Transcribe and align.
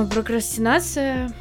А, 0.00 0.06
прокрастинация 0.06 1.32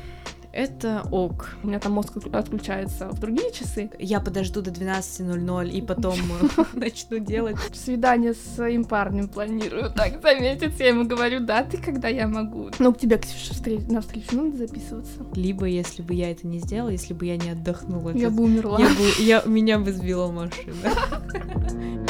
это 0.51 1.03
ок. 1.11 1.55
У 1.63 1.67
меня 1.67 1.79
там 1.79 1.93
мозг 1.93 2.17
отключается 2.33 3.07
в 3.09 3.19
другие 3.19 3.51
часы. 3.53 3.91
Я 3.99 4.19
подожду 4.19 4.61
до 4.61 4.71
12.00 4.71 5.69
и 5.69 5.81
потом 5.81 6.17
начну 6.73 7.19
делать. 7.19 7.55
Свидание 7.73 8.33
с 8.33 8.55
своим 8.55 8.83
парнем 8.83 9.27
планирую. 9.27 9.91
Так, 9.91 10.21
за 10.21 10.35
месяц 10.35 10.73
я 10.79 10.87
ему 10.87 11.05
говорю, 11.05 11.41
да, 11.41 11.63
ты 11.63 11.77
когда 11.77 12.07
я 12.07 12.27
могу. 12.27 12.71
Ну, 12.79 12.93
к 12.93 12.97
тебе, 12.97 13.17
Ксюша, 13.17 13.53
на 13.89 14.01
встречу 14.01 14.35
надо 14.35 14.57
записываться. 14.57 15.25
Либо, 15.35 15.65
если 15.65 16.01
бы 16.01 16.13
я 16.13 16.31
это 16.31 16.47
не 16.47 16.59
сделала, 16.59 16.89
если 16.89 17.13
бы 17.13 17.25
я 17.25 17.37
не 17.37 17.51
отдохнула. 17.51 18.11
Я 18.11 18.29
бы 18.29 18.43
умерла. 18.43 18.79
Я 18.79 18.89
бы, 18.89 18.95
я, 19.19 19.43
меня 19.45 19.79
бы 19.79 19.93
сбила 19.93 20.31
машина. 20.31 20.93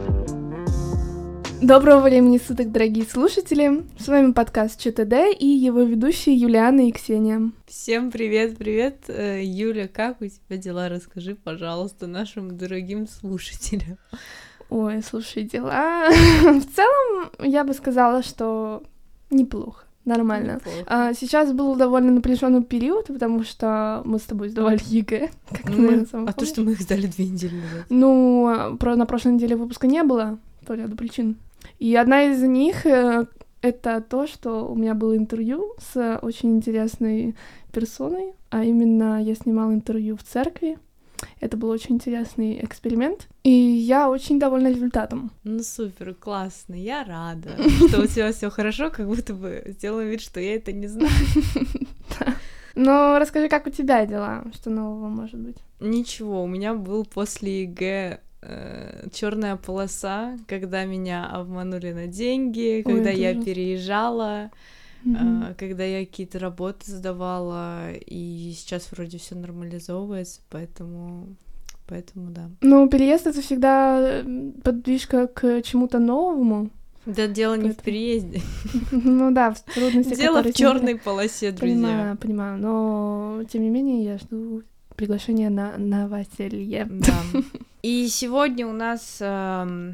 Доброго 1.62 2.00
времени 2.00 2.38
суток, 2.38 2.72
дорогие 2.72 3.04
слушатели! 3.04 3.84
С 3.98 4.08
вами 4.08 4.32
подкаст 4.32 4.80
ЧТД 4.80 5.14
и 5.38 5.46
его 5.46 5.82
ведущие 5.82 6.34
Юлиана 6.34 6.88
и 6.88 6.90
Ксения. 6.90 7.50
Всем 7.66 8.10
привет, 8.10 8.56
привет! 8.56 9.04
Э, 9.08 9.44
Юля, 9.44 9.86
как 9.86 10.22
у 10.22 10.26
тебя 10.26 10.56
дела? 10.56 10.88
Расскажи, 10.88 11.34
пожалуйста, 11.34 12.06
нашим 12.06 12.56
дорогим 12.56 13.06
слушателям. 13.06 13.98
Ой, 14.70 15.02
слушай, 15.02 15.42
дела... 15.42 16.08
В 16.08 16.64
целом, 16.74 17.30
я 17.40 17.62
бы 17.64 17.74
сказала, 17.74 18.22
что 18.22 18.82
неплохо. 19.28 19.84
Нормально. 20.06 20.54
Неплохо. 20.54 20.84
А, 20.86 21.12
сейчас 21.12 21.52
был 21.52 21.76
довольно 21.76 22.10
напряженный 22.10 22.64
период, 22.64 23.08
потому 23.08 23.44
что 23.44 24.00
мы 24.06 24.18
с 24.18 24.22
тобой 24.22 24.48
сдавали 24.48 24.80
ЕГЭ. 24.86 25.28
Как 25.50 25.68
ну, 25.68 25.76
мы... 25.76 26.26
А 26.26 26.32
то, 26.32 26.46
что 26.46 26.62
мы 26.62 26.72
их 26.72 26.80
сдали 26.80 27.06
две 27.06 27.26
недели 27.26 27.56
назад. 27.56 27.86
Ну, 27.90 28.78
про... 28.80 28.96
на 28.96 29.04
прошлой 29.04 29.34
неделе 29.34 29.56
выпуска 29.56 29.86
не 29.86 30.02
было 30.02 30.38
по 30.64 30.72
ряду 30.72 30.96
причин. 30.96 31.36
И 31.80 31.96
одна 31.96 32.24
из 32.24 32.42
них 32.42 32.84
э, 32.84 33.26
это 33.62 34.02
то, 34.02 34.26
что 34.26 34.68
у 34.68 34.74
меня 34.74 34.94
было 34.94 35.16
интервью 35.16 35.74
с 35.78 36.18
очень 36.20 36.56
интересной 36.56 37.34
персоной, 37.72 38.34
а 38.50 38.64
именно 38.64 39.22
я 39.22 39.34
снимала 39.34 39.72
интервью 39.72 40.16
в 40.16 40.22
церкви. 40.22 40.78
Это 41.40 41.56
был 41.56 41.70
очень 41.70 41.94
интересный 41.96 42.62
эксперимент, 42.62 43.28
и 43.44 43.50
я 43.50 44.10
очень 44.10 44.38
довольна 44.38 44.68
результатом. 44.68 45.32
Ну 45.42 45.62
супер, 45.62 46.14
классно, 46.14 46.74
я 46.74 47.02
рада, 47.02 47.50
что 47.88 48.02
у 48.02 48.06
тебя 48.06 48.30
все 48.32 48.50
хорошо, 48.50 48.90
как 48.90 49.06
будто 49.06 49.32
бы 49.32 49.62
сделала 49.66 50.02
вид, 50.02 50.20
что 50.20 50.38
я 50.38 50.56
это 50.56 50.72
не 50.72 50.86
знаю. 50.86 51.10
Но 52.74 53.18
расскажи, 53.18 53.48
как 53.48 53.66
у 53.66 53.70
тебя 53.70 54.04
дела, 54.04 54.44
что 54.54 54.68
нового 54.70 55.08
может 55.08 55.38
быть? 55.38 55.56
Ничего, 55.80 56.42
у 56.42 56.46
меня 56.46 56.74
был 56.74 57.06
после 57.06 57.62
ЕГЭ 57.62 58.20
э, 58.42 59.08
черная 59.12 59.56
полоса, 59.56 60.38
когда 60.46 60.84
меня 60.84 61.26
обманули 61.26 61.92
на 61.92 62.06
деньги, 62.06 62.82
Ой, 62.84 62.94
когда 62.94 63.10
я 63.10 63.32
ужас. 63.32 63.44
переезжала, 63.44 64.50
mm-hmm. 65.04 65.50
э, 65.50 65.54
когда 65.54 65.84
я 65.84 66.04
какие-то 66.04 66.38
работы 66.38 66.90
сдавала, 66.90 67.92
и 67.92 68.52
сейчас 68.56 68.90
вроде 68.92 69.18
все 69.18 69.34
нормализовывается, 69.34 70.40
поэтому 70.50 71.36
поэтому 71.86 72.30
да. 72.30 72.50
Ну, 72.60 72.88
переезд 72.88 73.26
это 73.26 73.42
всегда 73.42 74.22
подвижка 74.62 75.26
к 75.26 75.62
чему-то 75.62 75.98
новому. 75.98 76.70
Да, 77.06 77.26
дело 77.26 77.54
не 77.54 77.70
в 77.70 77.76
переезде. 77.76 78.40
Ну 78.92 79.32
да, 79.32 79.52
в 79.52 79.60
трудности. 79.62 80.14
Дело 80.14 80.42
в 80.42 80.52
черной 80.52 80.96
полосе, 80.96 81.50
друзья. 81.50 81.74
Понимаю, 81.74 82.16
понимаю. 82.16 82.58
Но 82.58 83.42
тем 83.50 83.62
не 83.62 83.70
менее 83.70 84.04
я 84.04 84.18
жду 84.18 84.62
приглашение 85.00 85.48
на 85.48 85.78
новоселье. 85.78 86.86
Да. 86.90 87.22
И 87.82 88.06
сегодня 88.08 88.66
у 88.66 88.72
нас 88.72 89.16
э, 89.20 89.92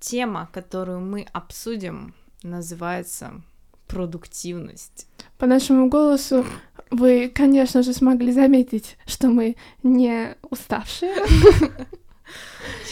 тема, 0.00 0.48
которую 0.52 0.98
мы 0.98 1.24
обсудим, 1.32 2.14
называется 2.42 3.42
продуктивность. 3.86 5.06
По 5.38 5.46
нашему 5.46 5.88
голосу 5.88 6.44
вы, 6.90 7.30
конечно 7.32 7.84
же, 7.84 7.92
смогли 7.92 8.32
заметить, 8.32 8.96
что 9.06 9.28
мы 9.28 9.54
не 9.84 10.34
уставшие. 10.50 11.14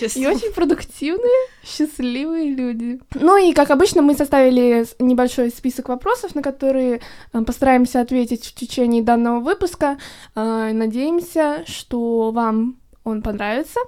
И 0.01 0.27
очень 0.27 0.53
продуктивные, 0.53 1.49
счастливые 1.65 2.55
люди. 2.55 3.01
Ну 3.15 3.37
и, 3.37 3.53
как 3.53 3.71
обычно, 3.71 4.03
мы 4.03 4.15
составили 4.15 4.87
небольшой 4.99 5.51
список 5.51 5.89
вопросов, 5.89 6.35
на 6.35 6.43
которые 6.43 7.01
э, 7.33 7.43
постараемся 7.43 8.01
ответить 8.01 8.47
в 8.47 8.55
течение 8.55 9.03
данного 9.03 9.41
выпуска. 9.41 9.99
Э, 10.35 10.73
надеемся, 10.73 11.65
что 11.67 12.31
вам 12.31 12.79
он 13.05 13.23
понравится. 13.23 13.81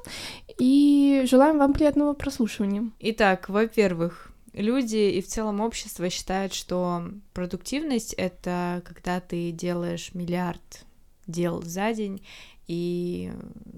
И 0.59 1.25
желаем 1.28 1.59
вам 1.59 1.72
приятного 1.72 2.12
прослушивания. 2.12 2.91
Итак, 3.00 3.48
во-первых, 3.48 4.31
люди 4.53 4.97
и 4.97 5.20
в 5.20 5.26
целом 5.26 5.60
общество 5.60 6.09
считают, 6.10 6.54
что 6.54 7.04
продуктивность— 7.32 8.12
это 8.16 8.82
когда 8.84 9.20
ты 9.20 9.50
делаешь 9.50 10.10
миллиард 10.14 10.84
дел 11.26 11.62
за 11.62 11.93
день, 11.93 12.25
и 12.66 13.32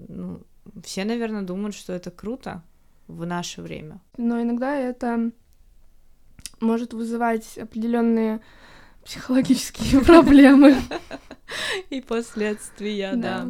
ну, 0.07 0.41
все, 0.83 1.05
наверное, 1.05 1.41
думают, 1.41 1.75
что 1.75 1.93
это 1.93 2.11
круто 2.11 2.63
в 3.07 3.25
наше 3.25 3.61
время. 3.61 4.01
Но 4.17 4.41
иногда 4.41 4.75
это 4.75 5.31
может 6.59 6.93
вызывать 6.93 7.57
определенные 7.57 8.41
психологические 9.05 10.01
проблемы. 10.05 10.75
И 11.89 12.01
последствия, 12.01 13.13
да. 13.15 13.47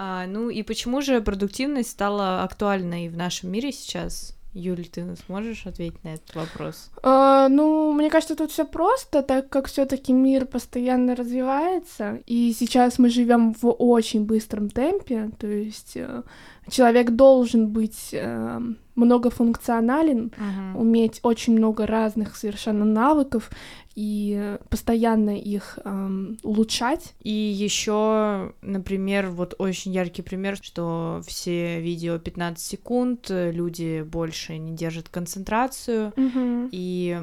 А, 0.00 0.26
ну 0.26 0.48
и 0.48 0.62
почему 0.62 1.00
же 1.02 1.20
продуктивность 1.20 1.90
стала 1.90 2.44
актуальной 2.44 3.08
в 3.08 3.16
нашем 3.16 3.50
мире 3.50 3.72
сейчас? 3.72 4.37
Юль, 4.58 4.86
ты 4.86 5.14
сможешь 5.26 5.66
ответить 5.66 6.02
на 6.04 6.14
этот 6.14 6.34
вопрос? 6.34 6.90
А, 7.02 7.48
ну, 7.48 7.92
мне 7.92 8.10
кажется, 8.10 8.34
тут 8.34 8.50
все 8.50 8.64
просто, 8.64 9.22
так 9.22 9.48
как 9.48 9.66
все-таки 9.66 10.12
мир 10.12 10.46
постоянно 10.46 11.14
развивается, 11.14 12.20
и 12.26 12.52
сейчас 12.52 12.98
мы 12.98 13.08
живем 13.08 13.54
в 13.54 13.70
очень 13.70 14.24
быстром 14.24 14.68
темпе, 14.68 15.30
то 15.38 15.46
есть 15.46 15.96
э, 15.96 16.22
человек 16.68 17.10
должен 17.10 17.68
быть 17.68 18.10
э, 18.12 18.60
многофункционален, 18.98 20.32
uh-huh. 20.36 20.78
уметь 20.78 21.20
очень 21.22 21.56
много 21.56 21.86
разных 21.86 22.36
совершенно 22.36 22.84
навыков 22.84 23.50
и 23.94 24.56
постоянно 24.68 25.36
их 25.36 25.78
эм, 25.84 26.38
улучшать. 26.42 27.14
И 27.22 27.30
еще, 27.30 28.52
например, 28.62 29.30
вот 29.30 29.54
очень 29.58 29.92
яркий 29.92 30.22
пример, 30.22 30.56
что 30.60 31.22
все 31.26 31.80
видео 31.80 32.18
15 32.18 32.64
секунд, 32.64 33.26
люди 33.28 34.02
больше 34.02 34.58
не 34.58 34.72
держат 34.72 35.08
концентрацию, 35.08 36.12
uh-huh. 36.16 36.68
и 36.72 37.20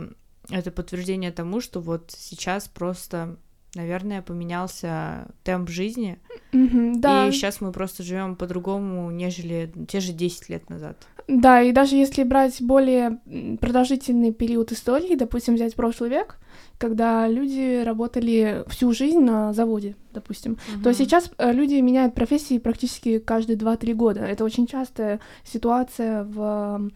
это 0.50 0.72
подтверждение 0.72 1.31
тому, 1.31 1.62
что 1.62 1.80
вот 1.80 2.12
сейчас 2.16 2.68
просто 2.68 3.38
наверное, 3.75 4.22
поменялся 4.22 5.28
темп 5.44 5.69
жизни. 5.69 6.18
Mm-hmm, 6.52 6.96
да. 6.97 7.28
И 7.28 7.31
сейчас 7.31 7.62
мы 7.62 7.72
просто 7.72 8.03
живем 8.03 8.36
по-другому, 8.36 9.12
нежели 9.12 9.72
те 9.88 10.00
же 10.00 10.13
10 10.13 10.50
лет 10.50 10.69
назад. 10.69 11.08
Да, 11.28 11.62
и 11.62 11.72
даже 11.72 11.96
если 11.96 12.24
брать 12.24 12.62
более 12.62 13.19
продолжительный 13.59 14.31
период 14.31 14.72
истории, 14.72 15.16
допустим, 15.16 15.56
взять 15.56 15.75
прошлый 15.75 16.09
век, 16.09 16.38
когда 16.78 17.28
люди 17.28 17.84
работали 17.84 18.63
всю 18.68 18.91
жизнь 18.94 19.19
на 19.19 19.52
заводе, 19.53 19.96
допустим, 20.13 20.53
uh-huh. 20.53 20.84
то 20.84 20.94
сейчас 20.94 21.31
э, 21.38 21.52
люди 21.52 21.75
меняют 21.75 22.13
профессии 22.13 22.59
практически 22.59 23.19
каждые 23.19 23.57
2-3 23.57 23.94
года. 23.94 24.19
Это 24.22 24.44
очень 24.44 24.68
частая 24.68 25.19
ситуация 25.44 26.24
в 26.24 26.92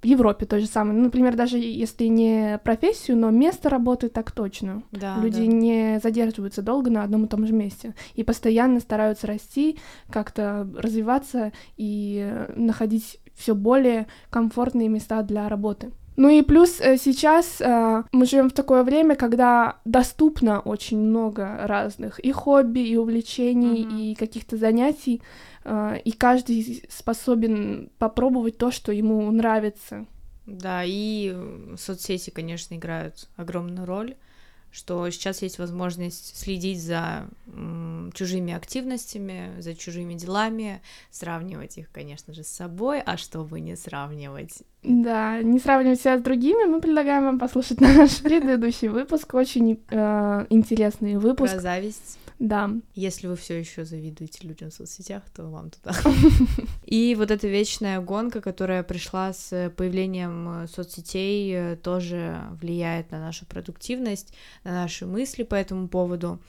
в 0.00 0.04
Европе 0.04 0.46
то 0.46 0.60
же 0.60 0.66
самое. 0.66 0.96
Ну, 0.96 1.04
например, 1.04 1.34
даже 1.34 1.58
если 1.58 2.04
не 2.04 2.60
профессию, 2.62 3.16
но 3.16 3.30
место 3.30 3.68
работы 3.68 4.08
так 4.08 4.30
точно. 4.30 4.82
Да, 4.92 5.16
Люди 5.20 5.44
да. 5.44 5.52
не 5.52 6.00
задерживаются 6.00 6.62
долго 6.62 6.90
на 6.90 7.02
одном 7.02 7.24
и 7.24 7.28
том 7.28 7.46
же 7.46 7.52
месте 7.52 7.94
и 8.14 8.22
постоянно 8.22 8.80
стараются 8.80 9.26
расти, 9.26 9.78
как-то 10.10 10.68
развиваться 10.76 11.52
и 11.76 12.46
находить 12.54 13.20
все 13.34 13.54
более 13.54 14.06
комфортные 14.30 14.88
места 14.88 15.22
для 15.22 15.48
работы. 15.48 15.92
Ну 16.18 16.28
и 16.28 16.42
плюс 16.42 16.80
э, 16.80 16.96
сейчас 16.96 17.60
э, 17.60 18.02
мы 18.10 18.26
живем 18.26 18.50
в 18.50 18.52
такое 18.52 18.82
время, 18.82 19.14
когда 19.14 19.76
доступно 19.84 20.58
очень 20.58 20.98
много 20.98 21.60
разных 21.62 22.18
и 22.18 22.32
хобби, 22.32 22.80
и 22.80 22.96
увлечений, 22.96 23.84
mm-hmm. 23.84 24.00
и 24.00 24.14
каких-то 24.16 24.56
занятий, 24.56 25.22
э, 25.64 25.98
и 26.04 26.10
каждый 26.10 26.82
способен 26.90 27.90
попробовать 27.98 28.58
то, 28.58 28.72
что 28.72 28.90
ему 28.90 29.30
нравится. 29.30 30.06
Да, 30.44 30.82
и 30.84 31.36
соцсети, 31.76 32.30
конечно, 32.30 32.74
играют 32.74 33.28
огромную 33.36 33.86
роль 33.86 34.16
что 34.70 35.08
сейчас 35.10 35.42
есть 35.42 35.58
возможность 35.58 36.36
следить 36.36 36.82
за 36.82 37.26
м, 37.46 38.12
чужими 38.14 38.52
активностями, 38.52 39.60
за 39.60 39.74
чужими 39.74 40.14
делами, 40.14 40.80
сравнивать 41.10 41.78
их, 41.78 41.90
конечно 41.90 42.34
же, 42.34 42.44
с 42.44 42.48
собой, 42.48 43.00
а 43.00 43.16
чтобы 43.16 43.60
не 43.60 43.76
сравнивать. 43.76 44.62
Да, 44.82 45.42
не 45.42 45.58
сравнивать 45.58 46.00
себя 46.00 46.18
с 46.18 46.22
другими, 46.22 46.64
мы 46.66 46.80
предлагаем 46.80 47.24
вам 47.24 47.38
послушать 47.38 47.80
наш 47.80 48.18
предыдущий 48.18 48.88
выпуск, 48.88 49.34
очень 49.34 49.80
э, 49.90 50.46
интересный 50.50 51.16
выпуск. 51.16 51.52
Про 51.52 51.60
зависть. 51.60 52.18
Да. 52.38 52.70
Если 52.94 53.26
вы 53.26 53.34
все 53.34 53.58
еще 53.58 53.84
завидуете 53.84 54.46
людям 54.46 54.70
в 54.70 54.74
соцсетях, 54.74 55.24
то 55.34 55.48
вам 55.48 55.70
туда. 55.70 55.92
И 56.86 57.16
вот 57.16 57.30
эта 57.30 57.48
вечная 57.48 58.00
гонка, 58.00 58.40
которая 58.40 58.84
пришла 58.84 59.32
с 59.32 59.72
появлением 59.76 60.66
соцсетей, 60.68 61.52
э, 61.52 61.76
тоже 61.76 62.40
влияет 62.60 63.10
на 63.10 63.18
нашу 63.18 63.44
продуктивность, 63.46 64.32
на 64.62 64.72
наши 64.72 65.04
мысли 65.04 65.42
по 65.42 65.56
этому 65.56 65.88
поводу 65.88 66.40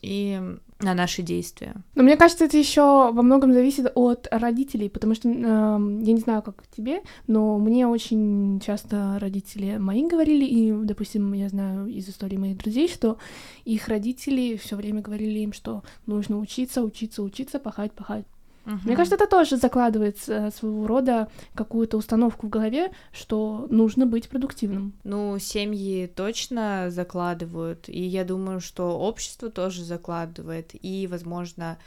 и 0.00 0.40
на 0.80 0.94
наши 0.94 1.22
действия. 1.22 1.74
Но 1.94 2.04
мне 2.04 2.16
кажется, 2.16 2.44
это 2.44 2.56
еще 2.56 2.82
во 3.12 3.22
многом 3.22 3.52
зависит 3.52 3.90
от 3.94 4.28
родителей, 4.30 4.88
потому 4.88 5.14
что 5.14 5.28
э, 5.28 5.32
я 5.32 6.12
не 6.12 6.20
знаю, 6.20 6.42
как 6.42 6.62
тебе, 6.68 7.02
но 7.26 7.58
мне 7.58 7.86
очень 7.86 8.60
часто 8.64 9.18
родители 9.20 9.78
мои 9.78 10.06
говорили, 10.06 10.44
и, 10.44 10.72
допустим, 10.72 11.32
я 11.32 11.48
знаю 11.48 11.88
из 11.88 12.08
истории 12.08 12.36
моих 12.36 12.58
друзей, 12.58 12.88
что 12.88 13.18
их 13.64 13.88
родители 13.88 14.56
все 14.56 14.76
время 14.76 15.02
говорили 15.02 15.40
им, 15.40 15.52
что 15.52 15.82
нужно 16.06 16.38
учиться, 16.38 16.82
учиться, 16.82 17.22
учиться, 17.24 17.58
пахать, 17.58 17.92
пахать, 17.92 18.26
Угу. 18.68 18.80
Мне 18.84 18.96
кажется, 18.96 19.14
это 19.14 19.26
тоже 19.26 19.56
закладывает 19.56 20.18
э, 20.28 20.50
своего 20.50 20.86
рода 20.86 21.28
какую-то 21.54 21.96
установку 21.96 22.46
в 22.46 22.50
голове, 22.50 22.90
что 23.12 23.66
нужно 23.70 24.04
быть 24.04 24.28
продуктивным. 24.28 24.92
Ну, 25.04 25.38
семьи 25.38 26.06
точно 26.06 26.90
закладывают, 26.90 27.88
и 27.88 28.02
я 28.02 28.24
думаю, 28.24 28.60
что 28.60 28.98
общество 28.98 29.48
тоже 29.48 29.84
закладывает, 29.84 30.72
и, 30.82 31.06
возможно, 31.10 31.78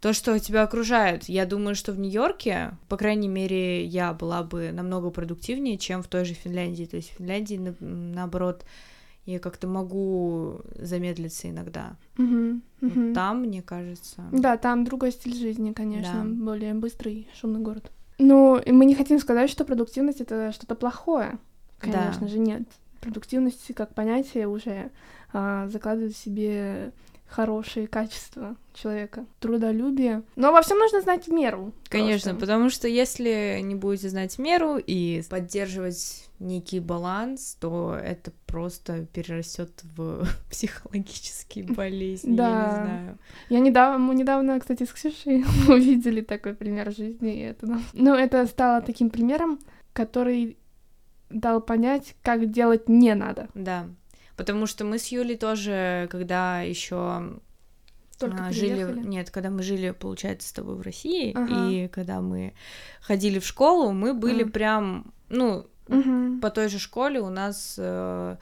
то, 0.00 0.14
что 0.14 0.38
тебя 0.38 0.62
окружает. 0.62 1.28
Я 1.28 1.44
думаю, 1.44 1.74
что 1.74 1.92
в 1.92 1.98
Нью-Йорке, 1.98 2.70
по 2.88 2.96
крайней 2.96 3.28
мере, 3.28 3.84
я 3.84 4.14
была 4.14 4.42
бы 4.42 4.70
намного 4.72 5.10
продуктивнее, 5.10 5.76
чем 5.76 6.02
в 6.02 6.08
той 6.08 6.24
же 6.24 6.32
Финляндии. 6.32 6.84
То 6.84 6.96
есть 6.96 7.10
в 7.10 7.18
Финляндии, 7.18 7.56
на, 7.56 7.74
наоборот, 7.80 8.64
я 9.28 9.40
как-то 9.40 9.66
могу 9.66 10.60
замедлиться 10.76 11.50
иногда. 11.50 11.96
Угу, 12.16 12.60
вот 12.80 12.96
угу. 12.96 13.14
Там, 13.14 13.42
мне 13.42 13.60
кажется. 13.60 14.22
Да, 14.32 14.56
там 14.56 14.84
другой 14.84 15.12
стиль 15.12 15.34
жизни, 15.34 15.72
конечно, 15.72 16.24
да. 16.24 16.44
более 16.44 16.72
быстрый, 16.72 17.28
шумный 17.38 17.60
город. 17.60 17.90
Ну, 18.18 18.58
мы 18.66 18.86
не 18.86 18.94
хотим 18.94 19.18
сказать, 19.18 19.50
что 19.50 19.64
продуктивность 19.64 20.22
это 20.22 20.50
что-то 20.52 20.74
плохое. 20.74 21.38
Конечно 21.78 22.22
да. 22.22 22.28
же, 22.28 22.38
нет. 22.38 22.62
Продуктивность 23.00 23.72
как 23.74 23.94
понятие 23.94 24.48
уже 24.48 24.90
а, 25.32 25.68
закладывает 25.68 26.14
в 26.14 26.18
себе 26.18 26.92
хорошие 27.28 27.86
качества 27.86 28.56
человека, 28.74 29.26
трудолюбие. 29.40 30.22
Но 30.36 30.52
во 30.52 30.62
всем 30.62 30.78
нужно 30.78 31.00
знать 31.00 31.28
меру. 31.28 31.72
Конечно, 31.88 32.30
просто. 32.30 32.46
потому 32.46 32.70
что 32.70 32.88
если 32.88 33.60
не 33.62 33.74
будете 33.74 34.08
знать 34.08 34.38
меру 34.38 34.78
и 34.78 35.22
поддерживать 35.28 36.28
некий 36.38 36.80
баланс, 36.80 37.56
то 37.60 37.98
это 38.00 38.32
просто 38.46 39.06
перерастет 39.06 39.82
в 39.96 40.26
психологические 40.50 41.64
болезни. 41.68 42.36
Да. 42.36 42.48
Я 42.48 42.64
не 42.64 42.74
знаю. 42.74 43.18
Я 43.50 43.60
недавно, 43.60 43.98
мы 43.98 44.14
недавно, 44.14 44.58
кстати, 44.58 44.84
с 44.84 44.92
Ксюшей 44.92 45.44
увидели 45.68 46.20
такой 46.22 46.54
пример 46.54 46.92
жизни. 46.92 47.34
И 47.34 47.40
это, 47.40 47.78
ну, 47.92 48.14
это 48.14 48.46
стало 48.46 48.80
таким 48.80 49.10
примером, 49.10 49.58
который 49.92 50.56
дал 51.30 51.60
понять, 51.60 52.14
как 52.22 52.50
делать 52.50 52.88
не 52.88 53.14
надо. 53.14 53.48
Да. 53.54 53.86
Потому 54.38 54.66
что 54.66 54.84
мы 54.84 55.00
с 55.00 55.08
Юлей 55.08 55.36
тоже, 55.36 56.06
когда 56.12 56.62
еще 56.62 56.96
а, 58.20 58.52
жили, 58.52 58.84
нет, 59.04 59.30
когда 59.30 59.50
мы 59.50 59.64
жили, 59.64 59.90
получается, 59.90 60.48
с 60.48 60.52
тобой 60.52 60.76
в 60.76 60.80
России, 60.80 61.32
ага. 61.36 61.68
и 61.68 61.88
когда 61.88 62.20
мы 62.20 62.54
ходили 63.00 63.40
в 63.40 63.46
школу, 63.46 63.90
мы 63.90 64.14
были 64.14 64.44
ага. 64.44 64.52
прям, 64.52 65.12
ну, 65.28 65.66
угу. 65.88 66.40
по 66.40 66.50
той 66.50 66.68
же 66.68 66.78
школе 66.78 67.20
у 67.20 67.30
нас 67.30 67.74
э, 67.78 68.36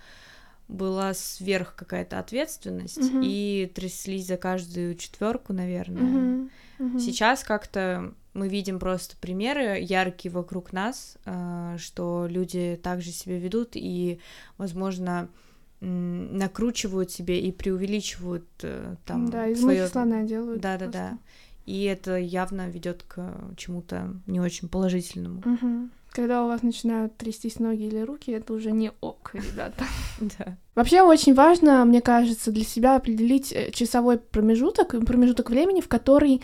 была 0.68 1.14
сверх 1.14 1.74
какая-то 1.74 2.18
ответственность, 2.18 2.98
угу. 2.98 3.20
и 3.22 3.72
тряслись 3.74 4.26
за 4.26 4.36
каждую 4.36 4.96
четверку, 4.96 5.54
наверное. 5.54 6.50
Угу. 6.78 6.98
Сейчас 6.98 7.42
как-то 7.42 8.12
мы 8.34 8.48
видим 8.48 8.78
просто 8.78 9.16
примеры 9.16 9.78
яркие 9.80 10.30
вокруг 10.30 10.74
нас, 10.74 11.16
э, 11.24 11.76
что 11.78 12.26
люди 12.28 12.78
также 12.82 13.12
себя 13.12 13.38
ведут, 13.38 13.70
и, 13.76 14.20
возможно, 14.58 15.30
накручивают 15.80 17.10
себе 17.10 17.40
и 17.40 17.52
преувеличивают 17.52 18.46
э, 18.62 18.96
там 19.04 19.28
да 19.28 19.46
из 19.46 19.60
своё... 19.60 19.86
слона 19.88 20.22
делают 20.22 20.60
да 20.60 20.78
да 20.78 20.86
да 20.86 21.18
и 21.66 21.82
это 21.82 22.16
явно 22.16 22.68
ведет 22.68 23.02
к 23.02 23.34
чему-то 23.56 24.14
не 24.26 24.40
очень 24.40 24.68
положительному. 24.68 25.40
Угу. 25.40 25.88
когда 26.12 26.44
у 26.44 26.46
вас 26.46 26.62
начинают 26.62 27.16
трястись 27.16 27.58
ноги 27.58 27.82
или 27.82 28.00
руки 28.00 28.30
это 28.30 28.54
уже 28.54 28.70
не 28.70 28.92
ок 29.00 29.32
ребята. 29.34 29.84
Да. 30.20 30.56
Вообще 30.74 31.02
очень 31.02 31.34
важно 31.34 31.84
мне 31.84 32.00
кажется 32.00 32.50
для 32.50 32.64
себя 32.64 32.96
определить 32.96 33.52
э, 33.52 33.70
часовой 33.72 34.18
промежуток 34.18 35.04
промежуток 35.04 35.50
времени 35.50 35.80
в 35.80 35.88
который 35.88 36.40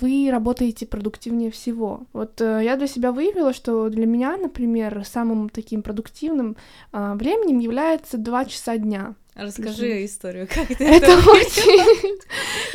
вы 0.00 0.28
работаете 0.30 0.86
продуктивнее 0.86 1.50
всего. 1.50 2.02
Вот 2.12 2.40
э, 2.40 2.60
я 2.64 2.76
для 2.76 2.86
себя 2.86 3.12
выявила, 3.12 3.52
что 3.52 3.88
для 3.88 4.06
меня, 4.06 4.36
например, 4.36 5.04
самым 5.04 5.48
таким 5.48 5.82
продуктивным 5.82 6.56
э, 6.92 7.14
временем 7.14 7.58
является 7.58 8.18
два 8.18 8.44
часа 8.44 8.76
дня. 8.78 9.14
Расскажи 9.34 9.82
Причем... 9.82 10.04
историю, 10.04 10.48
как 10.54 10.68
ты 10.68 10.84
это, 10.84 11.06
это 11.06 11.30
очень 11.30 12.18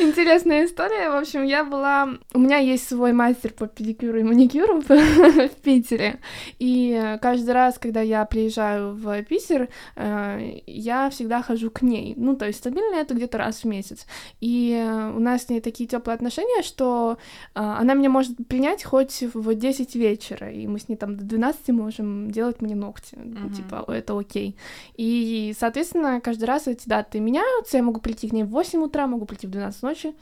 интересная 0.00 0.64
история. 0.64 1.08
В 1.10 1.16
общем, 1.16 1.44
я 1.44 1.62
была... 1.62 2.08
У 2.34 2.40
меня 2.40 2.58
есть 2.58 2.88
свой 2.88 3.12
мастер 3.12 3.52
по 3.52 3.68
педикюру 3.68 4.18
и 4.18 4.24
маникюру 4.24 4.80
в 4.88 5.48
Питере. 5.62 6.18
И 6.58 7.16
каждый 7.22 7.50
раз, 7.50 7.78
когда 7.78 8.00
я 8.00 8.24
приезжаю 8.24 8.92
в 8.94 9.22
Питер, 9.22 9.68
э, 9.94 10.60
я 10.66 11.10
всегда 11.10 11.42
хожу 11.42 11.70
к 11.70 11.82
ней. 11.82 12.14
Ну, 12.16 12.34
то 12.34 12.46
есть 12.46 12.58
стабильно 12.58 12.96
это 12.96 13.14
где-то 13.14 13.38
раз 13.38 13.62
в 13.62 13.64
месяц. 13.64 14.06
И 14.40 14.84
у 15.14 15.20
нас 15.20 15.44
с 15.44 15.48
ней 15.48 15.60
такие 15.60 15.88
теплые 15.88 16.14
отношения, 16.16 16.62
что 16.62 17.18
э, 17.54 17.60
она 17.60 17.94
меня 17.94 18.10
может 18.10 18.36
принять 18.48 18.82
хоть 18.82 19.22
в 19.22 19.54
10 19.54 19.94
вечера, 19.94 20.50
и 20.50 20.66
мы 20.66 20.80
с 20.80 20.88
ней 20.88 20.96
там 20.96 21.16
до 21.16 21.24
12 21.24 21.68
можем 21.68 22.32
делать 22.32 22.60
мне 22.60 22.74
ногти. 22.74 23.14
Uh-huh. 23.14 23.54
Типа, 23.54 23.84
это 23.86 24.18
окей. 24.18 24.56
И, 24.96 25.54
соответственно, 25.56 26.20
каждый 26.20 26.47
раз 26.48 26.66
эти 26.66 26.88
даты 26.88 27.20
меняются, 27.20 27.76
я 27.76 27.82
могу 27.82 28.00
прийти 28.00 28.28
к 28.28 28.32
ней 28.32 28.42
в 28.42 28.50
8 28.50 28.82
утра, 28.82 29.06
могу 29.06 29.24
прийти 29.24 29.46
в 29.46 29.50
12 29.50 29.82
ночи, 29.82 30.14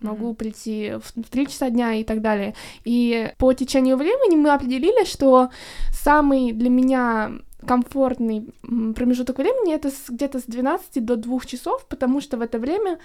могу 0.00 0.30
mm-hmm. 0.30 0.34
прийти 0.34 0.92
в 1.00 1.28
3 1.30 1.46
часа 1.46 1.70
дня 1.70 1.94
и 1.94 2.04
так 2.04 2.20
далее. 2.20 2.54
И 2.84 3.32
по 3.38 3.52
течению 3.52 3.96
времени 3.96 4.36
мы 4.36 4.50
определили, 4.50 5.04
что 5.04 5.50
самый 5.90 6.52
для 6.52 6.70
меня 6.70 7.32
комфортный 7.66 8.52
промежуток 8.94 9.38
времени 9.38 9.74
это 9.74 9.90
где-то 10.08 10.38
с 10.38 10.44
12 10.44 11.04
до 11.04 11.16
2 11.16 11.40
часов, 11.40 11.86
потому 11.86 12.20
что 12.20 12.36
в 12.36 12.42
это 12.42 12.58
время 12.58 12.98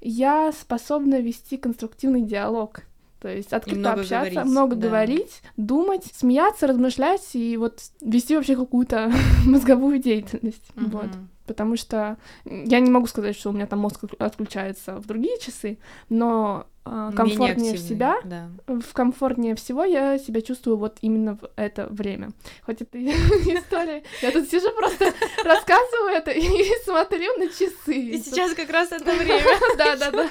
я 0.00 0.52
способна 0.52 1.20
вести 1.20 1.56
конструктивный 1.56 2.22
диалог. 2.22 2.82
То 3.20 3.28
есть 3.28 3.52
открыто 3.52 3.80
много 3.80 4.00
общаться, 4.02 4.30
говорить, 4.30 4.50
много 4.50 4.76
да. 4.76 4.88
говорить, 4.88 5.42
думать, 5.56 6.04
смеяться, 6.14 6.66
размышлять 6.66 7.22
и 7.34 7.56
вот 7.56 7.80
вести 8.00 8.36
вообще 8.36 8.56
какую-то 8.56 9.10
мозговую 9.46 9.98
деятельность. 9.98 10.70
Угу. 10.76 10.90
Вот 10.90 11.10
потому 11.46 11.76
что 11.76 12.18
я 12.44 12.80
не 12.80 12.90
могу 12.90 13.06
сказать, 13.06 13.36
что 13.36 13.50
у 13.50 13.52
меня 13.52 13.66
там 13.66 13.78
мозг 13.80 14.04
отключается 14.18 14.96
в 14.96 15.06
другие 15.06 15.38
часы, 15.38 15.78
но 16.08 16.66
комфортнее 17.14 17.74
в 17.74 17.78
себя, 17.78 18.16
да. 18.24 18.48
в 18.66 18.92
комфортнее 18.92 19.54
всего 19.54 19.84
я 19.84 20.18
себя 20.18 20.40
чувствую 20.40 20.76
вот 20.76 20.98
именно 21.00 21.36
в 21.36 21.50
это 21.56 21.86
время. 21.90 22.30
Хоть 22.62 22.82
это 22.82 22.98
история, 23.02 24.02
я 24.22 24.30
тут 24.30 24.48
сижу 24.48 24.70
просто 24.72 25.12
рассказываю 25.44 26.14
это 26.14 26.30
и 26.30 26.64
смотрю 26.84 27.38
на 27.38 27.48
часы. 27.48 27.94
И 27.94 28.18
сейчас 28.18 28.54
как 28.54 28.70
раз 28.70 28.92
это 28.92 29.12
время. 29.12 29.42
Да, 29.76 29.96
да, 29.96 30.10
да. 30.10 30.28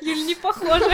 Юль, 0.00 0.26
не 0.26 0.34
похоже. 0.34 0.90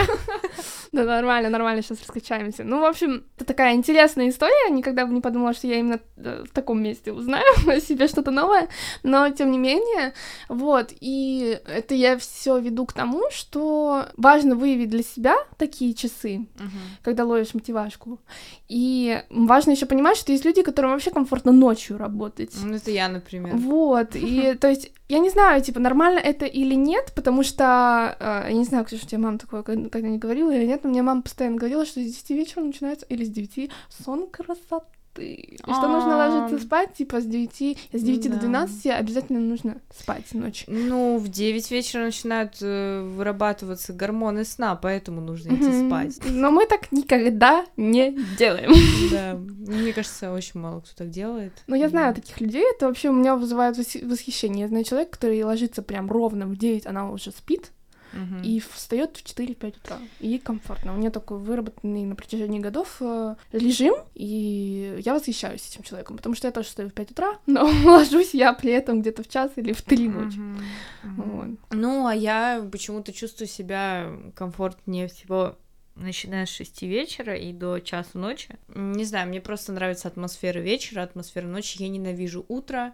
Да, 0.91 1.03
нормально, 1.03 1.49
нормально, 1.49 1.81
сейчас 1.81 2.01
раскачаемся. 2.01 2.63
Ну, 2.63 2.79
в 2.81 2.85
общем, 2.85 3.25
это 3.35 3.45
такая 3.45 3.75
интересная 3.75 4.29
история, 4.29 4.69
никогда 4.71 5.05
бы 5.05 5.13
не 5.13 5.21
подумала, 5.21 5.53
что 5.53 5.67
я 5.67 5.79
именно 5.79 5.99
э, 6.17 6.43
в 6.49 6.53
таком 6.53 6.81
месте 6.81 7.11
узнаю 7.11 7.45
о 7.67 7.79
себе 7.79 8.07
что-то 8.07 8.31
новое, 8.31 8.69
но 9.03 9.29
тем 9.29 9.51
не 9.51 9.57
менее, 9.57 10.13
вот, 10.47 10.93
и 10.99 11.59
это 11.65 11.95
я 11.95 12.17
все 12.17 12.57
веду 12.59 12.85
к 12.85 12.93
тому, 12.93 13.23
что 13.31 14.05
важно 14.17 14.55
выявить 14.55 14.89
для 14.89 15.03
себя 15.05 15.35
такие 15.57 15.93
часы, 15.93 16.47
uh-huh. 16.55 17.01
когда 17.03 17.25
ловишь 17.25 17.53
мотивашку. 17.53 18.19
И 18.67 19.21
важно 19.29 19.71
еще 19.71 19.85
понимать, 19.85 20.17
что 20.17 20.31
есть 20.31 20.45
люди, 20.45 20.61
которым 20.61 20.91
вообще 20.91 21.11
комфортно 21.11 21.51
ночью 21.51 21.97
работать. 21.97 22.53
Ну, 22.63 22.75
это 22.75 22.91
я, 22.91 23.07
например. 23.07 23.55
Вот, 23.55 24.15
и 24.15 24.53
то 24.59 24.67
есть 24.67 24.91
я 25.07 25.19
не 25.19 25.29
знаю, 25.29 25.61
типа, 25.61 25.79
нормально 25.79 26.19
это 26.19 26.45
или 26.45 26.73
нет, 26.73 27.13
потому 27.15 27.43
что, 27.43 28.17
э, 28.19 28.49
я 28.49 28.53
не 28.53 28.63
знаю, 28.63 28.85
Ксюша, 28.85 29.07
тебе 29.07 29.19
мама 29.19 29.37
такое 29.37 29.61
когда-нибудь 29.63 30.19
говорила 30.19 30.51
или 30.51 30.65
нет, 30.65 30.83
но 30.83 30.89
мне 30.89 31.03
мама 31.03 31.21
постоянно 31.21 31.57
говорила, 31.57 31.85
что 31.85 32.01
с 32.01 32.03
10 32.03 32.29
вечера 32.31 32.61
начинается, 32.63 33.05
или 33.05 33.23
с 33.23 33.29
9, 33.29 33.69
сон 33.89 34.27
красоты 34.27 34.85
ты. 34.85 34.95
И 35.19 35.57
что 35.63 35.87
нужно 35.87 36.17
ложиться 36.17 36.65
спать, 36.65 36.93
типа, 36.93 37.21
с 37.21 37.25
9, 37.25 37.77
с 37.93 38.01
9 38.01 38.31
до 38.31 38.37
12 38.37 38.87
обязательно 38.87 39.39
нужно 39.39 39.77
спать 39.97 40.33
ночью. 40.33 40.67
Ну, 40.67 41.17
в 41.17 41.27
9 41.27 41.71
вечера 41.71 42.03
начинают 42.03 42.57
э, 42.61 43.01
вырабатываться 43.01 43.93
гормоны 43.93 44.45
сна, 44.45 44.75
поэтому 44.75 45.21
нужно 45.21 45.55
идти 45.55 45.87
спать. 45.87 46.19
Но 46.25 46.51
мы 46.51 46.65
так 46.65 46.91
никогда 46.91 47.65
не 47.77 48.17
делаем. 48.37 48.71
Да, 49.11 49.35
мне 49.35 49.93
кажется, 49.93 50.31
очень 50.31 50.59
мало 50.59 50.81
кто 50.81 50.89
так 50.95 51.09
делает. 51.09 51.53
Ну, 51.67 51.75
я 51.75 51.89
знаю 51.89 52.13
таких 52.13 52.39
людей, 52.41 52.65
это 52.75 52.87
вообще 52.87 53.09
у 53.09 53.13
меня 53.13 53.35
вызывает 53.35 53.77
восхищение. 53.77 54.63
Я 54.63 54.67
знаю 54.67 54.83
человека, 54.83 55.11
который 55.11 55.41
ложится 55.43 55.81
прям 55.81 56.09
ровно 56.09 56.47
в 56.47 56.57
9, 56.57 56.87
она 56.87 57.09
уже 57.11 57.31
спит, 57.31 57.71
угу. 58.13 58.41
и 58.43 58.59
встает 58.59 59.17
в 59.17 59.23
4-5 59.23 59.77
утра. 59.77 59.99
И 60.19 60.27
ей 60.27 60.39
комфортно. 60.39 60.93
У 60.93 60.97
нее 60.97 61.11
такой 61.11 61.37
выработанный 61.39 62.05
на 62.05 62.15
протяжении 62.15 62.59
годов 62.59 62.97
э, 62.99 63.35
режим, 63.51 63.95
и 64.13 65.01
я 65.03 65.13
восхищаюсь 65.13 65.67
этим 65.67 65.83
человеком, 65.83 66.17
потому 66.17 66.35
что 66.35 66.47
я 66.47 66.51
тоже 66.51 66.67
встаю 66.67 66.89
в 66.89 66.93
5 66.93 67.11
утра, 67.11 67.39
но 67.45 67.69
ложусь 67.83 68.33
я 68.33 68.53
при 68.53 68.71
этом 68.71 69.01
где-то 69.01 69.23
в 69.23 69.27
час 69.27 69.51
или 69.55 69.73
в 69.73 69.81
3 69.81 70.07
ночи. 70.09 70.39
Угу. 70.39 71.23
Вот. 71.23 71.47
Ну, 71.71 72.07
а 72.07 72.15
я 72.15 72.67
почему-то 72.71 73.13
чувствую 73.13 73.47
себя 73.47 74.11
комфортнее 74.35 75.07
всего 75.07 75.57
начиная 75.95 76.45
с 76.45 76.49
6 76.49 76.81
вечера 76.83 77.35
и 77.35 77.53
до 77.53 77.79
часу 77.79 78.19
ночи. 78.19 78.57
Не 78.73 79.05
знаю, 79.05 79.29
мне 79.29 79.41
просто 79.41 79.71
нравится 79.71 80.07
атмосфера 80.07 80.59
вечера, 80.59 81.03
атмосфера 81.03 81.47
ночи. 81.47 81.81
Я 81.81 81.89
ненавижу 81.89 82.45
утро. 82.47 82.93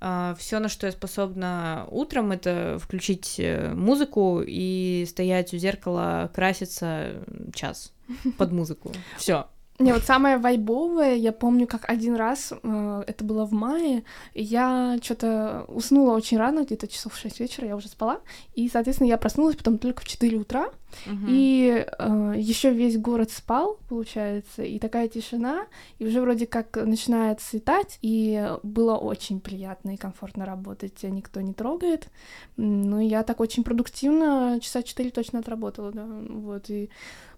А, 0.00 0.34
Все, 0.38 0.58
на 0.58 0.68
что 0.68 0.86
я 0.86 0.92
способна 0.92 1.86
утром, 1.90 2.32
это 2.32 2.78
включить 2.80 3.36
э, 3.38 3.72
музыку 3.74 4.42
и 4.46 5.06
стоять 5.08 5.54
у 5.54 5.56
зеркала, 5.56 6.30
краситься 6.34 7.24
час 7.54 7.92
под 8.38 8.52
музыку. 8.52 8.92
Все. 9.16 9.46
Не, 9.80 9.92
вот 9.92 10.04
самое 10.04 10.38
вайбовое, 10.38 11.16
я 11.16 11.32
помню, 11.32 11.66
как 11.66 11.90
один 11.90 12.14
раз, 12.14 12.52
э, 12.62 13.04
это 13.08 13.24
было 13.24 13.44
в 13.44 13.52
мае, 13.52 14.04
я 14.32 14.98
что-то 15.02 15.64
уснула 15.66 16.14
очень 16.14 16.38
рано, 16.38 16.64
где-то 16.64 16.86
часов 16.86 17.14
в 17.14 17.18
6 17.18 17.40
вечера, 17.40 17.66
я 17.66 17.74
уже 17.74 17.88
спала, 17.88 18.20
и, 18.54 18.68
соответственно, 18.68 19.08
я 19.08 19.18
проснулась 19.18 19.56
потом 19.56 19.78
только 19.78 20.02
в 20.02 20.06
4 20.06 20.36
утра, 20.36 20.66
uh-huh. 21.06 21.26
и 21.26 21.86
э, 21.86 22.34
еще 22.36 22.70
весь 22.70 22.96
город 22.96 23.32
спал, 23.32 23.80
получается, 23.88 24.62
и 24.62 24.78
такая 24.78 25.08
тишина, 25.08 25.66
и 25.98 26.06
уже 26.06 26.20
вроде 26.20 26.46
как 26.46 26.76
начинает 26.76 27.40
светать, 27.40 27.98
и 28.00 28.48
было 28.62 28.94
очень 28.94 29.40
приятно 29.40 29.94
и 29.94 29.96
комфортно 29.96 30.46
работать, 30.46 30.94
тебя 30.94 31.10
никто 31.10 31.40
не 31.40 31.52
трогает, 31.52 32.10
ну, 32.56 33.00
я 33.00 33.24
так 33.24 33.40
очень 33.40 33.64
продуктивно 33.64 34.60
часа 34.62 34.84
4 34.84 35.10
точно 35.10 35.40
отработала, 35.40 35.90
да, 35.90 36.06
вот, 36.06 36.70
и 36.70 36.90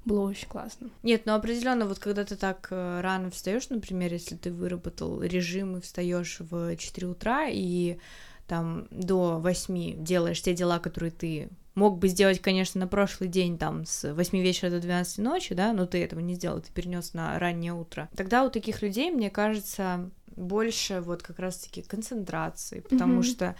было 0.07 0.29
очень 0.29 0.49
классно. 0.49 0.89
Нет, 1.03 1.23
ну 1.27 1.35
определенно, 1.35 1.87
вот 1.87 1.99
когда 1.99 2.25
ты 2.25 2.37
так 2.37 2.69
э, 2.71 3.01
рано 3.01 3.31
встаешь, 3.31 3.69
например, 3.69 4.13
если 4.13 4.37
ты 4.37 4.53
выработал 4.53 5.21
режим 5.21 5.77
и 5.77 5.81
встаешь 5.81 6.39
в 6.39 6.77
4 6.77 7.07
утра 7.09 7.47
и 7.51 7.99
там 8.47 8.87
до 8.91 9.39
8 9.41 10.03
делаешь 10.03 10.41
те 10.41 10.55
дела, 10.55 10.79
которые 10.79 11.11
ты 11.11 11.49
мог 11.75 11.99
бы 11.99 12.09
сделать, 12.09 12.41
конечно, 12.41 12.81
на 12.81 12.87
прошлый 12.87 13.29
день, 13.29 13.59
там, 13.59 13.85
с 13.85 14.13
8 14.13 14.39
вечера 14.39 14.71
до 14.71 14.81
12 14.81 15.19
ночи, 15.19 15.55
да, 15.55 15.73
но 15.73 15.87
ты 15.87 16.03
этого 16.03 16.21
не 16.21 16.35
сделал, 16.35 16.61
ты 16.61 16.73
перенес 16.73 17.13
на 17.13 17.39
раннее 17.39 17.75
утро. 17.75 18.09
Тогда 18.17 18.45
у 18.45 18.51
таких 18.51 18.83
людей, 18.83 19.11
мне 19.11 19.29
кажется, 19.29 20.11
больше 20.37 21.01
вот 21.01 21.23
как 21.23 21.39
раз-таки 21.39 21.83
концентрации, 21.83 22.81
потому 22.81 23.21
mm-hmm. 23.21 23.23
что 23.23 23.57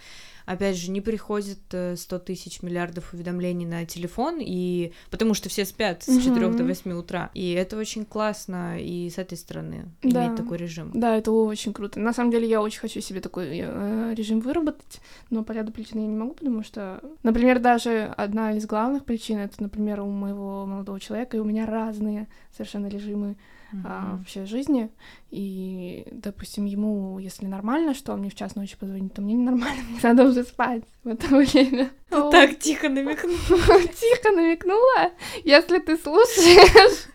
опять 0.47 0.77
же, 0.77 0.89
не 0.91 1.01
приходит 1.01 1.59
100 1.67 2.15
э, 2.15 2.19
тысяч 2.19 2.63
миллиардов 2.63 3.13
уведомлений 3.13 3.65
на 3.65 3.85
телефон, 3.85 4.37
и 4.39 4.93
потому 5.11 5.33
что 5.33 5.49
все 5.49 5.65
спят 5.65 6.03
с 6.03 6.23
4 6.23 6.49
до 6.51 6.63
8 6.63 6.91
утра. 6.93 7.29
И 7.33 7.51
это 7.51 7.77
очень 7.77 8.05
классно, 8.05 8.79
и 8.79 9.09
с 9.09 9.17
этой 9.17 9.37
стороны 9.37 9.89
да. 10.01 10.25
иметь 10.25 10.37
такой 10.37 10.57
режим. 10.57 10.91
Да, 10.93 11.15
это 11.17 11.31
очень 11.31 11.73
круто. 11.73 11.99
На 11.99 12.13
самом 12.13 12.31
деле, 12.31 12.47
я 12.47 12.61
очень 12.61 12.79
хочу 12.79 13.01
себе 13.01 13.19
такой 13.19 13.59
э, 13.61 14.13
режим 14.15 14.39
выработать, 14.39 15.01
но 15.29 15.43
по 15.43 15.51
ряду 15.51 15.73
причин 15.73 15.99
я 15.99 16.07
не 16.07 16.15
могу, 16.15 16.33
потому 16.33 16.63
что, 16.63 17.01
например, 17.23 17.59
даже 17.59 18.13
одна 18.15 18.53
из 18.53 18.65
главных 18.65 19.03
причин 19.03 19.39
это, 19.39 19.61
например, 19.61 19.99
у 19.99 20.05
моего 20.05 20.65
молодого 20.65 20.99
человека, 20.99 21.35
и 21.35 21.41
у 21.41 21.43
меня 21.43 21.65
разные 21.65 22.27
совершенно 22.53 22.87
режимы 22.87 23.35
mm-hmm. 23.71 23.81
а, 23.85 24.15
вообще 24.17 24.45
жизни. 24.45 24.89
И, 25.29 26.07
допустим, 26.11 26.65
ему, 26.65 27.19
если 27.19 27.45
нормально, 27.45 27.93
что 27.93 28.13
он 28.13 28.19
мне 28.19 28.29
в 28.29 28.35
час 28.35 28.55
ночи 28.55 28.77
позвонит, 28.77 29.13
то 29.13 29.21
мне 29.21 29.33
ненормально, 29.33 29.83
мне 29.89 29.99
надо 30.01 30.23
уже 30.23 30.43
спать 30.43 30.83
в 31.03 31.07
это 31.07 31.27
время. 31.27 31.91
Так 32.09 32.59
тихо 32.59 32.89
намекнула. 32.89 33.37
Тихо 33.47 34.31
намекнула? 34.31 35.11
Если 35.43 35.79
ты 35.79 35.97
слушаешь, 35.97 37.07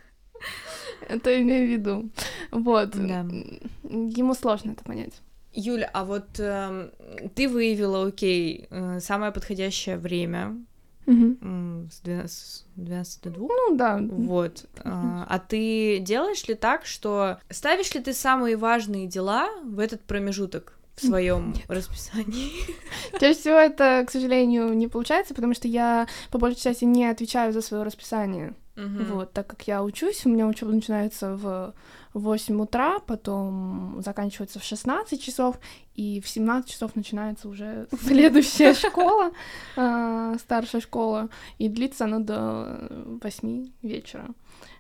это 1.09 1.41
имею 1.41 1.67
в 1.67 1.71
виду. 1.71 2.11
Вот. 2.51 2.91
Да. 2.91 3.27
Ему 3.85 4.35
сложно 4.35 4.73
это 4.73 4.85
понять. 4.85 5.15
Юля, 5.55 5.91
а 5.93 6.05
вот 6.05 6.39
э, 6.39 6.91
ты 7.35 7.47
выявила, 7.47 8.07
окей, 8.07 8.67
э, 8.71 9.01
самое 9.01 9.33
подходящее 9.33 9.99
время 9.99 10.57
Угу. 11.07 11.89
С 11.91 12.01
12, 12.01 12.67
12 12.77 13.23
до 13.23 13.31
2? 13.31 13.49
Ну 13.49 13.77
да. 13.77 13.99
Вот. 14.01 14.67
А, 14.85 15.27
а 15.29 15.39
ты 15.39 15.99
делаешь 15.99 16.47
ли 16.47 16.55
так, 16.55 16.87
что 16.87 17.39
ставишь 17.51 17.93
ли 17.95 18.01
ты 18.01 18.13
самые 18.13 18.57
важные 18.57 19.07
дела 19.07 19.49
в 19.65 19.79
этот 19.79 20.03
промежуток? 20.03 20.79
в 20.95 21.07
своем 21.07 21.55
расписании. 21.69 22.53
Чаще 23.19 23.39
всего 23.41 23.55
это, 23.55 24.05
к 24.07 24.11
сожалению, 24.11 24.75
не 24.75 24.89
получается, 24.89 25.35
потому 25.35 25.55
что 25.55 25.67
я 25.67 26.07
по 26.31 26.39
большей 26.39 26.61
части 26.61 26.85
не 26.85 27.07
отвечаю 27.07 27.53
за 27.55 27.63
свое 27.63 27.83
расписание. 27.83 28.55
Uh-huh. 28.77 29.05
Вот, 29.13 29.33
так 29.33 29.47
как 29.47 29.63
я 29.67 29.83
учусь, 29.83 30.25
у 30.27 30.29
меня 30.29 30.47
учеба 30.47 30.73
начинается 30.73 31.35
в 31.35 31.75
8 32.15 32.61
утра, 32.61 32.99
потом 33.01 34.01
заканчивается 34.03 34.59
в 34.59 34.65
16 34.65 35.23
часов, 35.23 35.59
и 35.95 36.21
в 36.21 36.29
17 36.29 36.71
часов 36.71 36.95
начинается 36.97 37.49
уже 37.49 37.87
следующая 38.01 38.75
школа, 38.75 39.33
а, 39.77 40.37
старшая 40.39 40.81
школа, 40.81 41.29
и 41.59 41.69
длится 41.69 42.05
она 42.05 42.19
до 42.19 42.89
8 43.23 43.71
вечера. 43.83 44.29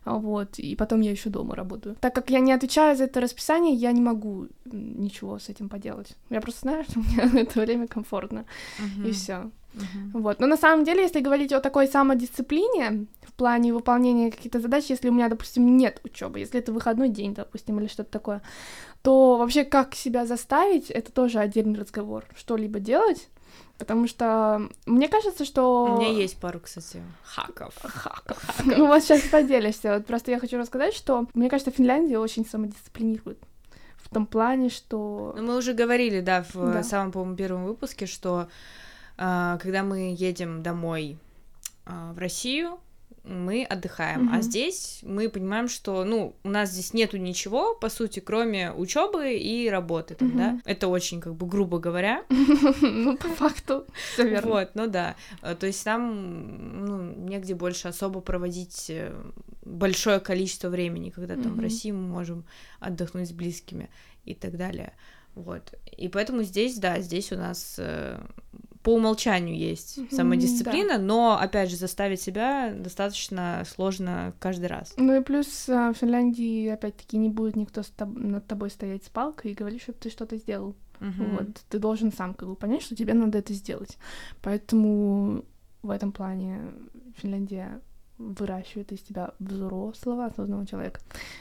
Вот, 0.04 0.58
и 0.58 0.74
потом 0.74 1.00
я 1.00 1.12
еще 1.12 1.30
дома 1.30 1.54
работаю. 1.54 1.96
Так 2.00 2.14
как 2.14 2.30
я 2.30 2.40
не 2.40 2.52
отвечаю 2.52 2.96
за 2.96 3.04
это 3.04 3.20
расписание, 3.20 3.74
я 3.74 3.92
не 3.92 4.00
могу 4.00 4.48
ничего 4.64 5.38
с 5.38 5.48
этим 5.48 5.68
поделать. 5.68 6.16
Я 6.28 6.40
просто 6.40 6.60
знаю, 6.62 6.84
что 6.88 6.98
мне 6.98 7.26
в 7.26 7.34
это 7.36 7.60
время 7.60 7.86
комфортно, 7.86 8.44
и 9.04 9.12
все. 9.12 9.50
Uh-huh. 9.74 10.20
Вот. 10.20 10.40
Но 10.40 10.46
на 10.46 10.56
самом 10.56 10.84
деле, 10.84 11.02
если 11.02 11.20
говорить 11.20 11.52
о 11.52 11.60
такой 11.60 11.86
самодисциплине 11.86 13.06
в 13.22 13.32
плане 13.32 13.72
выполнения 13.72 14.30
каких-то 14.30 14.60
задач, 14.60 14.86
если 14.88 15.08
у 15.08 15.12
меня, 15.12 15.28
допустим, 15.28 15.76
нет 15.76 16.00
учебы, 16.04 16.40
если 16.40 16.60
это 16.60 16.72
выходной 16.72 17.08
день, 17.08 17.34
допустим, 17.34 17.80
или 17.80 17.86
что-то 17.86 18.10
такое, 18.10 18.42
то 19.02 19.36
вообще 19.38 19.64
как 19.64 19.94
себя 19.94 20.26
заставить, 20.26 20.90
это 20.90 21.12
тоже 21.12 21.38
отдельный 21.38 21.78
разговор. 21.78 22.24
Что-либо 22.36 22.80
делать, 22.80 23.28
Потому 23.78 24.06
что 24.06 24.68
мне 24.86 25.08
кажется, 25.08 25.44
что... 25.44 25.96
У 25.96 26.00
меня 26.00 26.12
есть 26.12 26.36
пару, 26.38 26.60
кстати, 26.60 27.02
хаков. 27.24 27.74
Хаков. 27.82 28.38
хаков. 28.38 28.60
Ну, 28.64 28.86
вот 28.86 29.02
сейчас 29.02 29.22
поделишься. 29.22 29.94
Вот 29.94 30.06
просто 30.06 30.30
я 30.30 30.38
хочу 30.38 30.56
рассказать, 30.56 30.94
что 30.94 31.26
мне 31.34 31.50
кажется, 31.50 31.72
Финляндия 31.72 32.18
очень 32.18 32.46
самодисциплинирует. 32.46 33.38
В 33.96 34.08
том 34.08 34.26
плане, 34.26 34.68
что... 34.68 35.34
Ну, 35.36 35.42
мы 35.42 35.56
уже 35.56 35.72
говорили, 35.72 36.20
да, 36.20 36.44
в 36.52 36.72
да. 36.72 36.84
самом, 36.84 37.10
по-моему, 37.10 37.36
первом 37.36 37.64
выпуске, 37.64 38.06
что 38.06 38.48
когда 39.58 39.82
мы 39.82 40.14
едем 40.18 40.62
домой 40.62 41.18
а, 41.84 42.12
в 42.12 42.18
Россию, 42.18 42.78
мы 43.24 43.64
отдыхаем. 43.64 44.28
Mm-hmm. 44.28 44.38
А 44.38 44.42
здесь 44.42 45.00
мы 45.02 45.28
понимаем, 45.28 45.68
что, 45.68 46.04
ну, 46.04 46.34
у 46.42 46.48
нас 46.48 46.70
здесь 46.70 46.92
нету 46.92 47.18
ничего, 47.18 47.74
по 47.74 47.88
сути, 47.88 48.18
кроме 48.18 48.72
учебы 48.72 49.34
и 49.34 49.68
работы, 49.68 50.14
там, 50.16 50.28
mm-hmm. 50.28 50.36
да. 50.36 50.60
Это 50.64 50.88
очень, 50.88 51.20
как 51.20 51.34
бы, 51.34 51.46
грубо 51.46 51.78
говоря. 51.78 52.24
Ну, 52.80 53.16
по 53.16 53.28
факту, 53.28 53.86
все 54.12 54.28
верно. 54.28 54.50
Вот, 54.50 54.70
ну 54.74 54.86
да. 54.86 55.16
А, 55.40 55.54
то 55.54 55.66
есть 55.66 55.84
нам, 55.86 56.84
ну, 56.84 57.12
негде 57.28 57.54
больше 57.54 57.88
особо 57.88 58.20
проводить 58.20 58.90
э, 58.90 59.14
большое 59.64 60.20
количество 60.20 60.68
времени, 60.68 61.10
когда 61.10 61.36
там 61.36 61.54
в 61.54 61.60
России 61.60 61.90
мы 61.90 62.06
можем 62.06 62.44
отдохнуть 62.80 63.28
с 63.28 63.32
близкими 63.32 63.88
и 64.24 64.34
так 64.34 64.56
далее. 64.56 64.94
Вот. 65.34 65.74
И 65.96 66.08
поэтому 66.08 66.42
здесь, 66.42 66.78
да, 66.78 67.00
здесь 67.00 67.32
у 67.32 67.36
нас 67.36 67.76
э, 67.78 68.20
по 68.82 68.94
умолчанию 68.94 69.56
есть 69.56 69.98
самодисциплина, 70.12 70.98
да. 70.98 71.02
но, 71.02 71.38
опять 71.40 71.70
же, 71.70 71.76
заставить 71.76 72.20
себя 72.20 72.72
достаточно 72.74 73.62
сложно 73.66 74.34
каждый 74.38 74.66
раз. 74.66 74.94
Ну 74.96 75.20
и 75.20 75.22
плюс 75.22 75.68
а, 75.68 75.92
в 75.92 75.96
Финляндии, 75.96 76.68
опять-таки, 76.68 77.16
не 77.16 77.28
будет 77.28 77.56
никто 77.56 77.82
тоб- 77.82 78.18
над 78.18 78.46
тобой 78.46 78.70
стоять 78.70 79.04
с 79.04 79.08
палкой 79.08 79.52
и 79.52 79.54
говорить, 79.54 79.82
чтобы 79.82 79.98
ты 79.98 80.10
что-то 80.10 80.36
сделал. 80.36 80.74
Mm-hmm. 81.00 81.38
Вот, 81.38 81.60
ты 81.68 81.78
должен 81.78 82.12
сам 82.12 82.34
как 82.34 82.48
бы 82.48 82.54
понять, 82.54 82.82
что 82.82 82.94
тебе 82.94 83.14
надо 83.14 83.38
это 83.38 83.52
сделать. 83.52 83.98
Поэтому 84.40 85.44
в 85.82 85.90
этом 85.90 86.12
плане 86.12 86.60
Финляндия 87.16 87.80
выращивает 88.18 88.92
из 88.92 89.00
тебя 89.00 89.32
взрослого, 89.38 90.26
осознанного 90.26 90.66
человека. 90.66 91.00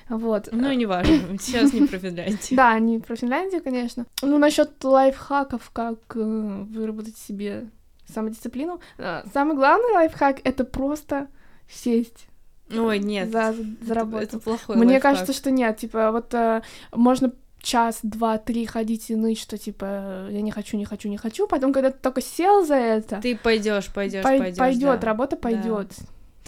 Вот. 0.09 0.49
Ну, 0.51 0.71
не 0.71 0.85
важно, 0.85 1.37
сейчас 1.39 1.73
не 1.73 1.85
про 1.85 1.97
Финляндию. 1.97 2.39
Да, 2.51 2.77
не 2.79 2.99
про 2.99 3.15
Финляндию, 3.15 3.61
конечно. 3.63 4.05
Ну, 4.21 4.37
насчет 4.37 4.83
лайфхаков, 4.83 5.69
как 5.71 5.99
э, 6.15 6.65
выработать 6.69 7.17
себе 7.17 7.69
самодисциплину. 8.07 8.79
Э, 8.97 9.23
самый 9.33 9.55
главный 9.55 9.93
лайфхак— 9.93 10.39
это 10.43 10.63
просто 10.65 11.27
сесть 11.69 12.27
Ой, 12.73 12.99
нет. 12.99 13.31
За, 13.31 13.53
за 13.81 13.93
работу. 13.93 14.23
Это, 14.23 14.37
это 14.37 14.43
плохой 14.43 14.75
Мне 14.77 14.93
лайфхак. 14.93 15.11
кажется, 15.11 15.33
что 15.33 15.51
нет. 15.51 15.77
Типа, 15.77 16.11
вот 16.11 16.33
э, 16.33 16.61
можно 16.93 17.33
час, 17.61 17.99
два, 18.03 18.37
три 18.37 18.65
ходить 18.65 19.09
и 19.09 19.15
ныть, 19.15 19.39
что 19.39 19.57
типа 19.57 20.27
я 20.29 20.41
не 20.41 20.51
хочу, 20.51 20.77
не 20.77 20.85
хочу, 20.85 21.09
не 21.09 21.17
хочу. 21.17 21.47
Потом, 21.47 21.73
когда 21.73 21.91
ты 21.91 21.97
только 22.01 22.21
сел 22.21 22.65
за 22.65 22.75
это, 22.75 23.19
ты 23.21 23.37
пойдешь, 23.37 23.87
пойдешь, 23.93 24.23
пойдешь. 24.23 24.57
Пойдет, 24.57 24.99
да. 24.99 25.07
работа 25.07 25.35
пойдет. 25.35 25.89
Да. 25.97 26.05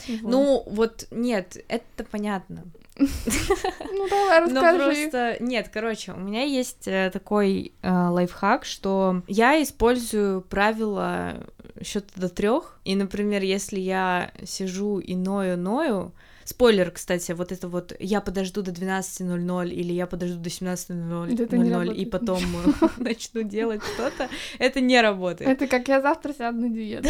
Вот. 0.07 0.31
Ну, 0.31 0.63
вот 0.67 1.07
нет, 1.11 1.57
это 1.67 2.03
понятно. 2.03 2.63
Ну 3.95 4.09
давай 4.09 4.41
расскажи. 4.41 4.77
Ну 4.77 4.85
просто 4.85 5.37
нет, 5.39 5.69
короче, 5.71 6.11
у 6.11 6.19
меня 6.19 6.43
есть 6.43 6.87
э, 6.87 7.09
такой 7.11 7.73
э, 7.81 7.91
лайфхак, 7.91 8.65
что 8.65 9.21
я 9.27 9.61
использую 9.61 10.41
правило 10.41 11.43
счет 11.83 12.05
до 12.15 12.29
трех. 12.29 12.79
И, 12.83 12.95
например, 12.95 13.43
если 13.43 13.79
я 13.79 14.31
сижу 14.43 14.99
и 14.99 15.15
ною-ною, 15.15 16.11
Спойлер, 16.45 16.91
кстати, 16.91 17.31
вот 17.31 17.51
это 17.51 17.67
вот 17.67 17.95
я 17.99 18.21
подожду 18.21 18.61
до 18.61 18.71
12.00 18.71 19.69
или 19.69 19.93
я 19.93 20.07
подожду 20.07 20.39
до 20.39 20.49
17.00 20.49 21.95
и 21.95 22.05
потом 22.05 22.41
начну 22.97 23.43
делать 23.43 23.81
что-то, 23.83 24.29
это 24.59 24.81
не 24.81 25.01
работает. 25.01 25.49
Это 25.49 25.67
как 25.67 25.87
я 25.87 26.01
завтра 26.01 26.33
сяду 26.33 26.59
на 26.59 26.69
диету. 26.69 27.09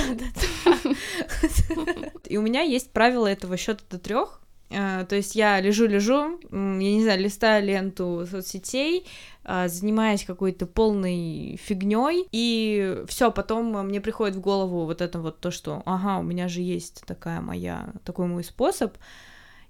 И 2.26 2.38
у 2.38 2.42
меня 2.42 2.62
есть 2.62 2.92
правило 2.92 3.28
этого 3.28 3.58
счета 3.58 3.84
до 3.90 4.00
трех. 4.00 4.42
Э, 4.70 5.06
то 5.08 5.16
есть 5.16 5.36
я 5.36 5.60
лежу-лежу, 5.60 6.40
я 6.52 6.58
не 6.58 7.04
знаю, 7.04 7.22
листаю 7.22 7.66
ленту 7.66 8.26
соцсетей, 8.30 9.06
э, 9.44 9.68
занимаясь 9.68 10.26
какой-то 10.26 10.66
полной 10.66 11.60
фигней, 11.62 12.28
и 12.32 13.04
все, 13.08 13.32
потом 13.32 13.88
мне 13.88 14.02
приходит 14.02 14.36
в 14.36 14.42
голову 14.42 14.86
вот 14.86 15.02
это 15.02 15.20
вот 15.20 15.40
то, 15.40 15.52
что, 15.52 15.84
ага, 15.86 16.20
у 16.20 16.24
меня 16.24 16.48
же 16.48 16.62
есть 16.62 17.04
такая 17.06 17.42
моя, 17.42 17.94
такой 18.04 18.28
мой 18.28 18.44
способ, 18.44 18.96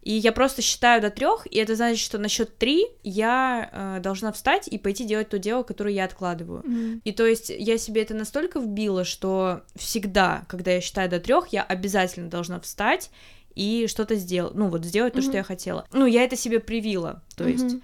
и 0.04 0.14
я 0.14 0.34
просто 0.34 0.62
считаю 0.62 1.02
до 1.02 1.10
трех, 1.10 1.48
и 1.50 1.58
это 1.58 1.76
значит, 1.76 2.04
что 2.04 2.18
на 2.18 2.28
счет 2.28 2.58
три 2.58 2.86
я 3.04 3.70
э, 3.72 4.00
должна 4.02 4.34
встать 4.34 4.68
и 4.68 4.78
пойти 4.78 5.06
делать 5.06 5.30
то 5.30 5.40
дело, 5.40 5.64
которое 5.64 5.94
я 5.94 6.04
откладываю. 6.04 6.62
Mm. 6.62 7.02
И 7.06 7.12
то 7.14 7.26
есть 7.26 7.50
я 7.50 7.78
себе 7.78 8.02
это 8.02 8.14
настолько 8.14 8.60
вбила, 8.60 9.06
что 9.06 9.62
всегда, 9.76 10.46
когда 10.50 10.72
я 10.72 10.82
считаю 10.82 11.10
до 11.10 11.22
трех, 11.22 11.48
я 11.48 11.64
обязательно 11.64 12.30
должна 12.30 12.60
встать 12.60 13.12
и 13.56 13.86
что-то 13.88 14.16
сделать, 14.16 14.56
ну 14.56 14.68
вот 14.68 14.84
сделать 14.84 15.14
mm-hmm. 15.14 15.18
то, 15.18 15.22
что 15.22 15.38
я 15.38 15.44
хотела. 15.44 15.88
Ну, 15.94 16.06
я 16.06 16.24
это 16.24 16.36
себе 16.36 16.60
привила, 16.60 17.24
то 17.36 17.48
есть... 17.48 17.78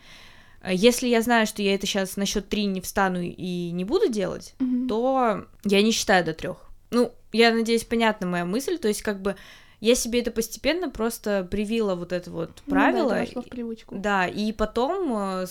Mm-hmm. 0.61 0.75
Если 0.75 1.07
я 1.07 1.21
знаю, 1.21 1.47
что 1.47 1.61
я 1.61 1.75
это 1.75 1.85
сейчас 1.85 2.17
на 2.17 2.25
счет 2.25 2.49
три 2.49 2.65
не 2.65 2.81
встану 2.81 3.21
и 3.21 3.71
не 3.71 3.85
буду 3.85 4.09
делать, 4.09 4.55
mm-hmm. 4.59 4.87
то 4.87 5.45
я 5.65 5.81
не 5.81 5.91
считаю 5.91 6.25
до 6.25 6.33
трех. 6.33 6.57
Ну, 6.91 7.11
я 7.31 7.53
надеюсь, 7.53 7.83
понятна 7.83 8.27
моя 8.27 8.45
мысль. 8.45 8.77
То 8.77 8.87
есть, 8.87 9.01
как 9.01 9.21
бы 9.21 9.35
я 9.79 9.95
себе 9.95 10.19
это 10.19 10.31
постепенно 10.31 10.89
просто 10.89 11.47
привила 11.49 11.95
вот 11.95 12.11
это 12.11 12.31
вот 12.31 12.61
правило. 12.65 13.03
Ну, 13.03 13.09
да, 13.09 13.23
это 13.23 13.41
в 13.41 13.45
привычку. 13.45 13.95
Да, 13.95 14.27
и 14.27 14.51
потом 14.51 15.13
э, 15.15 15.45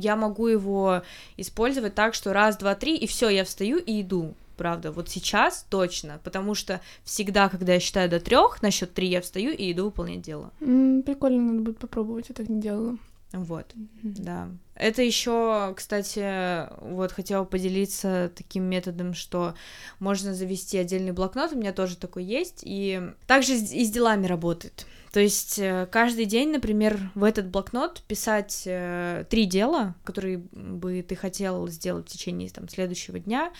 я 0.00 0.16
могу 0.16 0.46
его 0.46 1.02
использовать 1.36 1.94
так, 1.94 2.14
что 2.14 2.32
раз, 2.32 2.56
два, 2.56 2.74
три, 2.74 2.96
и 2.96 3.06
все, 3.06 3.28
я 3.28 3.44
встаю 3.44 3.78
и 3.78 4.02
иду 4.02 4.34
правда. 4.56 4.92
Вот 4.92 5.08
сейчас 5.08 5.66
точно, 5.68 6.20
потому 6.22 6.54
что 6.54 6.80
всегда, 7.02 7.48
когда 7.48 7.74
я 7.74 7.80
считаю 7.80 8.08
до 8.08 8.20
трех, 8.20 8.62
на 8.62 8.70
счет 8.70 8.92
три 8.94 9.08
я 9.08 9.20
встаю 9.20 9.50
и 9.52 9.72
иду 9.72 9.86
выполнять 9.86 10.22
дело. 10.22 10.52
Mm, 10.60 11.02
прикольно, 11.02 11.42
надо 11.42 11.62
будет 11.62 11.78
попробовать, 11.78 12.26
я 12.28 12.34
так 12.34 12.48
не 12.48 12.60
делала. 12.60 12.96
Вот, 13.32 13.72
mm-hmm. 13.74 14.22
да. 14.22 14.48
Это 14.74 15.02
еще, 15.02 15.72
кстати, 15.76 16.68
вот 16.82 17.12
хотела 17.12 17.44
поделиться 17.44 18.30
таким 18.34 18.64
методом, 18.64 19.14
что 19.14 19.54
можно 19.98 20.34
завести 20.34 20.78
отдельный 20.78 21.12
блокнот, 21.12 21.52
у 21.52 21.56
меня 21.56 21.72
тоже 21.72 21.96
такой 21.96 22.24
есть, 22.24 22.60
и 22.62 23.00
также 23.26 23.54
и 23.54 23.84
с 23.84 23.90
делами 23.90 24.26
работает. 24.26 24.86
То 25.12 25.20
есть 25.20 25.58
э, 25.58 25.86
каждый 25.90 26.24
день, 26.24 26.52
например, 26.52 26.98
в 27.14 27.24
этот 27.24 27.48
блокнот 27.48 28.02
писать 28.08 28.62
э, 28.64 29.26
три 29.28 29.44
дела, 29.44 29.94
которые 30.04 30.38
бы 30.38 31.04
ты 31.06 31.14
хотел 31.16 31.68
сделать 31.68 32.08
в 32.08 32.12
течение 32.12 32.48
там, 32.48 32.68
следующего 32.68 33.18
дня, 33.18 33.52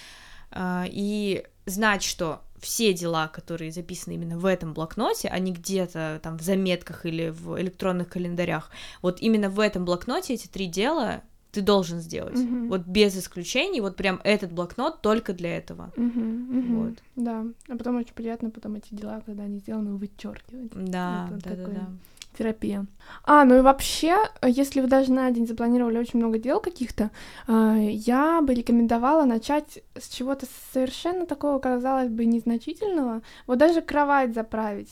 а, 0.50 0.86
и 0.88 1.44
знать, 1.66 2.02
что 2.02 2.42
все 2.62 2.94
дела, 2.94 3.28
которые 3.28 3.72
записаны 3.72 4.14
именно 4.14 4.38
в 4.38 4.46
этом 4.46 4.72
блокноте, 4.72 5.28
а 5.28 5.38
не 5.38 5.52
где-то 5.52 6.20
там 6.22 6.38
в 6.38 6.42
заметках 6.42 7.04
или 7.04 7.28
в 7.28 7.60
электронных 7.60 8.08
календарях, 8.08 8.70
вот 9.02 9.20
именно 9.20 9.50
в 9.50 9.60
этом 9.60 9.84
блокноте 9.84 10.34
эти 10.34 10.46
три 10.46 10.68
дела 10.68 11.22
ты 11.50 11.60
должен 11.60 12.00
сделать. 12.00 12.36
Mm-hmm. 12.36 12.68
Вот 12.68 12.86
без 12.86 13.14
исключений, 13.18 13.80
вот 13.80 13.96
прям 13.96 14.20
этот 14.24 14.52
блокнот 14.52 15.02
только 15.02 15.34
для 15.34 15.58
этого. 15.58 15.92
Mm-hmm. 15.96 16.48
Mm-hmm. 16.48 16.76
Вот. 16.76 16.98
Да. 17.16 17.44
А 17.68 17.76
потом 17.76 17.96
очень 17.96 18.14
приятно 18.14 18.48
потом 18.48 18.76
эти 18.76 18.94
дела, 18.94 19.20
когда 19.26 19.42
они 19.42 19.58
сделаны, 19.58 19.96
вычеркивать. 19.96 20.70
Да, 20.72 21.28
да, 21.30 21.54
да, 21.54 21.66
да 21.66 21.88
терапия. 22.36 22.86
А, 23.24 23.44
ну 23.44 23.58
и 23.58 23.60
вообще, 23.60 24.16
если 24.42 24.80
вы 24.80 24.86
даже 24.86 25.12
на 25.12 25.30
день 25.30 25.46
запланировали 25.46 25.98
очень 25.98 26.18
много 26.18 26.38
дел 26.38 26.60
каких-то, 26.60 27.10
а, 27.46 27.76
я 27.76 28.40
бы 28.42 28.54
рекомендовала 28.54 29.24
начать 29.24 29.82
с 29.98 30.08
чего-то 30.08 30.46
совершенно 30.72 31.26
такого, 31.26 31.58
казалось 31.58 32.08
бы, 32.08 32.24
незначительного. 32.24 33.22
Вот 33.46 33.58
даже 33.58 33.80
кровать 33.80 34.34
заправить. 34.34 34.90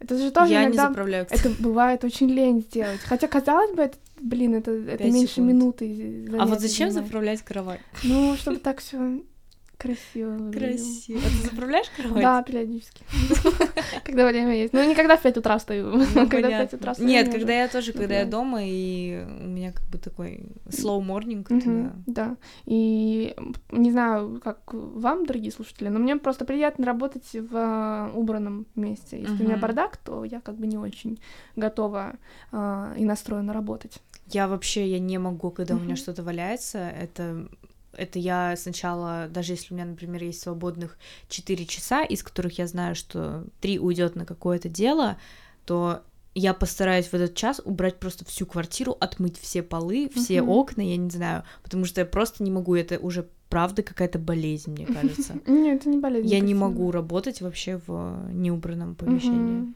Это 0.00 0.16
же 0.16 0.30
тоже 0.30 0.52
я 0.52 0.64
иногда... 0.64 0.84
не 0.84 0.88
заправляю. 0.88 1.26
Это 1.28 1.50
бывает 1.58 2.04
очень 2.04 2.28
лень 2.28 2.60
сделать. 2.60 3.00
Хотя, 3.00 3.26
казалось 3.26 3.72
бы, 3.72 3.82
это, 3.82 3.98
блин, 4.20 4.54
это, 4.54 4.70
это 4.70 5.04
меньше 5.04 5.34
секунд. 5.34 5.48
минуты. 5.48 6.28
А 6.38 6.46
вот 6.46 6.60
зачем 6.60 6.90
занимает. 6.90 7.06
заправлять 7.06 7.42
кровать? 7.42 7.80
Ну, 8.04 8.36
чтобы 8.36 8.58
так 8.58 8.78
все 8.78 9.22
Красиво. 9.78 10.50
Красиво. 10.50 11.20
А 11.20 11.28
ты 11.28 11.50
заправляешь 11.50 11.86
кровать? 11.96 12.22
Да, 12.22 12.42
периодически. 12.42 13.04
Когда 14.04 14.26
время 14.26 14.56
есть. 14.56 14.72
Ну, 14.72 14.84
не 14.84 14.94
когда 14.96 15.16
в 15.16 15.22
5 15.22 15.36
утра 15.36 15.56
встаю. 15.56 15.86
Ну, 16.14 16.28
когда 16.28 16.48
в 16.48 16.70
5 16.70 16.74
утра 16.74 16.92
встаю. 16.92 17.08
Нет, 17.08 17.32
когда 17.32 17.52
я 17.52 17.68
тоже, 17.68 17.92
когда 17.92 18.18
я 18.18 18.24
дома, 18.24 18.60
и 18.64 19.24
у 19.40 19.46
меня 19.46 19.70
как 19.70 19.86
бы 19.88 19.98
такой 19.98 20.50
slow 20.66 21.00
morning. 21.00 21.92
Да. 22.06 22.36
И 22.66 23.36
не 23.70 23.92
знаю, 23.92 24.40
как 24.42 24.58
вам, 24.72 25.26
дорогие 25.26 25.52
слушатели, 25.52 25.88
но 25.88 26.00
мне 26.00 26.16
просто 26.16 26.44
приятно 26.44 26.84
работать 26.84 27.28
в 27.32 28.10
убранном 28.14 28.66
месте. 28.74 29.20
Если 29.20 29.44
у 29.44 29.46
меня 29.46 29.56
бардак, 29.58 29.96
то 29.98 30.24
я 30.24 30.40
как 30.40 30.56
бы 30.56 30.66
не 30.66 30.76
очень 30.76 31.20
готова 31.54 32.16
а, 32.50 32.94
и 32.96 33.04
настроена 33.04 33.52
работать. 33.52 33.98
Я 34.26 34.48
вообще, 34.48 34.86
я 34.88 34.98
не 34.98 35.18
могу, 35.18 35.50
когда 35.50 35.74
у 35.74 35.78
меня 35.78 35.96
что-то 35.96 36.22
валяется, 36.22 36.78
это 36.78 37.48
это 37.98 38.18
я 38.18 38.56
сначала, 38.56 39.28
даже 39.28 39.52
если 39.52 39.72
у 39.72 39.76
меня, 39.76 39.86
например, 39.86 40.22
есть 40.22 40.40
свободных 40.40 40.98
4 41.28 41.66
часа, 41.66 42.04
из 42.04 42.22
которых 42.22 42.58
я 42.58 42.66
знаю, 42.66 42.94
что 42.94 43.44
3 43.60 43.78
уйдет 43.78 44.16
на 44.16 44.24
какое-то 44.24 44.68
дело, 44.68 45.18
то 45.66 46.02
я 46.34 46.54
постараюсь 46.54 47.06
в 47.06 47.14
этот 47.14 47.34
час 47.34 47.60
убрать 47.64 47.98
просто 47.98 48.24
всю 48.24 48.46
квартиру, 48.46 48.96
отмыть 49.00 49.38
все 49.38 49.62
полы, 49.62 50.08
все 50.14 50.36
uh-huh. 50.36 50.46
окна, 50.46 50.82
я 50.82 50.96
не 50.96 51.10
знаю, 51.10 51.42
потому 51.62 51.84
что 51.84 52.00
я 52.00 52.06
просто 52.06 52.44
не 52.44 52.50
могу, 52.50 52.74
это 52.74 52.98
уже 52.98 53.28
правда 53.48 53.82
какая-то 53.82 54.18
болезнь, 54.18 54.72
мне 54.72 54.86
кажется. 54.86 55.34
Нет, 55.46 55.80
это 55.80 55.88
не 55.88 55.98
болезнь. 55.98 56.28
Я 56.28 56.40
не 56.40 56.54
могу 56.54 56.90
работать 56.90 57.40
вообще 57.40 57.80
в 57.86 58.30
неубранном 58.32 58.94
помещении. 58.94 59.72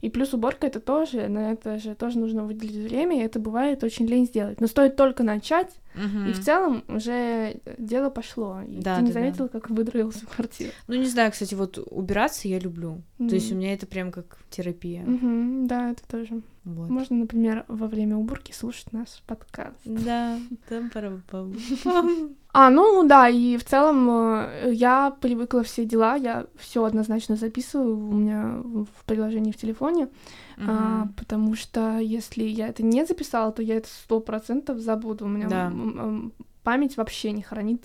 И 0.00 0.10
плюс 0.10 0.34
уборка 0.34 0.66
это 0.66 0.80
тоже, 0.80 1.28
на 1.28 1.52
это 1.52 1.78
же 1.78 1.94
тоже 1.94 2.18
нужно 2.18 2.44
выделить 2.44 2.90
время, 2.90 3.20
и 3.20 3.24
это 3.24 3.38
бывает 3.38 3.84
очень 3.84 4.06
лень 4.06 4.26
сделать. 4.26 4.60
Но 4.60 4.66
стоит 4.66 4.96
только 4.96 5.22
начать, 5.22 5.74
и 5.94 6.32
в 6.32 6.40
целом 6.40 6.84
уже 6.88 7.60
дело 7.78 8.10
пошло. 8.10 8.60
И 8.66 8.80
да, 8.80 8.96
ты 8.96 9.02
не 9.02 9.08
да, 9.08 9.14
заметил, 9.14 9.44
да. 9.44 9.48
как 9.48 9.70
выдроил 9.70 10.10
всю 10.10 10.26
квартиру. 10.26 10.70
Ну, 10.88 10.94
не 10.96 11.06
знаю, 11.06 11.32
кстати, 11.32 11.54
вот 11.54 11.78
убираться 11.90 12.48
я 12.48 12.58
люблю. 12.58 13.02
То 13.18 13.34
есть 13.34 13.52
у 13.52 13.54
меня 13.54 13.72
это 13.72 13.86
прям 13.86 14.12
как 14.12 14.38
терапия. 14.50 15.04
Да, 15.06 15.90
это 15.90 16.02
тоже. 16.08 16.42
Вот. 16.64 16.90
Можно, 16.90 17.18
например, 17.18 17.64
во 17.68 17.86
время 17.86 18.16
уборки 18.16 18.50
слушать 18.50 18.92
наш 18.92 19.22
подкаст. 19.28 19.76
Да, 19.84 20.36
там 20.68 20.90
пара 20.90 21.20
А, 22.58 22.70
ну 22.70 23.06
да, 23.06 23.28
и 23.28 23.58
в 23.58 23.64
целом 23.66 24.08
э, 24.08 24.72
я 24.72 25.14
привыкла 25.20 25.62
все 25.62 25.84
дела, 25.84 26.16
я 26.16 26.46
все 26.58 26.84
однозначно 26.84 27.36
записываю 27.36 27.98
у 27.98 28.14
меня 28.14 28.62
в 28.64 29.04
приложении 29.04 29.52
в 29.52 29.58
телефоне, 29.58 30.04
uh-huh. 30.56 30.64
а, 30.66 31.08
потому 31.18 31.54
что 31.54 31.98
если 31.98 32.44
я 32.44 32.68
это 32.68 32.82
не 32.82 33.04
записала, 33.04 33.52
то 33.52 33.60
я 33.60 33.76
это 33.76 33.88
сто 33.88 34.20
процентов 34.20 34.78
забуду. 34.78 35.26
У 35.26 35.28
меня 35.28 35.48
да. 35.50 35.70
память 36.62 36.96
вообще 36.96 37.32
не 37.32 37.42
хранит 37.42 37.84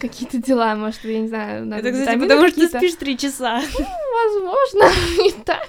какие-то 0.00 0.38
дела, 0.38 0.74
может, 0.74 1.04
я 1.04 1.20
не 1.20 1.28
знаю, 1.28 1.64
надо 1.64 1.88
Это, 1.88 1.96
кстати, 1.96 2.18
потому 2.18 2.48
что 2.48 2.68
ты 2.68 2.76
спишь 2.76 2.96
три 2.96 3.16
часа. 3.16 3.62
Ну, 3.78 4.42
возможно, 4.42 4.90
и 5.28 5.32
так, 5.44 5.68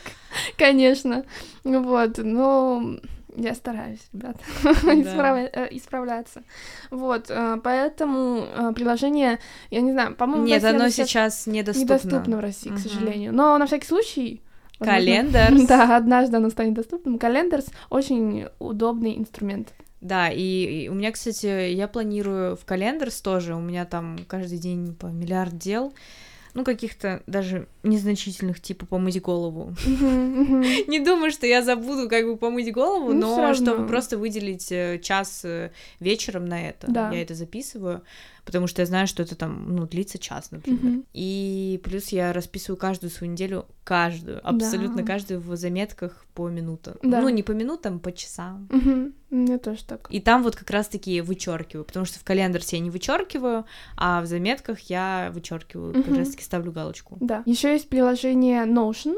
конечно. 0.58 1.24
Вот, 1.64 2.18
но 2.18 2.98
я 3.36 3.56
стараюсь, 3.56 4.00
ребят, 4.14 4.38
э, 4.64 5.68
исправляться. 5.72 6.44
Вот, 6.92 7.30
э, 7.30 7.58
поэтому 7.64 8.46
э, 8.46 8.72
приложение, 8.74 9.40
я 9.70 9.82
не 9.82 9.92
знаю, 9.92 10.16
по-моему... 10.16 10.46
Нет, 10.46 10.64
оно 10.64 10.90
сейчас 10.90 11.48
недоступно. 11.48 11.94
Недоступно 11.94 12.38
в 12.38 12.40
России, 12.40 12.70
к 12.70 12.80
сожалению. 12.80 13.34
Но 13.34 13.58
на 13.58 13.66
всякий 13.66 13.88
случай... 13.88 14.42
Календарс. 14.80 15.64
Да, 15.68 15.96
однажды 15.96 16.38
оно 16.38 16.50
станет 16.50 16.74
доступным. 16.74 17.18
Календарс 17.18 17.68
очень 17.90 18.48
удобный 18.60 19.18
инструмент. 19.18 19.74
Да, 20.02 20.30
и, 20.30 20.42
и 20.42 20.90
у 20.90 20.94
меня, 20.94 21.14
кстати, 21.14 21.72
я 21.72 21.88
планирую 21.88 22.58
в 22.58 22.66
календарс 22.66 23.22
тоже, 23.22 23.56
у 23.56 23.62
меня 23.62 23.86
там 23.86 24.20
каждый 24.28 24.58
день 24.58 24.94
по 24.96 25.06
миллиард 25.06 25.58
дел, 25.58 25.94
ну, 26.54 26.64
каких-то 26.64 27.24
даже 27.28 27.68
незначительных, 27.84 28.62
типа 28.62 28.86
помыть 28.86 29.20
голову. 29.22 29.74
Не 30.88 31.00
думаю, 31.00 31.32
что 31.32 31.48
я 31.48 31.62
забуду 31.64 32.08
как 32.10 32.26
бы 32.26 32.38
помыть 32.38 32.72
голову, 32.72 33.12
Ну, 33.14 33.20
но 33.22 33.54
чтобы 33.56 33.88
просто 33.88 34.18
выделить 34.18 34.72
э, 34.72 35.00
час 35.00 35.42
э, 35.46 35.72
вечером 36.00 36.46
на 36.46 36.70
это, 36.70 36.92
я 37.14 37.22
это 37.22 37.34
записываю, 37.36 38.02
потому 38.46 38.68
что 38.68 38.82
я 38.82 38.86
знаю, 38.86 39.08
что 39.08 39.24
это 39.24 39.36
там, 39.36 39.76
ну, 39.76 39.88
длится 39.88 40.18
час, 40.20 40.52
например. 40.52 40.80
И 41.14 41.80
плюс 41.84 42.10
я 42.10 42.34
расписываю 42.34 42.78
каждую 42.78 43.10
свою 43.10 43.34
неделю, 43.34 43.66
каждую, 43.84 44.40
абсолютно 44.48 45.04
каждую 45.04 45.40
в 45.42 45.56
заметках 45.56 46.26
по 46.34 46.50
минутам. 46.50 46.96
Ну, 47.22 47.30
не 47.30 47.42
по 47.44 47.52
минутам, 47.54 48.00
по 48.00 48.12
часам. 48.12 48.68
Мне 49.34 49.58
тоже 49.58 49.84
так. 49.84 50.08
И 50.12 50.20
там 50.20 50.44
вот 50.44 50.56
как 50.56 50.70
раз-таки 50.70 51.20
вычеркиваю, 51.22 51.84
потому 51.86 52.06
что 52.06 52.20
в 52.20 52.24
календарсе 52.24 52.78
я 52.78 52.84
не 52.84 52.92
вычеркиваю, 52.92 53.66
а 53.98 54.22
в 54.22 54.28
заметках 54.28 54.80
я 54.92 55.32
вычеркиваю 55.34 55.92
как 55.94 56.06
Мгм. 56.06 56.20
раз-таки 56.20 56.44
ставлю 56.44 56.72
галочку. 56.72 57.18
Да. 57.20 57.42
Еще 57.48 57.74
есть 57.74 57.90
приложение 57.90 58.66
Notion. 58.66 59.16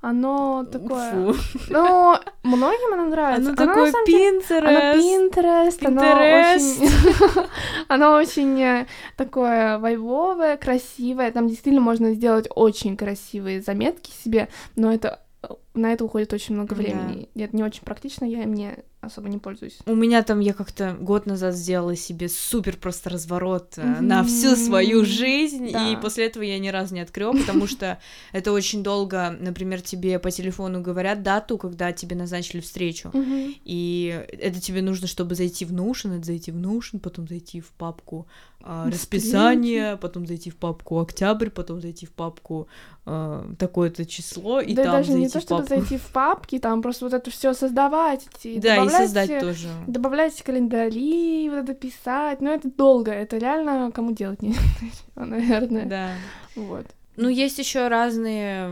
Оно 0.00 0.64
такое... 0.70 1.32
Фу. 1.32 1.34
Ну, 1.68 2.16
многим 2.44 2.94
оно 2.94 3.04
нравится. 3.06 3.50
Оно, 3.50 3.62
оно 3.62 3.90
такое 3.90 3.92
Pinterest. 4.08 4.58
Оно 4.58 4.80
Pinterest. 4.94 5.78
Pinterest. 5.80 5.86
Оно 5.88 6.54
очень... 6.54 7.46
оно 7.88 8.12
очень 8.14 8.62
э, 8.62 8.86
такое 9.16 9.78
вайвовое, 9.78 10.56
красивое. 10.56 11.32
Там 11.32 11.48
действительно 11.48 11.82
можно 11.82 12.14
сделать 12.14 12.46
очень 12.54 12.96
красивые 12.96 13.60
заметки 13.60 14.12
себе, 14.24 14.48
но 14.76 14.92
это 14.92 15.20
на 15.74 15.92
это 15.92 16.04
уходит 16.04 16.32
очень 16.32 16.54
много 16.54 16.74
времени. 16.74 17.28
Да. 17.34 17.44
Это 17.44 17.56
не 17.56 17.62
очень 17.62 17.82
практично, 17.82 18.24
я 18.24 18.46
мне 18.46 18.84
особо 19.00 19.28
не 19.28 19.38
пользуюсь. 19.38 19.78
У 19.86 19.94
меня 19.94 20.22
там 20.22 20.40
я 20.40 20.52
как-то 20.52 20.94
год 21.00 21.24
назад 21.24 21.54
сделала 21.54 21.96
себе 21.96 22.28
супер 22.28 22.76
просто 22.76 23.10
разворот 23.10 23.78
mm-hmm. 23.78 24.00
на 24.00 24.22
всю 24.24 24.56
свою 24.56 25.04
жизнь, 25.04 25.72
да. 25.72 25.90
и 25.90 25.96
после 25.96 26.26
этого 26.26 26.42
я 26.42 26.58
ни 26.58 26.68
разу 26.68 26.94
не 26.94 27.00
открыла, 27.00 27.32
потому 27.32 27.66
что 27.66 27.98
это 28.32 28.52
очень 28.52 28.82
долго, 28.82 29.34
например, 29.40 29.80
тебе 29.80 30.18
по 30.18 30.30
телефону 30.30 30.82
говорят 30.82 31.22
дату, 31.22 31.56
когда 31.56 31.92
тебе 31.92 32.14
назначили 32.14 32.60
встречу, 32.60 33.08
mm-hmm. 33.08 33.60
и 33.64 34.26
это 34.38 34.60
тебе 34.60 34.82
нужно, 34.82 35.06
чтобы 35.06 35.34
зайти 35.34 35.64
в 35.64 35.72
Notion, 35.72 36.18
это 36.18 36.26
зайти 36.26 36.50
в 36.52 36.56
Notion, 36.56 36.98
потом 36.98 37.26
зайти 37.26 37.60
в 37.62 37.70
папку 37.70 38.26
э, 38.62 38.90
расписание, 38.92 39.96
потом 39.96 40.26
зайти 40.26 40.50
в 40.50 40.56
папку 40.56 41.00
октябрь, 41.00 41.48
потом 41.48 41.80
зайти 41.80 42.04
в 42.04 42.12
папку 42.12 42.68
э, 43.06 43.54
такое-то 43.58 44.04
число, 44.04 44.60
и 44.60 44.74
да 44.74 44.84
там 44.84 45.04
зайти 45.04 45.20
не 45.20 45.28
в 45.28 45.40
чтобы 45.40 45.59
папку. 45.60 45.74
зайти 45.74 45.96
в 45.98 46.06
папки, 46.12 46.58
там 46.58 46.82
просто 46.82 47.04
вот 47.04 47.14
это 47.14 47.30
все 47.30 47.54
создавать, 47.54 48.26
и 48.42 48.58
да, 48.58 48.76
добавлять, 48.76 48.94
и 48.94 49.04
создать 49.04 49.40
тоже. 49.40 49.68
Добавлять 49.86 50.42
календари, 50.42 51.48
вот 51.50 51.58
это 51.58 51.74
писать, 51.74 52.40
но 52.40 52.50
это 52.50 52.70
долго, 52.70 53.12
это 53.12 53.38
реально 53.38 53.90
кому 53.92 54.12
делать 54.12 54.42
не 54.42 54.54
наверное. 55.14 55.86
Да. 55.86 56.10
Вот. 56.56 56.86
Ну, 57.16 57.28
есть 57.28 57.58
еще 57.58 57.88
разные 57.88 58.70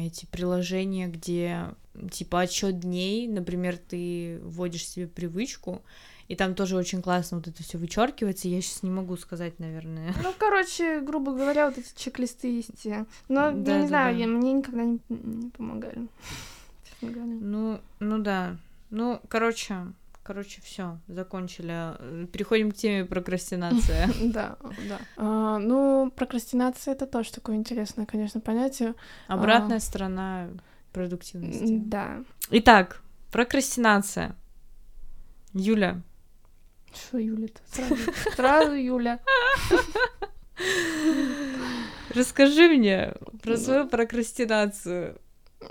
эти 0.00 0.26
приложения, 0.26 1.06
где 1.08 1.66
типа 2.10 2.40
отсчет 2.40 2.78
дней, 2.78 3.28
например, 3.28 3.76
ты 3.76 4.40
вводишь 4.42 4.86
себе 4.86 5.06
привычку, 5.06 5.82
и 6.30 6.36
там 6.36 6.54
тоже 6.54 6.76
очень 6.76 7.02
классно 7.02 7.38
вот 7.38 7.48
это 7.48 7.60
все 7.64 7.76
вычеркивается. 7.76 8.46
Я 8.46 8.62
сейчас 8.62 8.84
не 8.84 8.90
могу 8.90 9.16
сказать, 9.16 9.58
наверное. 9.58 10.14
Ну, 10.22 10.32
короче, 10.38 11.00
грубо 11.00 11.32
говоря, 11.32 11.66
вот 11.66 11.76
эти 11.76 11.88
чек-листы 11.96 12.46
есть. 12.58 12.86
Но 13.28 13.50
да, 13.50 13.50
я 13.50 13.52
не 13.52 13.64
да, 13.82 13.86
знаю, 13.88 14.16
да. 14.16 14.26
Мне 14.28 14.52
никогда 14.52 14.84
не, 14.84 15.00
не 15.08 15.50
помогали. 15.50 16.06
Ну, 17.00 17.80
ну 17.98 18.18
да. 18.20 18.56
Ну, 18.90 19.20
короче, 19.26 19.88
короче, 20.22 20.60
все, 20.62 20.98
закончили. 21.08 22.26
Переходим 22.28 22.70
к 22.70 22.76
теме 22.76 23.04
прокрастинация. 23.04 24.08
Да, 24.22 24.56
да. 24.88 25.00
А, 25.16 25.58
ну, 25.58 26.12
прокрастинация 26.14 26.94
это 26.94 27.08
тоже 27.08 27.32
такое 27.32 27.56
интересное, 27.56 28.06
конечно, 28.06 28.40
понятие. 28.40 28.94
Обратная 29.26 29.78
а, 29.78 29.80
сторона 29.80 30.48
продуктивности. 30.92 31.76
Да. 31.84 32.22
Итак, 32.50 33.02
прокрастинация. 33.32 34.36
Юля. 35.54 36.00
Что 36.92 37.18
Юля-то? 37.18 37.60
Сразу, 37.66 37.96
сразу 38.34 38.72
Юля. 38.72 39.20
Расскажи 42.14 42.68
мне 42.68 43.14
про 43.42 43.56
свою 43.56 43.86
прокрастинацию. 43.88 45.18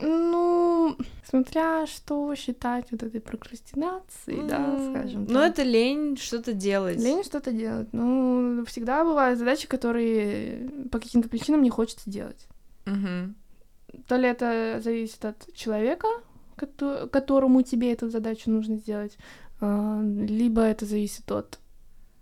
Ну, 0.02 0.96
смотря 1.28 1.88
что 1.88 2.36
считать 2.36 2.92
вот 2.92 3.02
этой 3.02 3.20
прокрастинацией, 3.20 4.48
да, 4.48 4.78
скажем 4.92 5.26
так. 5.26 5.34
Ну, 5.34 5.40
это 5.40 5.64
лень 5.64 6.16
что-то 6.16 6.54
делать. 6.54 7.02
Лень 7.02 7.24
что-то 7.24 7.52
делать. 7.52 7.88
Ну, 7.92 8.64
всегда 8.68 9.04
бывают 9.04 9.40
задачи, 9.40 9.68
которые 9.68 10.70
по 10.92 11.00
каким-то 11.00 11.28
причинам 11.28 11.64
не 11.64 11.72
хочется 11.72 12.10
делать. 12.10 12.48
Угу. 12.86 14.04
То 14.08 14.16
ли 14.16 14.28
это 14.28 14.80
зависит 14.80 15.26
от 15.26 15.54
человека, 15.56 16.08
которому 16.56 17.64
тебе 17.64 17.92
эту 17.92 18.10
задачу 18.10 18.52
нужно 18.52 18.78
сделать, 18.78 19.18
либо 19.62 20.62
это 20.62 20.86
зависит 20.86 21.32
от 21.32 21.60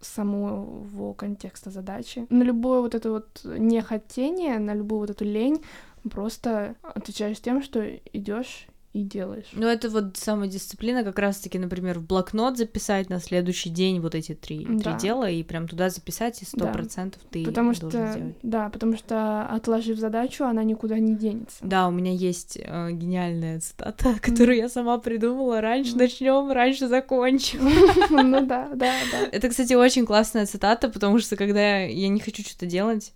самого 0.02 1.14
контекста 1.14 1.72
задачи. 1.72 2.26
На 2.30 2.44
любое 2.44 2.82
вот 2.82 2.96
это 2.96 3.12
вот 3.12 3.42
нехотение, 3.44 4.60
на 4.60 4.74
любую 4.74 5.02
вот 5.02 5.10
эту 5.10 5.26
лень 5.26 5.64
просто 6.10 6.76
отвечаешь 6.82 7.40
тем, 7.40 7.62
что 7.62 7.84
идешь 8.14 8.68
и 8.94 9.04
делаешь. 9.04 9.48
Ну, 9.54 9.68
это 9.68 9.90
вот 9.90 10.18
самодисциплина, 10.18 11.04
как 11.04 11.20
раз-таки, 11.20 11.60
например, 11.60 12.00
в 12.00 12.06
блокнот 12.06 12.58
записать 12.58 13.10
на 13.10 13.20
следующий 13.20 13.70
день 13.70 14.00
вот 14.00 14.16
эти 14.16 14.34
три, 14.34 14.66
да. 14.68 14.92
три 14.92 15.08
дела, 15.08 15.30
и 15.30 15.44
прям 15.44 15.68
туда 15.68 15.90
записать, 15.90 16.42
и 16.42 16.46
сто 16.46 16.68
процентов 16.68 17.22
да. 17.24 17.30
ты 17.32 17.46
потому 17.46 17.74
что, 17.74 17.90
сделать. 17.90 18.36
Да, 18.44 18.70
потому 18.70 18.98
что, 18.98 19.44
отложив 19.48 20.00
задачу, 20.00 20.46
она 20.46 20.64
никуда 20.64 20.98
не 21.00 21.16
денется. 21.16 21.58
Да, 21.62 21.88
у 21.88 21.92
меня 21.92 22.12
есть 22.12 22.58
э, 22.62 22.92
гениальная 22.92 23.60
цитата, 23.60 24.10
mm. 24.10 24.20
которую 24.20 24.58
я 24.58 24.70
сама 24.70 24.98
придумала. 24.98 25.62
Раньше 25.62 25.94
mm. 25.94 25.98
начнем, 25.98 26.52
раньше 26.52 26.88
закончим. 26.88 27.68
Ну 28.10 28.46
да, 28.46 28.70
да, 28.74 28.94
да. 29.12 29.28
Это, 29.32 29.50
кстати, 29.50 29.74
очень 29.74 30.06
классная 30.06 30.46
цитата, 30.46 30.90
потому 30.90 31.20
что 31.20 31.36
когда 31.36 31.80
я 31.80 32.08
не 32.08 32.20
хочу 32.20 32.42
что-то 32.42 32.66
делать, 32.66 33.14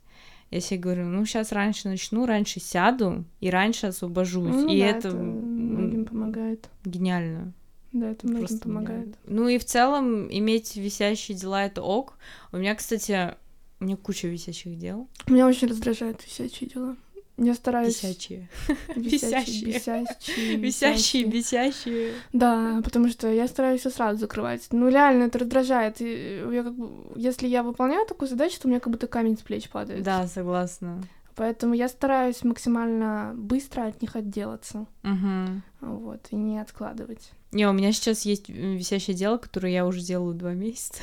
я 0.51 0.59
себе 0.59 0.79
говорю, 0.81 1.05
ну 1.05 1.25
сейчас 1.25 1.53
раньше 1.53 1.87
начну, 1.87 2.25
раньше 2.25 2.59
сяду 2.59 3.23
и 3.39 3.49
раньше 3.49 3.87
освобожусь. 3.87 4.49
Ну, 4.49 4.67
и 4.67 4.81
да, 4.81 4.85
это, 4.85 5.07
это 5.07 5.17
многим 5.17 6.05
помогает. 6.05 6.69
Гениально. 6.83 7.53
Да, 7.93 8.11
это 8.11 8.27
многим 8.27 8.47
Просто 8.47 8.59
помогает. 8.59 9.05
Гениально. 9.05 9.17
Ну 9.27 9.47
и 9.47 9.57
в 9.57 9.65
целом 9.65 10.27
иметь 10.29 10.75
висящие 10.75 11.37
дела 11.37 11.65
это 11.65 11.81
ок. 11.81 12.17
У 12.51 12.57
меня, 12.57 12.75
кстати, 12.75 13.33
у 13.79 13.85
меня 13.85 13.95
куча 13.95 14.27
висящих 14.27 14.77
дел. 14.77 15.07
Меня 15.27 15.47
очень 15.47 15.69
раздражают 15.69 16.21
висячие 16.25 16.69
дела. 16.69 16.97
Я 17.37 17.53
стараюсь... 17.55 18.03
Висячие. 18.03 18.49
Висящие. 18.95 19.73
Висящие. 19.73 20.55
Висящие, 20.57 21.23
висящие. 21.23 22.13
Да, 22.33 22.81
потому 22.83 23.09
что 23.09 23.31
я 23.31 23.47
стараюсь 23.47 23.81
все 23.81 23.89
сразу 23.89 24.19
закрывать. 24.19 24.67
Ну, 24.71 24.89
реально, 24.89 25.23
это 25.23 25.39
раздражает. 25.39 26.01
И 26.01 26.43
я 26.51 26.63
как 26.63 26.75
бы... 26.75 26.89
Если 27.15 27.47
я 27.47 27.63
выполняю 27.63 28.05
такую 28.05 28.29
задачу, 28.29 28.59
то 28.59 28.67
у 28.67 28.69
меня 28.69 28.79
как 28.79 28.91
будто 28.91 29.07
камень 29.07 29.37
с 29.37 29.41
плеч 29.41 29.69
падает. 29.69 30.03
Да, 30.03 30.27
согласна. 30.27 31.01
Поэтому 31.35 31.73
я 31.73 31.87
стараюсь 31.87 32.43
максимально 32.43 33.33
быстро 33.35 33.87
от 33.87 34.01
них 34.01 34.15
отделаться. 34.15 34.85
Угу. 35.03 35.61
Вот, 35.81 36.27
и 36.29 36.35
не 36.35 36.59
откладывать. 36.59 37.31
Не, 37.51 37.67
у 37.67 37.73
меня 37.73 37.91
сейчас 37.91 38.21
есть 38.25 38.49
висящее 38.49 39.15
дело, 39.15 39.37
которое 39.37 39.73
я 39.73 39.85
уже 39.85 40.01
делаю 40.01 40.35
два 40.35 40.53
месяца. 40.53 41.01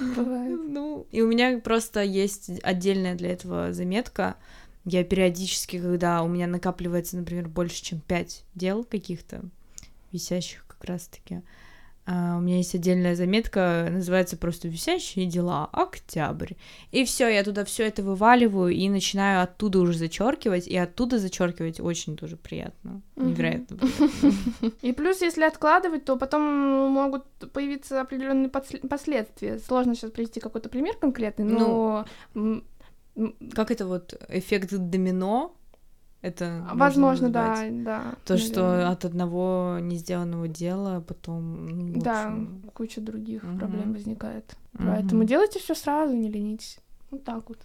Бывает. 0.16 0.60
Ну, 0.68 1.06
и 1.10 1.22
у 1.22 1.28
меня 1.28 1.58
просто 1.58 2.02
есть 2.02 2.50
отдельная 2.62 3.14
для 3.14 3.30
этого 3.30 3.72
заметка. 3.72 4.36
Я 4.84 5.02
периодически, 5.04 5.80
когда 5.80 6.22
у 6.22 6.28
меня 6.28 6.46
накапливается, 6.46 7.16
например, 7.16 7.48
больше, 7.48 7.82
чем 7.82 8.00
пять 8.00 8.44
дел 8.54 8.84
каких-то, 8.84 9.42
висящих 10.12 10.64
как 10.66 10.84
раз-таки, 10.84 11.42
Uh, 12.06 12.38
у 12.38 12.40
меня 12.40 12.58
есть 12.58 12.72
отдельная 12.74 13.16
заметка, 13.16 13.88
называется 13.90 14.36
просто 14.36 14.68
«Висящие 14.68 15.26
дела. 15.26 15.68
Октябрь». 15.72 16.52
И 16.92 17.04
все, 17.04 17.28
я 17.28 17.42
туда 17.42 17.64
все 17.64 17.84
это 17.84 18.04
вываливаю 18.04 18.72
и 18.72 18.88
начинаю 18.88 19.42
оттуда 19.42 19.80
уже 19.80 19.98
зачеркивать, 19.98 20.68
и 20.68 20.76
оттуда 20.76 21.18
зачеркивать 21.18 21.80
очень 21.80 22.16
тоже 22.16 22.36
приятно. 22.36 23.02
Невероятно. 23.16 23.78
И 24.82 24.92
плюс, 24.92 25.20
если 25.20 25.42
откладывать, 25.42 26.04
то 26.04 26.16
потом 26.16 26.42
могут 26.42 27.24
появиться 27.52 28.00
определенные 28.00 28.50
последствия. 28.50 29.58
Сложно 29.58 29.96
сейчас 29.96 30.12
привести 30.12 30.38
какой-то 30.38 30.68
пример 30.68 30.96
конкретный, 30.96 31.44
но... 31.44 32.06
Ну, 32.34 32.62
как 33.54 33.70
это 33.70 33.86
вот 33.86 34.14
эффект 34.28 34.70
домино, 34.76 35.56
это 36.22 36.66
возможно, 36.74 37.28
да, 37.28 37.56
да. 37.70 38.14
То, 38.24 38.34
наверное. 38.34 38.38
что 38.38 38.90
от 38.90 39.04
одного 39.04 39.78
не 39.80 39.96
сделанного 39.96 40.48
дела 40.48 41.00
потом. 41.00 41.68
Ну, 41.92 42.00
да, 42.00 42.26
общем... 42.26 42.62
куча 42.74 43.00
других 43.00 43.44
угу. 43.44 43.58
проблем 43.58 43.92
возникает. 43.92 44.56
Угу. 44.74 44.84
Поэтому 44.86 45.24
делайте 45.24 45.58
все 45.58 45.74
сразу, 45.74 46.14
не 46.14 46.28
ленитесь. 46.28 46.78
Вот 47.10 47.24
так 47.24 47.48
вот. 47.48 47.58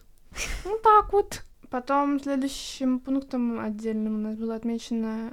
Вот 0.64 0.82
так 0.84 1.12
вот. 1.14 1.44
Потом 1.70 2.20
следующим 2.20 3.00
пунктом 3.00 3.60
отдельным 3.60 4.16
у 4.16 4.18
нас 4.18 4.36
было 4.36 4.56
отмечено 4.56 5.32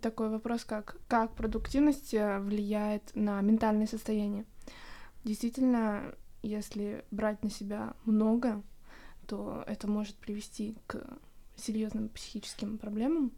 такой 0.00 0.28
вопрос, 0.28 0.64
как 0.64 0.96
как 1.08 1.34
продуктивность 1.34 2.14
э, 2.14 2.38
влияет 2.40 3.10
на 3.14 3.40
ментальное 3.40 3.86
состояние. 3.86 4.44
Действительно, 5.24 6.02
если 6.42 7.04
брать 7.10 7.42
на 7.44 7.50
себя 7.50 7.94
много, 8.04 8.62
то 9.26 9.62
это 9.66 9.88
может 9.88 10.16
привести 10.16 10.76
к 10.86 11.00
серьезным 11.62 12.08
психическим 12.08 12.78
проблемам 12.78 13.32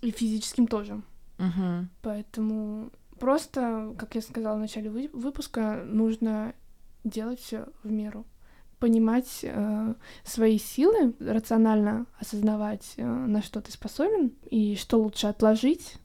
и 0.00 0.10
физическим 0.10 0.66
тоже. 0.66 1.02
Uh-huh. 1.38 1.86
Поэтому 2.02 2.90
просто, 3.18 3.94
как 3.98 4.14
я 4.14 4.20
сказала 4.20 4.56
в 4.56 4.60
начале 4.60 4.90
вы- 4.90 5.10
выпуска, 5.12 5.82
нужно 5.86 6.54
делать 7.04 7.40
все 7.40 7.66
в 7.82 7.90
меру, 7.90 8.26
понимать 8.78 9.40
э, 9.42 9.94
свои 10.24 10.58
силы, 10.58 11.14
рационально 11.20 12.06
осознавать, 12.18 12.94
э, 12.96 13.04
на 13.04 13.42
что 13.42 13.60
ты 13.60 13.72
способен 13.72 14.32
и 14.50 14.76
что 14.76 15.00
лучше 15.00 15.26
отложить 15.28 15.98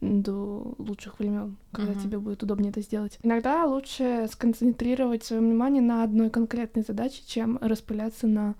до 0.00 0.74
лучших 0.78 1.18
времен, 1.18 1.56
когда 1.72 1.92
uh-huh. 1.92 2.02
тебе 2.02 2.18
будет 2.18 2.42
удобнее 2.42 2.70
это 2.70 2.82
сделать. 2.82 3.18
Иногда 3.22 3.64
лучше 3.64 4.28
сконцентрировать 4.30 5.24
свое 5.24 5.40
внимание 5.40 5.82
на 5.82 6.02
одной 6.02 6.28
конкретной 6.28 6.82
задаче, 6.82 7.22
чем 7.26 7.58
распыляться 7.60 8.26
на 8.26 8.54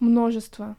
множество. 0.00 0.76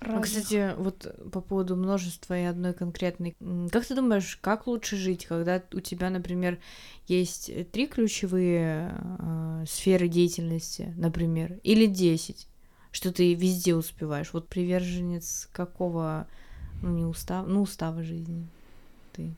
А, 0.00 0.06
разных. 0.06 0.24
Кстати, 0.24 0.74
вот 0.78 1.14
по 1.30 1.40
поводу 1.40 1.76
множества 1.76 2.38
и 2.38 2.44
одной 2.44 2.72
конкретной, 2.72 3.36
как 3.70 3.84
ты 3.84 3.94
думаешь, 3.94 4.38
как 4.40 4.66
лучше 4.66 4.96
жить, 4.96 5.26
когда 5.26 5.62
у 5.72 5.80
тебя, 5.80 6.10
например, 6.10 6.58
есть 7.06 7.50
три 7.70 7.86
ключевые 7.86 8.94
э, 9.18 9.64
сферы 9.68 10.08
деятельности, 10.08 10.94
например, 10.96 11.60
или 11.62 11.86
десять, 11.86 12.48
что 12.92 13.12
ты 13.12 13.34
везде 13.34 13.74
успеваешь? 13.74 14.32
Вот 14.32 14.48
приверженец 14.48 15.48
какого, 15.52 16.26
ну 16.82 16.90
не 16.90 17.04
устав, 17.04 17.46
ну 17.46 17.62
устава 17.62 18.02
жизни 18.02 18.48
ты? 19.12 19.34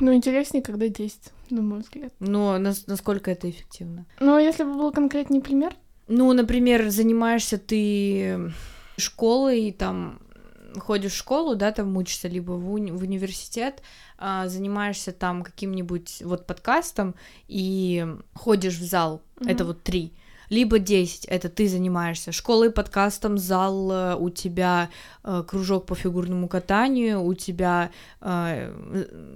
Ну, 0.00 0.14
интереснее, 0.14 0.62
когда 0.62 0.88
10, 0.88 1.20
на 1.50 1.60
мой 1.62 1.80
взгляд. 1.80 2.12
Но 2.20 2.58
нас, 2.58 2.86
насколько 2.86 3.30
это 3.30 3.50
эффективно? 3.50 4.06
Ну, 4.18 4.34
а 4.34 4.40
если 4.40 4.64
бы 4.64 4.74
был 4.74 4.92
конкретный 4.92 5.42
пример? 5.42 5.76
Ну, 6.08 6.32
например, 6.32 6.88
занимаешься 6.88 7.58
ты 7.58 8.50
школой, 9.00 9.72
там 9.72 10.20
ходишь 10.78 11.12
в 11.12 11.16
школу, 11.16 11.56
да, 11.56 11.72
там 11.72 11.96
учишься, 11.96 12.28
либо 12.28 12.52
в, 12.52 12.72
уни- 12.72 12.92
в 12.92 13.02
университет, 13.02 13.82
а, 14.18 14.48
занимаешься 14.48 15.12
там 15.12 15.42
каким-нибудь 15.42 16.22
вот 16.24 16.46
подкастом 16.46 17.14
и 17.48 18.06
ходишь 18.34 18.78
в 18.78 18.84
зал, 18.84 19.22
mm-hmm. 19.36 19.50
это 19.50 19.64
вот 19.64 19.82
три 19.82 20.12
либо 20.50 20.78
10 20.80 21.24
это 21.26 21.48
ты 21.48 21.68
занимаешься 21.68 22.32
школой, 22.32 22.70
подкастом, 22.70 23.38
зал, 23.38 23.90
э, 23.92 24.16
у 24.16 24.30
тебя 24.30 24.90
э, 25.22 25.44
кружок 25.46 25.86
по 25.86 25.94
фигурному 25.94 26.48
катанию, 26.48 27.22
у 27.22 27.34
тебя, 27.34 27.90
э, 28.20 28.74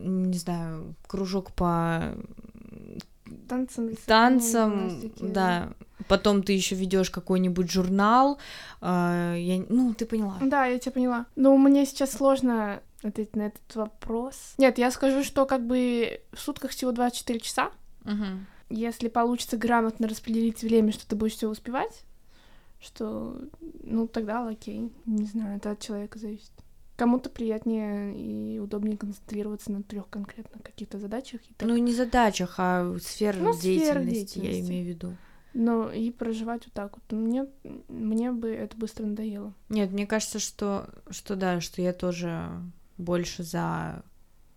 не 0.04 0.36
знаю, 0.36 0.94
кружок 1.06 1.52
по 1.52 2.14
танцам, 3.48 3.90
танцам, 4.06 5.12
да. 5.20 5.72
Потом 6.08 6.42
ты 6.42 6.52
еще 6.52 6.74
ведешь 6.74 7.10
какой-нибудь 7.10 7.70
журнал, 7.70 8.38
э, 8.80 9.36
я, 9.38 9.64
ну 9.68 9.94
ты 9.94 10.06
поняла. 10.06 10.36
Да, 10.42 10.66
я 10.66 10.78
тебя 10.78 10.92
поняла. 10.92 11.26
Но 11.36 11.56
мне 11.56 11.86
сейчас 11.86 12.12
сложно 12.12 12.80
ответить 13.02 13.36
на 13.36 13.42
этот 13.42 13.74
вопрос. 13.74 14.54
Нет, 14.58 14.78
я 14.78 14.90
скажу, 14.90 15.22
что 15.24 15.46
как 15.46 15.66
бы 15.66 16.20
в 16.32 16.40
сутках 16.40 16.70
всего 16.70 16.92
24 16.92 17.40
часа. 17.40 17.70
Угу 18.04 18.38
если 18.70 19.08
получится 19.08 19.56
грамотно 19.56 20.08
распределить 20.08 20.62
время, 20.62 20.92
что 20.92 21.06
ты 21.06 21.16
будешь 21.16 21.34
все 21.34 21.48
успевать, 21.48 22.04
что, 22.80 23.38
ну, 23.82 24.06
тогда 24.06 24.46
окей, 24.46 24.92
не 25.06 25.26
знаю, 25.26 25.56
это 25.56 25.72
от 25.72 25.80
человека 25.80 26.18
зависит. 26.18 26.52
Кому-то 26.96 27.28
приятнее 27.28 28.14
и 28.16 28.58
удобнее 28.60 28.96
концентрироваться 28.96 29.72
на 29.72 29.82
трех 29.82 30.08
конкретно 30.08 30.60
каких-то 30.60 30.98
задачах. 30.98 31.40
И 31.50 31.54
так... 31.54 31.68
Ну, 31.68 31.76
не 31.76 31.92
задачах, 31.92 32.54
а 32.58 32.96
сфер 33.02 33.36
ну, 33.36 33.52
деятельности, 33.52 34.38
деятельности, 34.38 34.38
я 34.38 34.60
имею 34.60 34.84
в 34.84 34.88
виду. 34.88 35.16
Но 35.54 35.90
и 35.90 36.10
проживать 36.10 36.64
вот 36.64 36.74
так 36.74 36.96
вот. 36.96 37.16
Мне, 37.16 37.46
мне 37.88 38.32
бы 38.32 38.48
это 38.48 38.76
быстро 38.76 39.06
надоело. 39.06 39.54
Нет, 39.68 39.90
мне 39.92 40.06
кажется, 40.06 40.40
что, 40.40 40.88
что 41.10 41.36
да, 41.36 41.60
что 41.60 41.80
я 41.80 41.92
тоже 41.92 42.50
больше 42.98 43.42
за 43.44 44.02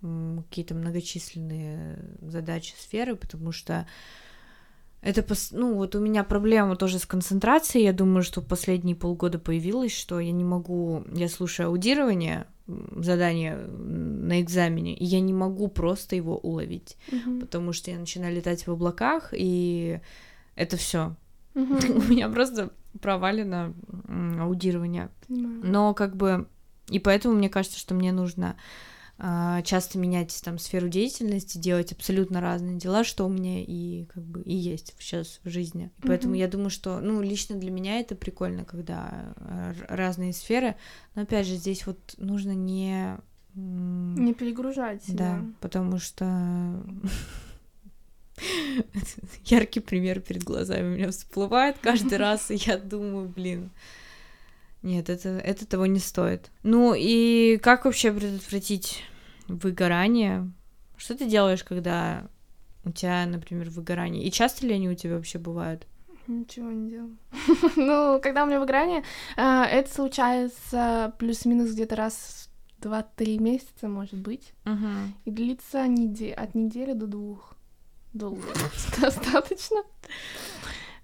какие-то 0.02 0.76
многочисленные 0.76 2.00
задачи 2.22 2.74
сферы, 2.78 3.16
потому 3.16 3.52
что 3.52 3.88
это, 5.02 5.24
ну, 5.52 5.76
вот 5.76 5.96
у 5.96 6.00
меня 6.00 6.24
проблема 6.24 6.76
тоже 6.76 7.00
с 7.00 7.06
концентрацией. 7.06 7.86
Я 7.86 7.94
думаю, 7.94 8.24
что 8.24 8.42
последние 8.42 8.96
полгода 8.96 9.38
появилась, 9.40 9.96
что 9.96 10.20
я 10.20 10.32
не 10.32 10.44
могу... 10.44 11.04
Я 11.14 11.30
слушаю 11.30 11.70
аудирование, 11.70 12.48
задание 12.66 13.56
на 13.56 14.42
экзамене, 14.42 14.96
и 14.96 15.06
я 15.06 15.20
не 15.20 15.34
могу 15.34 15.68
просто 15.68 16.16
его 16.16 16.38
уловить, 16.38 16.98
mm-hmm. 17.10 17.40
потому 17.40 17.74
что 17.74 17.92
я 17.92 18.00
начинаю 18.00 18.36
летать 18.36 18.66
в 18.66 18.72
облаках, 18.72 19.34
и 19.36 20.02
это 20.58 20.76
все. 20.78 21.16
У 21.56 21.60
меня 21.60 22.30
просто 22.30 22.72
провалено 23.02 23.74
аудирование. 24.40 25.10
Но 25.30 25.94
как 25.94 26.16
бы... 26.16 26.48
И 26.90 27.00
поэтому 27.00 27.36
мне 27.36 27.50
кажется, 27.50 27.80
что 27.80 27.94
мне 27.94 28.12
нужно 28.12 28.56
а, 29.20 29.62
часто 29.64 29.98
менять 29.98 30.40
там 30.44 30.60
сферу 30.60 30.90
деятельности, 30.90 31.58
делать 31.58 31.92
абсолютно 31.92 32.40
разные 32.40 32.78
дела, 32.78 33.04
что 33.04 33.26
у 33.26 33.30
меня 33.30 33.64
и 33.64 34.06
как 34.06 34.24
бы 34.24 34.42
и 34.44 34.56
есть 34.56 34.94
сейчас 35.00 35.42
в 35.44 35.50
жизни. 35.50 35.92
И 35.98 36.08
поэтому 36.08 36.36
mm-hmm. 36.36 36.40
я 36.40 36.48
думаю, 36.48 36.70
что 36.70 37.00
ну 37.00 37.22
лично 37.22 37.56
для 37.56 37.72
меня 37.72 38.00
это 38.00 38.16
прикольно, 38.16 38.64
когда 38.64 39.34
а, 39.38 39.74
разные 39.90 40.34
сферы. 40.34 40.76
Но 41.16 41.24
опять 41.24 41.48
же 41.48 41.56
здесь 41.56 41.88
вот 41.88 41.98
нужно 42.18 42.52
не 42.52 43.18
не 43.56 44.36
перегружать 44.36 45.04
себя. 45.04 45.18
Да, 45.18 45.46
потому 45.62 45.98
что 45.98 46.80
яркий 49.46 49.80
пример 49.80 50.20
перед 50.20 50.44
глазами 50.44 50.94
у 50.94 50.98
меня 50.98 51.12
всплывает 51.12 51.78
каждый 51.82 52.18
раз, 52.18 52.52
и 52.52 52.56
я 52.56 52.78
думаю, 52.78 53.28
блин, 53.28 53.72
нет, 54.84 55.10
это, 55.10 55.30
это 55.30 55.66
того 55.66 55.86
не 55.86 56.00
стоит. 56.00 56.52
Ну 56.64 56.94
и 56.96 57.58
как 57.58 57.86
вообще 57.86 58.12
предотвратить 58.12 59.04
выгорание? 59.48 60.52
Что 60.98 61.16
ты 61.16 61.28
делаешь, 61.28 61.64
когда 61.64 62.28
у 62.84 62.92
тебя, 62.92 63.26
например, 63.26 63.70
выгорание? 63.70 64.24
И 64.24 64.32
часто 64.32 64.66
ли 64.66 64.74
они 64.74 64.90
у 64.90 64.96
тебя 64.96 65.16
вообще 65.16 65.40
бывают? 65.40 65.88
Ничего 66.28 66.72
не 66.72 66.90
делаю. 66.90 67.18
ну, 67.76 68.20
когда 68.22 68.44
у 68.44 68.48
меня 68.48 68.60
выгорание, 68.60 69.04
а, 69.36 69.66
это 69.66 69.94
случается 69.94 71.14
плюс-минус 71.18 71.72
где-то 71.72 71.96
раз 71.96 72.50
два-три 72.80 73.40
месяца, 73.40 73.88
может 73.88 74.20
быть. 74.20 74.54
И 75.26 75.32
длится 75.32 75.84
от 75.84 76.56
недели 76.56 76.94
до 76.94 77.08
двух. 77.08 77.57
Долго. 78.18 78.42
Достаточно. 79.02 79.84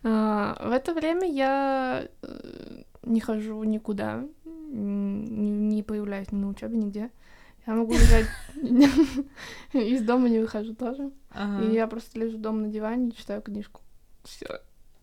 А, 0.03 0.57
в 0.67 0.71
это 0.71 0.93
время 0.93 1.31
я 1.31 2.07
э, 2.23 2.81
не 3.03 3.21
хожу 3.21 3.63
никуда, 3.63 4.25
не 4.45 5.83
появляюсь 5.83 6.31
ни 6.31 6.37
на 6.37 6.49
учебе, 6.49 6.75
нигде. 6.75 7.11
Я 7.67 7.75
могу 7.75 7.93
лежать 7.93 8.25
из 9.73 10.01
дома 10.01 10.27
не 10.27 10.39
выхожу 10.39 10.73
тоже. 10.73 11.11
И 11.61 11.73
я 11.73 11.87
просто 11.87 12.19
лежу 12.19 12.37
дома 12.37 12.61
на 12.61 12.67
диване 12.69 13.09
и 13.09 13.15
читаю 13.15 13.41
книжку. 13.41 13.81
Все. 14.23 14.47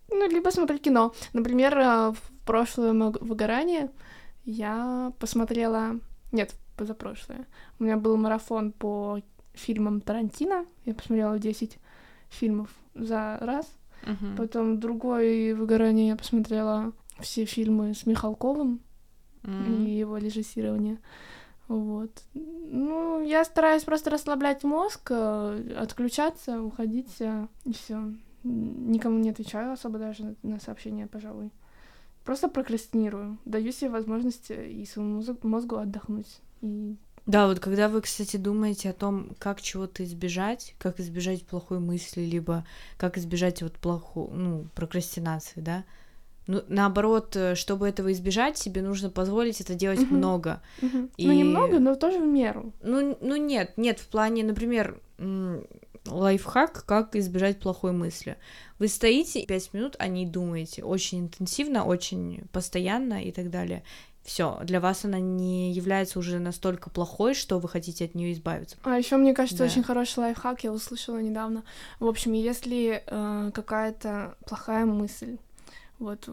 Ну, 0.09 0.29
либо 0.29 0.51
смотрю 0.51 0.79
кино. 0.79 1.15
Например, 1.33 1.79
э, 1.79 2.13
в 2.13 2.45
прошлое 2.45 2.93
выгорание 2.93 3.91
я 4.45 5.13
посмотрела... 5.21 6.01
Нет, 6.33 6.55
позапрошлое. 6.77 7.47
У 7.79 7.85
меня 7.85 7.97
был 7.97 8.17
марафон 8.17 8.73
по 8.73 9.21
фильмам 9.53 10.01
Тарантино. 10.01 10.67
Я 10.85 10.95
посмотрела 10.95 11.39
10 11.39 11.79
фильмов 12.31 12.71
за 12.95 13.39
раз. 13.41 13.71
Uh-huh. 14.05 14.37
Потом 14.37 14.81
другое 14.81 15.55
выгорание 15.55 16.09
я 16.09 16.17
посмотрела 16.17 16.93
все 17.21 17.45
фильмы 17.45 17.93
с 17.95 18.07
Михалковым 18.07 18.81
mm-hmm. 19.43 19.87
и 19.87 19.91
его 19.91 20.17
режиссирование. 20.17 20.99
Вот. 21.69 22.11
Ну, 22.35 23.23
я 23.23 23.45
стараюсь 23.45 23.85
просто 23.85 24.11
расслаблять 24.11 24.65
мозг, 24.65 25.11
э, 25.11 25.75
отключаться, 25.79 26.61
уходить, 26.61 27.21
э, 27.21 27.47
и 27.65 27.73
все. 27.73 28.13
Никому 28.43 29.19
не 29.19 29.31
отвечаю 29.31 29.73
особо 29.73 29.99
даже 29.99 30.35
на 30.43 30.59
сообщения, 30.59 31.07
пожалуй. 31.07 31.53
Просто 32.25 32.49
прокрастинирую. 32.49 33.39
Даю 33.45 33.71
себе 33.71 33.91
возможность 33.91 34.51
э, 34.51 34.69
и 34.69 34.85
своему 34.85 35.23
мозгу 35.43 35.77
отдохнуть. 35.77 36.41
И... 36.61 36.97
Да, 37.31 37.47
вот 37.47 37.61
когда 37.61 37.89
вы, 37.89 38.01
кстати, 38.01 38.37
думаете 38.37 38.91
о 38.91 38.93
том, 38.93 39.31
как 39.39 39.63
чего-то 39.63 40.03
избежать, 40.03 40.75
как 40.79 40.99
избежать 40.99 41.47
плохой 41.47 41.79
мысли, 41.79 42.23
либо 42.23 42.67
как 42.97 43.19
избежать 43.19 43.63
вот 43.63 43.75
плохой, 43.75 44.29
ну, 44.33 44.67
прокрастинации, 44.75 45.61
да, 45.61 45.85
ну, 46.49 46.65
наоборот, 46.67 47.37
э, 47.37 47.55
чтобы 47.55 47.89
этого 47.89 48.11
избежать, 48.11 48.59
себе 48.59 48.83
нужно 48.83 49.11
позволить 49.11 49.61
это 49.61 49.75
делать 49.75 50.01
угу. 50.01 50.17
много. 50.17 50.61
Угу. 50.83 51.11
И... 51.17 51.27
Ну, 51.29 51.33
немного, 51.33 51.79
но 51.79 51.95
тоже 51.95 52.19
в 52.19 52.27
меру. 52.27 52.73
Ну, 52.83 53.17
ну 53.21 53.37
нет, 53.37 53.75
нет, 53.77 54.01
в 54.01 54.09
плане, 54.09 54.43
например, 54.43 55.01
лайфхак, 56.07 56.85
как 56.85 57.15
избежать 57.15 57.61
плохой 57.61 57.93
мысли. 57.93 58.37
Вы 58.81 58.89
стоите 58.89 59.47
пять 59.47 59.73
минут, 59.73 59.95
о 59.99 60.09
ней 60.09 60.27
думаете 60.27 60.83
очень 60.83 61.21
интенсивно, 61.21 61.85
очень 61.85 62.43
постоянно 62.53 63.23
и 63.23 63.31
так 63.31 63.51
далее. 63.51 63.85
Все, 64.23 64.59
для 64.65 64.81
вас 64.81 65.05
она 65.05 65.19
не 65.19 65.73
является 65.73 66.19
уже 66.19 66.39
настолько 66.39 66.91
плохой, 66.91 67.35
что 67.35 67.59
вы 67.59 67.69
хотите 67.69 68.05
от 68.05 68.15
нее 68.15 68.33
избавиться. 68.33 68.77
А 68.85 68.99
еще 68.99 69.17
мне 69.17 69.35
кажется, 69.35 69.65
да. 69.65 69.65
очень 69.65 69.83
хороший 69.83 70.21
лайфхак, 70.21 70.63
я 70.65 70.73
услышала 70.73 71.21
недавно. 71.21 71.65
В 71.99 72.07
общем, 72.07 72.33
если 72.33 73.03
э, 73.07 73.51
какая-то 73.55 74.37
плохая 74.47 74.85
мысль 74.85 75.39
вот, 76.01 76.29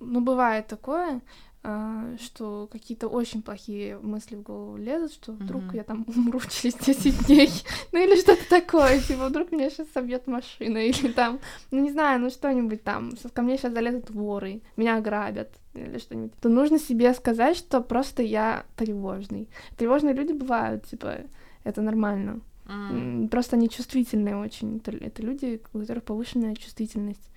ну, 0.00 0.20
бывает 0.20 0.68
такое, 0.68 1.20
что 1.62 2.68
какие-то 2.72 3.06
очень 3.06 3.40
плохие 3.40 3.96
мысли 3.98 4.34
в 4.34 4.42
голову 4.42 4.76
лезут, 4.76 5.12
что 5.12 5.32
вдруг 5.32 5.62
mm-hmm. 5.62 5.76
я 5.76 5.84
там 5.84 6.04
умру 6.16 6.40
через 6.40 6.74
10 6.74 7.26
дней, 7.26 7.50
ну 7.92 8.04
или 8.04 8.20
что-то 8.20 8.48
такое, 8.48 9.00
типа 9.00 9.28
вдруг 9.28 9.52
меня 9.52 9.70
сейчас 9.70 9.86
собьет 9.94 10.26
машина, 10.26 10.78
или 10.86 11.12
там, 11.12 11.38
ну 11.70 11.80
не 11.80 11.92
знаю, 11.92 12.20
ну 12.20 12.30
что-нибудь 12.30 12.82
там, 12.82 13.12
ко 13.32 13.42
мне 13.42 13.56
сейчас 13.56 13.72
залезут 13.72 14.10
воры, 14.10 14.60
меня 14.76 14.96
ограбят, 14.96 15.50
или 15.74 15.98
что-нибудь. 15.98 16.34
То 16.40 16.48
нужно 16.48 16.78
себе 16.78 17.14
сказать, 17.14 17.56
что 17.56 17.80
просто 17.80 18.22
я 18.22 18.64
тревожный. 18.76 19.48
Тревожные 19.76 20.14
люди 20.14 20.32
бывают, 20.32 20.86
типа, 20.86 21.18
Это 21.64 21.80
нормально. 21.80 22.40
Mm. 22.66 23.28
Просто 23.28 23.56
они 23.56 23.68
чувствительные 23.68 24.36
очень. 24.36 24.82
Это 24.84 25.22
люди, 25.22 25.60
у 25.72 25.78
которых 25.78 26.04
повышенная 26.04 26.54
чувствительность 26.54 27.30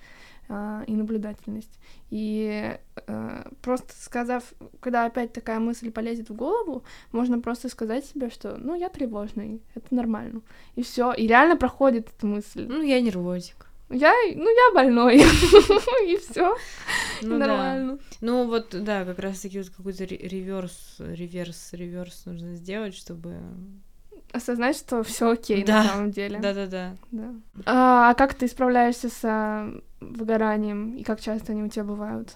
а, 0.47 0.83
и 0.87 0.93
наблюдательность. 0.93 1.79
И 2.09 2.77
а, 3.07 3.51
просто 3.61 3.93
сказав, 3.99 4.43
когда 4.79 5.05
опять 5.05 5.33
такая 5.33 5.59
мысль 5.59 5.91
полезет 5.91 6.29
в 6.29 6.35
голову, 6.35 6.83
можно 7.11 7.39
просто 7.39 7.69
сказать 7.69 8.05
себе, 8.05 8.29
что 8.29 8.57
ну 8.57 8.75
я 8.75 8.89
тревожный, 8.89 9.61
это 9.73 9.93
нормально. 9.93 10.41
И 10.75 10.83
все. 10.83 11.13
И 11.13 11.27
реально 11.27 11.57
проходит 11.57 12.09
эта 12.15 12.25
мысль. 12.25 12.65
Ну, 12.67 12.81
я 12.81 13.01
нервозик. 13.01 13.67
Я, 13.89 14.13
ну, 14.35 14.49
я 14.49 14.73
больной. 14.73 15.17
И 16.07 16.17
все. 16.17 16.57
Ну, 17.21 17.37
Нормально. 17.37 17.93
Да. 17.93 18.03
Ну, 18.21 18.47
вот, 18.47 18.69
да, 18.71 19.05
как 19.05 19.19
раз-таки 19.19 19.59
вот 19.59 19.69
какой-то 19.69 20.05
реверс, 20.05 20.95
реверс, 20.99 21.69
реверс 21.73 22.25
нужно 22.25 22.55
сделать, 22.55 22.95
чтобы 22.95 23.35
осознать, 24.35 24.77
что 24.77 25.03
все 25.03 25.31
окей 25.31 25.63
да. 25.63 25.83
на 25.83 25.89
самом 25.89 26.11
деле. 26.11 26.39
Да, 26.39 26.53
да, 26.53 26.67
да. 26.67 26.95
да. 27.11 27.33
А, 27.65 28.09
а 28.11 28.13
как 28.13 28.33
ты 28.33 28.47
справляешься 28.47 29.09
с 29.09 29.81
выгоранием 29.99 30.95
и 30.95 31.03
как 31.03 31.21
часто 31.21 31.51
они 31.51 31.63
у 31.63 31.69
тебя 31.69 31.83
бывают? 31.83 32.35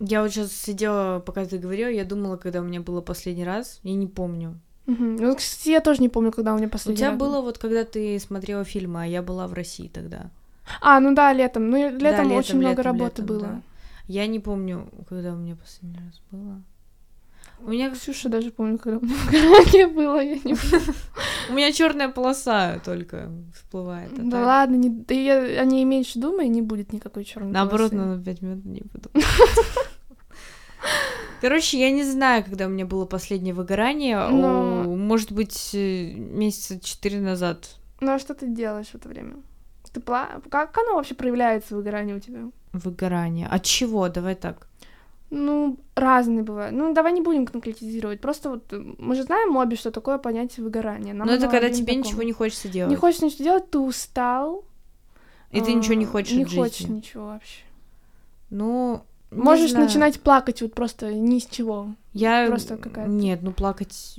Я 0.00 0.22
вот 0.22 0.30
сейчас 0.30 0.52
сидела, 0.52 1.20
пока 1.20 1.44
ты 1.44 1.58
говорила, 1.58 1.88
я 1.88 2.04
думала, 2.04 2.36
когда 2.36 2.60
у 2.60 2.64
меня 2.64 2.80
было 2.80 3.00
последний 3.00 3.44
раз, 3.44 3.80
я 3.82 3.94
не 3.94 4.06
помню. 4.06 4.60
Угу. 4.86 5.04
Ну, 5.04 5.36
кстати, 5.36 5.70
я 5.70 5.80
тоже 5.80 6.00
не 6.00 6.08
помню, 6.08 6.32
когда 6.32 6.54
у 6.54 6.56
меня 6.56 6.68
последний 6.68 6.94
раз. 6.94 6.98
У 6.98 7.02
тебя 7.02 7.10
раз. 7.10 7.18
было 7.18 7.42
вот, 7.42 7.58
когда 7.58 7.84
ты 7.84 8.18
смотрела 8.18 8.64
фильмы, 8.64 9.02
а 9.02 9.06
я 9.06 9.22
была 9.22 9.46
в 9.46 9.52
России 9.52 9.88
тогда. 9.88 10.30
А, 10.80 11.00
ну 11.00 11.14
да, 11.14 11.32
летом. 11.32 11.68
Ну, 11.70 11.76
летом, 11.76 11.98
да, 11.98 12.10
летом 12.10 12.32
очень 12.32 12.36
летом, 12.36 12.58
много 12.58 12.82
работы 12.82 13.22
летом, 13.22 13.26
было. 13.26 13.46
Да. 13.46 13.62
Я 14.06 14.26
не 14.26 14.40
помню, 14.40 14.88
когда 15.08 15.32
у 15.32 15.36
меня 15.36 15.56
последний 15.56 15.98
раз 15.98 16.22
было. 16.30 16.62
У 17.60 17.70
меня 17.70 17.90
Ксюша 17.90 18.28
даже 18.28 18.50
помню, 18.50 18.78
когда 18.78 18.98
выгорание 18.98 19.86
было, 19.94 20.20
я 20.20 20.34
не. 20.34 20.54
У 21.50 21.52
меня 21.54 21.72
черная 21.72 22.08
полоса 22.08 22.80
только 22.84 23.30
всплывает. 23.54 24.12
А 24.18 24.22
да 24.22 24.44
ладно, 24.44 24.76
не, 24.76 25.04
ты 25.04 25.56
о 25.58 25.64
ней 25.64 25.84
меньше 25.84 26.18
думай, 26.18 26.48
не 26.48 26.62
будет 26.62 26.92
никакой 26.92 27.24
черной 27.24 27.52
Наоборот, 27.52 27.92
на 27.92 28.22
пять 28.22 28.42
минут 28.42 28.64
не 28.64 28.82
буду. 28.82 29.10
Короче, 31.40 31.78
я 31.78 31.90
не 31.90 32.04
знаю, 32.04 32.44
когда 32.44 32.66
у 32.66 32.68
меня 32.68 32.84
было 32.84 33.04
последнее 33.04 33.54
выгорание. 33.54 34.28
Но... 34.28 34.84
Может 34.84 35.32
быть, 35.32 35.70
э, 35.72 36.12
месяца 36.14 36.80
четыре 36.80 37.20
назад. 37.20 37.76
Ну 38.00 38.12
а 38.12 38.18
что 38.18 38.34
ты 38.34 38.48
делаешь 38.48 38.88
в 38.88 38.94
это 38.96 39.08
время? 39.08 39.36
Ты 39.92 40.00
пла... 40.00 40.40
Как 40.50 40.76
оно 40.78 40.96
вообще 40.96 41.14
проявляется, 41.14 41.76
выгорание 41.76 42.16
у 42.16 42.20
тебя? 42.20 42.50
Выгорание. 42.72 43.46
От 43.46 43.64
чего? 43.64 44.08
Давай 44.08 44.34
так. 44.34 44.68
Ну, 45.30 45.76
разные 45.94 46.42
бывают. 46.42 46.74
Ну, 46.74 46.94
давай 46.94 47.12
не 47.12 47.20
будем 47.20 47.44
конкретизировать. 47.46 48.20
Просто 48.20 48.48
вот 48.50 48.72
э, 48.72 48.82
мы 48.98 49.14
же 49.14 49.24
знаем 49.24 49.56
обе, 49.56 49.76
что 49.76 49.90
такое 49.90 50.16
понятие 50.16 50.64
выгорания. 50.64 51.12
Нам 51.12 51.26
ну, 51.26 51.34
это 51.34 51.48
когда 51.48 51.68
тебе 51.68 51.86
такому. 51.86 52.04
ничего 52.04 52.22
не 52.22 52.32
хочется 52.32 52.68
делать. 52.68 52.90
Не 52.90 52.96
хочется 52.96 53.26
ничего 53.26 53.44
делать, 53.44 53.70
ты 53.70 53.78
устал. 53.78 54.64
И 55.50 55.60
а, 55.60 55.64
ты 55.64 55.74
ничего 55.74 55.94
не 55.94 56.06
хочешь 56.06 56.32
Не 56.32 56.44
хочешь 56.44 56.88
ничего 56.88 57.26
вообще. 57.26 57.62
Ну, 58.50 59.02
Можешь 59.30 59.70
знаю. 59.70 59.86
начинать 59.86 60.20
плакать 60.20 60.62
вот 60.62 60.74
просто 60.74 61.12
ни 61.12 61.38
с 61.38 61.46
чего. 61.46 61.94
Я... 62.12 62.46
Просто 62.46 62.76
какая-то... 62.76 63.10
Нет, 63.10 63.40
ну 63.42 63.52
плакать... 63.52 64.18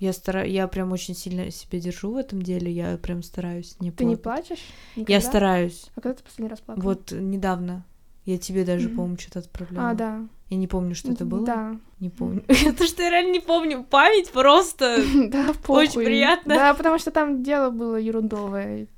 Я 0.00 0.12
стараюсь, 0.12 0.52
я 0.52 0.66
прям 0.66 0.90
очень 0.90 1.14
сильно 1.14 1.52
себя 1.52 1.78
держу 1.78 2.10
в 2.10 2.16
этом 2.16 2.42
деле, 2.42 2.70
я 2.70 2.98
прям 2.98 3.22
стараюсь 3.22 3.76
не 3.78 3.92
Ты 3.92 3.98
плакать. 3.98 4.08
не 4.08 4.16
плачешь? 4.16 4.64
Никогда? 4.96 5.12
Я 5.12 5.20
стараюсь. 5.20 5.86
А 5.94 6.00
когда 6.00 6.16
ты 6.16 6.24
последний 6.24 6.50
раз 6.50 6.60
плакала? 6.60 6.82
Вот 6.82 7.12
недавно. 7.12 7.84
Я 8.24 8.38
тебе 8.38 8.64
даже, 8.64 8.88
mm-hmm. 8.88 8.94
по-моему, 8.94 9.18
что-то 9.18 9.40
отправляла. 9.40 9.90
А, 9.90 9.94
да. 9.94 10.26
Я 10.48 10.56
не 10.56 10.66
помню, 10.66 10.94
что 10.94 11.12
это 11.12 11.24
было. 11.24 11.44
Да. 11.44 11.76
Не 12.00 12.10
помню. 12.10 12.44
Это 12.48 12.86
что 12.86 13.02
я 13.02 13.10
реально 13.10 13.32
не 13.32 13.40
помню. 13.40 13.82
Память 13.82 14.30
просто. 14.30 15.02
Да, 15.28 15.54
Очень 15.68 16.04
приятно. 16.04 16.54
Да, 16.54 16.74
потому 16.74 16.98
что 16.98 17.10
там 17.10 17.42
дело 17.42 17.70
было 17.70 17.96
ерундовое. 17.96 18.88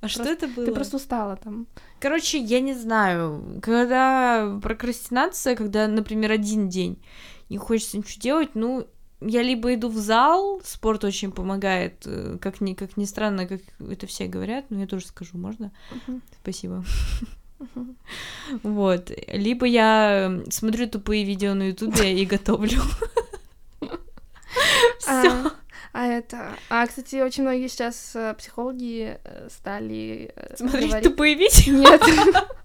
А 0.00 0.08
что 0.08 0.24
это 0.24 0.48
было? 0.48 0.66
Ты 0.66 0.72
просто 0.72 0.96
устала 0.96 1.36
там. 1.36 1.66
Короче, 2.00 2.38
я 2.38 2.60
не 2.60 2.74
знаю. 2.74 3.60
Когда 3.62 4.58
прокрастинация, 4.62 5.54
когда, 5.56 5.86
например, 5.86 6.32
один 6.32 6.68
день 6.68 7.02
не 7.48 7.56
хочется 7.56 7.98
ничего 7.98 8.20
делать, 8.20 8.50
ну, 8.54 8.86
я 9.20 9.42
либо 9.42 9.74
иду 9.74 9.88
в 9.88 9.96
зал, 9.96 10.60
спорт 10.64 11.04
очень 11.04 11.30
помогает, 11.30 12.02
э, 12.06 12.38
как 12.40 12.60
ни, 12.60 12.74
как 12.74 12.96
ни 12.96 13.04
странно, 13.04 13.46
как 13.46 13.60
это 13.78 14.06
все 14.06 14.26
говорят, 14.26 14.66
но 14.70 14.80
я 14.80 14.86
тоже 14.86 15.06
скажу, 15.06 15.38
можно? 15.38 15.72
Спасибо. 16.42 16.84
Вот. 18.62 19.10
Либо 19.28 19.66
я 19.66 20.40
смотрю 20.50 20.88
тупые 20.88 21.24
видео 21.24 21.54
на 21.54 21.68
Ютубе 21.68 22.20
и 22.20 22.24
готовлю. 22.24 22.80
Все. 24.98 25.52
А 25.92 26.06
это... 26.06 26.56
А, 26.68 26.86
кстати, 26.86 27.16
очень 27.16 27.42
многие 27.42 27.68
сейчас 27.68 28.12
э, 28.14 28.34
психологи 28.38 29.18
э, 29.24 29.48
стали... 29.50 30.32
Смотреть 30.56 31.02
тупые 31.02 31.34
видео? 31.34 31.72
Нет. 31.72 32.02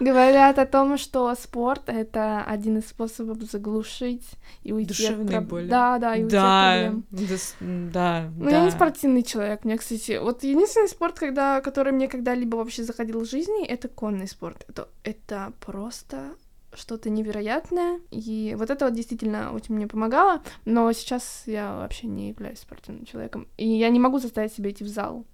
Говорят 0.00 0.58
о 0.58 0.66
том, 0.66 0.96
что 0.96 1.34
спорт— 1.34 1.82
это 1.86 2.42
один 2.42 2.78
из 2.78 2.88
способов 2.88 3.42
заглушить 3.42 4.26
и 4.62 4.72
уйти 4.72 4.88
Душевные 4.88 5.38
от... 5.38 5.46
боли. 5.46 5.68
Да, 5.68 5.98
да, 5.98 6.16
и 6.16 6.22
уйти 6.22 6.32
да, 6.32 6.72
от 6.72 6.80
проблем. 6.80 7.04
Да, 7.10 7.90
да, 7.92 8.30
Ну, 8.36 8.44
да. 8.46 8.50
я 8.50 8.64
не 8.64 8.70
спортивный 8.70 9.22
человек. 9.22 9.64
Мне, 9.64 9.76
кстати, 9.76 10.18
вот 10.18 10.42
единственный 10.42 10.88
спорт, 10.88 11.18
когда, 11.18 11.60
который 11.60 11.92
мне 11.92 12.08
когда-либо 12.08 12.56
вообще 12.56 12.82
заходил 12.82 13.20
в 13.20 13.28
жизни, 13.28 13.66
это 13.66 13.88
конный 13.88 14.26
спорт. 14.26 14.64
Это, 14.68 14.88
это 15.04 15.52
просто 15.60 16.34
что-то 16.72 17.10
невероятное. 17.10 18.00
И 18.10 18.54
вот 18.58 18.70
это 18.70 18.86
вот 18.86 18.94
действительно 18.94 19.52
очень 19.52 19.74
мне 19.74 19.86
помогало. 19.86 20.42
Но 20.64 20.90
сейчас 20.92 21.42
я 21.46 21.76
вообще 21.76 22.06
не 22.06 22.28
являюсь 22.28 22.60
спортивным 22.60 23.04
человеком. 23.04 23.48
И 23.58 23.68
я 23.68 23.90
не 23.90 24.00
могу 24.00 24.18
заставить 24.18 24.52
себя 24.54 24.70
идти 24.70 24.84
в 24.84 24.88
зал. 24.88 25.24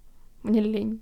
Мне 0.42 0.61
лень. 0.61 1.00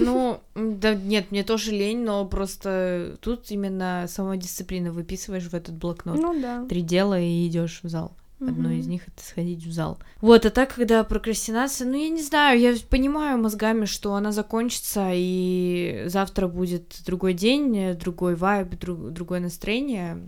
Ну, 0.00 0.40
да 0.54 0.94
нет, 0.94 1.30
мне 1.30 1.42
тоже 1.44 1.72
лень, 1.72 2.04
но 2.04 2.24
просто 2.26 3.16
тут 3.20 3.50
именно 3.50 4.06
самодисциплина 4.08 4.92
выписываешь 4.92 5.48
в 5.48 5.54
этот 5.54 5.74
блокнот. 5.76 6.18
Ну 6.18 6.40
да. 6.40 6.64
Три 6.66 6.82
дела 6.82 7.18
и 7.18 7.46
идешь 7.46 7.80
в 7.82 7.88
зал. 7.88 8.16
Одно 8.40 8.70
из 8.72 8.88
них 8.88 9.02
это 9.06 9.24
сходить 9.24 9.64
в 9.64 9.72
зал. 9.72 9.98
Вот, 10.20 10.44
а 10.44 10.50
так, 10.50 10.74
когда 10.74 11.04
прокрастинация, 11.04 11.86
ну, 11.86 11.94
я 11.94 12.08
не 12.08 12.22
знаю, 12.22 12.58
я 12.58 12.74
понимаю 12.90 13.38
мозгами, 13.38 13.84
что 13.84 14.14
она 14.14 14.32
закончится, 14.32 15.10
и 15.12 16.04
завтра 16.06 16.48
будет 16.48 17.02
другой 17.06 17.34
день, 17.34 17.94
другой 17.94 18.34
вайб, 18.34 18.76
друг, 18.78 19.10
другое 19.12 19.38
настроение. 19.38 20.18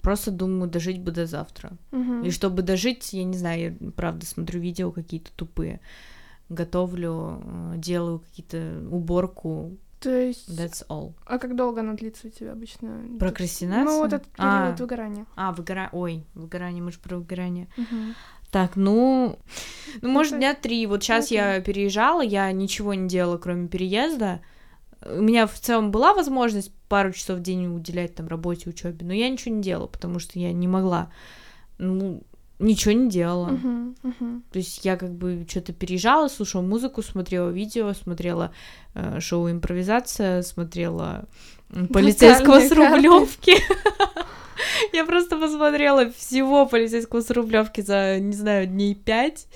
Просто 0.00 0.30
думаю, 0.30 0.70
дожить 0.70 1.00
бы 1.00 1.10
до 1.10 1.26
завтра. 1.26 1.72
Угу. 1.92 2.24
И 2.24 2.30
чтобы 2.30 2.62
дожить, 2.62 3.12
я 3.12 3.24
не 3.24 3.36
знаю, 3.36 3.76
я 3.82 3.90
правда 3.90 4.24
смотрю 4.24 4.60
видео 4.60 4.92
какие-то 4.92 5.30
тупые 5.36 5.80
готовлю, 6.48 7.42
э, 7.44 7.74
делаю 7.76 8.20
какие-то 8.20 8.84
уборку. 8.90 9.76
То 10.00 10.10
есть... 10.10 10.48
That's 10.48 10.86
all. 10.88 11.14
А 11.24 11.38
как 11.38 11.56
долго 11.56 11.80
она 11.80 11.94
длится 11.94 12.28
у 12.28 12.30
тебя 12.30 12.52
обычно? 12.52 13.00
Прокрастинация? 13.18 13.84
Ну, 13.84 13.98
вот 13.98 14.12
этот 14.12 14.28
период 14.28 14.48
а, 14.48 14.76
выгорания. 14.78 15.26
А, 15.36 15.52
выгорание. 15.52 15.90
Ой, 15.92 16.26
выгорание, 16.34 16.82
мы 16.82 16.92
же 16.92 16.98
про 16.98 17.16
выгорание. 17.16 17.68
Угу. 17.76 17.96
Так, 18.50 18.76
ну, 18.76 19.38
ну, 20.02 20.08
может, 20.08 20.36
дня 20.38 20.54
три. 20.54 20.86
Вот 20.86 21.02
сейчас 21.02 21.30
okay. 21.30 21.34
я 21.34 21.60
переезжала, 21.60 22.20
я 22.20 22.50
ничего 22.52 22.94
не 22.94 23.08
делала, 23.08 23.38
кроме 23.38 23.68
переезда. 23.68 24.40
У 25.04 25.20
меня 25.20 25.46
в 25.46 25.58
целом 25.58 25.90
была 25.90 26.14
возможность 26.14 26.72
пару 26.88 27.12
часов 27.12 27.38
в 27.38 27.42
день 27.42 27.66
уделять 27.66 28.14
там 28.14 28.28
работе, 28.28 28.70
учебе, 28.70 29.04
но 29.04 29.12
я 29.12 29.28
ничего 29.28 29.54
не 29.54 29.62
делала, 29.62 29.88
потому 29.88 30.18
что 30.18 30.38
я 30.38 30.52
не 30.52 30.68
могла. 30.68 31.10
Ну, 31.78 32.22
ничего 32.58 32.92
не 32.92 33.08
делала. 33.08 33.50
Uh-huh, 33.50 33.96
uh-huh. 34.02 34.42
То 34.50 34.58
есть 34.58 34.84
я 34.84 34.96
как 34.96 35.12
бы 35.12 35.46
что-то 35.48 35.72
переезжала, 35.72 36.28
слушала 36.28 36.62
музыку, 36.62 37.02
смотрела 37.02 37.50
видео, 37.50 37.92
смотрела 37.92 38.52
э, 38.94 39.20
шоу 39.20 39.50
импровизация, 39.50 40.42
смотрела 40.42 41.26
полицейского 41.92 42.60
с 42.60 42.72
рублевки. 42.72 43.56
Я 44.92 45.04
просто 45.04 45.36
посмотрела 45.36 46.10
всего 46.10 46.66
полицейского 46.66 47.20
с 47.20 47.30
рублевки 47.30 47.82
за, 47.82 48.18
не 48.20 48.32
знаю, 48.32 48.66
дней 48.66 48.94
пять. 48.94 49.46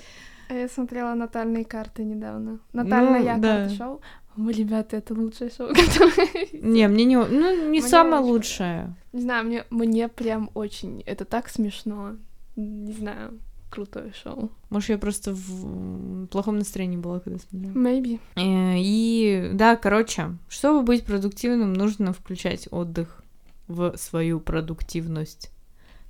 А 0.47 0.53
я 0.53 0.67
смотрела 0.67 1.15
натальные 1.15 1.65
карты 1.65 2.03
недавно. 2.03 2.59
Натальная 2.73 3.21
ну, 3.21 3.41
карта 3.41 3.69
шоу. 3.75 4.01
Мы, 4.35 4.53
ребята, 4.53 4.97
это 4.97 5.13
лучшее 5.13 5.49
шоу, 5.49 5.67
которое... 5.69 6.47
Не, 6.53 6.87
мне 6.87 7.05
не... 7.05 7.17
Ну, 7.17 7.69
не 7.69 7.81
самое 7.81 8.21
лучшее. 8.21 8.93
Не 9.11 9.21
знаю, 9.21 9.45
мне, 9.45 9.65
мне 9.69 10.07
прям 10.07 10.51
очень... 10.53 11.01
Это 11.05 11.25
так 11.25 11.49
смешно 11.49 12.15
не 12.55 12.93
знаю, 12.93 13.39
крутое 13.71 14.13
шоу. 14.13 14.51
Может, 14.69 14.89
я 14.89 14.97
просто 14.97 15.33
в 15.33 16.27
плохом 16.27 16.57
настроении 16.57 16.97
была, 16.97 17.19
когда 17.19 17.39
смотрела. 17.39 17.73
Maybe. 17.73 18.19
Э, 18.35 18.75
и 18.77 19.49
да, 19.53 19.75
короче, 19.75 20.37
чтобы 20.49 20.83
быть 20.83 21.05
продуктивным, 21.05 21.73
нужно 21.73 22.13
включать 22.13 22.67
отдых 22.69 23.23
в 23.67 23.95
свою 23.97 24.39
продуктивность. 24.39 25.51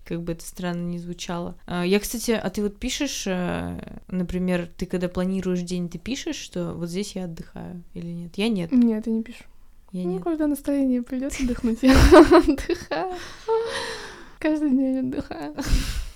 Как 0.04 0.22
бы 0.24 0.32
это 0.34 0.44
странно 0.44 0.90
не 0.90 0.98
звучало. 0.98 1.56
Э, 1.68 1.84
я, 1.86 2.00
кстати, 2.00 2.32
а 2.32 2.50
ты 2.50 2.64
вот 2.64 2.78
пишешь, 2.78 3.26
э, 3.28 4.02
например, 4.08 4.68
ты 4.76 4.86
когда 4.86 5.08
планируешь 5.08 5.62
день, 5.62 5.88
ты 5.88 6.00
пишешь, 6.00 6.38
что 6.38 6.74
вот 6.74 6.90
здесь 6.90 7.16
я 7.16 7.26
отдыхаю 7.26 7.84
или 7.94 8.08
нет? 8.08 8.38
Я 8.38 8.50
нет. 8.50 8.72
Нет, 8.72 9.06
я 9.06 9.14
не 9.14 9.24
пишу. 9.24 9.44
Я 9.92 10.06
ну, 10.06 10.14
нет. 10.14 10.24
когда 10.24 10.48
настроение 10.48 11.04
придет 11.04 11.40
отдохнуть, 11.40 11.80
я 11.84 11.92
отдыхаю. 12.12 13.14
Каждый 14.40 14.72
день 14.72 14.98
отдыхаю. 15.00 15.56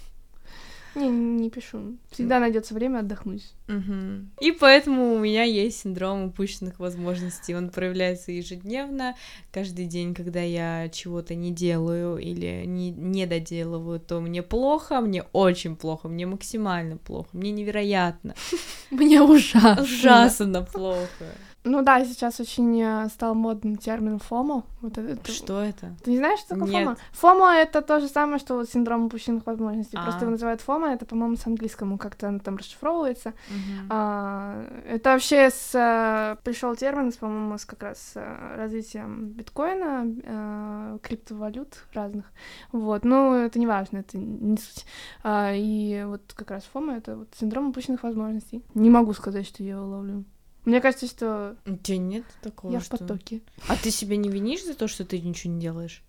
Не, 0.95 1.09
не 1.09 1.49
пишу. 1.49 1.97
Всегда 2.11 2.39
найдется 2.39 2.73
время 2.73 2.99
отдохнуть. 2.99 3.53
Угу. 3.67 4.41
И 4.41 4.51
поэтому 4.51 5.13
у 5.13 5.19
меня 5.19 5.43
есть 5.43 5.81
синдром 5.81 6.25
упущенных 6.25 6.79
возможностей. 6.79 7.55
Он 7.55 7.69
проявляется 7.69 8.31
ежедневно. 8.31 9.15
Каждый 9.51 9.85
день, 9.85 10.13
когда 10.13 10.41
я 10.41 10.89
чего-то 10.89 11.35
не 11.35 11.51
делаю 11.51 12.17
или 12.17 12.63
не, 12.65 12.91
не 12.91 13.25
доделываю, 13.25 13.99
то 13.99 14.21
мне 14.21 14.41
плохо, 14.41 15.01
мне 15.01 15.23
очень 15.33 15.75
плохо, 15.75 16.07
мне 16.07 16.25
максимально 16.25 16.97
плохо, 16.97 17.29
мне 17.33 17.51
невероятно. 17.51 18.35
Мне 18.91 19.21
ужасно. 19.21 19.81
Ужасно 19.81 20.61
плохо. 20.61 21.25
Ну 21.65 21.81
да, 21.81 22.05
сейчас 22.05 22.39
очень 22.39 22.79
э, 22.79 23.09
стал 23.09 23.33
модным 23.33 23.75
термин 23.75 24.19
ФОМО. 24.19 24.63
Вот 24.81 24.97
это, 24.99 25.31
что 25.31 25.61
это? 25.61 25.95
Ты 26.03 26.11
не 26.11 26.17
знаешь, 26.17 26.39
что 26.39 26.49
такое 26.49 26.67
Нет. 26.67 26.83
ФОМО? 26.83 26.97
ФОМО— 27.11 27.55
это 27.57 27.81
то 27.81 27.99
же 27.99 28.07
самое, 28.07 28.37
что 28.37 28.55
вот 28.55 28.69
синдром 28.69 29.05
упущенных 29.05 29.47
возможностей. 29.47 29.97
А. 29.97 30.03
Просто 30.03 30.21
его 30.21 30.31
называют 30.31 30.61
ФОМО, 30.61 30.93
это, 30.93 31.07
по-моему, 31.07 31.37
с 31.37 31.47
английскому 31.47 31.97
как-то 31.97 32.27
оно 32.27 32.37
там 32.37 32.57
расшифровывается. 32.57 33.33
Мгм. 33.49 33.87
А, 33.89 34.63
это 34.87 35.13
вообще 35.13 35.49
с 35.49 35.71
э, 35.73 36.37
пришел 36.43 36.75
термин, 36.75 37.11
по-моему, 37.11 37.57
с 37.57 37.65
как 37.65 37.81
раз 37.81 37.97
с 37.97 38.11
э, 38.15 38.55
развитием 38.57 39.29
биткоина, 39.29 40.99
криптовалют 41.01 41.83
разных. 41.93 42.25
Вот, 42.71 43.03
ну 43.05 43.33
это 43.33 43.57
не 43.57 43.65
важно, 43.65 43.99
это 43.99 44.19
не 44.19 44.57
суть. 44.57 44.85
А, 45.23 45.51
и 45.51 46.03
вот 46.05 46.21
как 46.35 46.51
раз 46.51 46.63
ФОМа 46.71 46.97
это 46.97 47.17
вот 47.17 47.29
синдром 47.35 47.69
упущенных 47.69 48.03
возможностей. 48.03 48.63
Не 48.75 48.91
могу 48.91 49.13
сказать, 49.13 49.47
что 49.47 49.63
я 49.63 49.71
его 49.71 49.85
ловлю. 49.85 50.25
Мне 50.65 50.81
кажется, 50.81 51.07
что 51.07 51.55
У 51.65 51.75
тебя 51.77 51.97
нет 51.99 52.25
такого, 52.41 52.71
я 52.71 52.79
что... 52.81 52.97
в 52.97 52.99
потоке. 52.99 53.41
А 53.67 53.75
ты 53.77 53.91
себя 53.91 54.17
не 54.17 54.29
винишь 54.29 54.65
за 54.65 54.73
то, 54.73 54.87
что 54.87 55.05
ты 55.05 55.21
ничего 55.21 55.53
не 55.53 55.61
делаешь? 55.61 56.03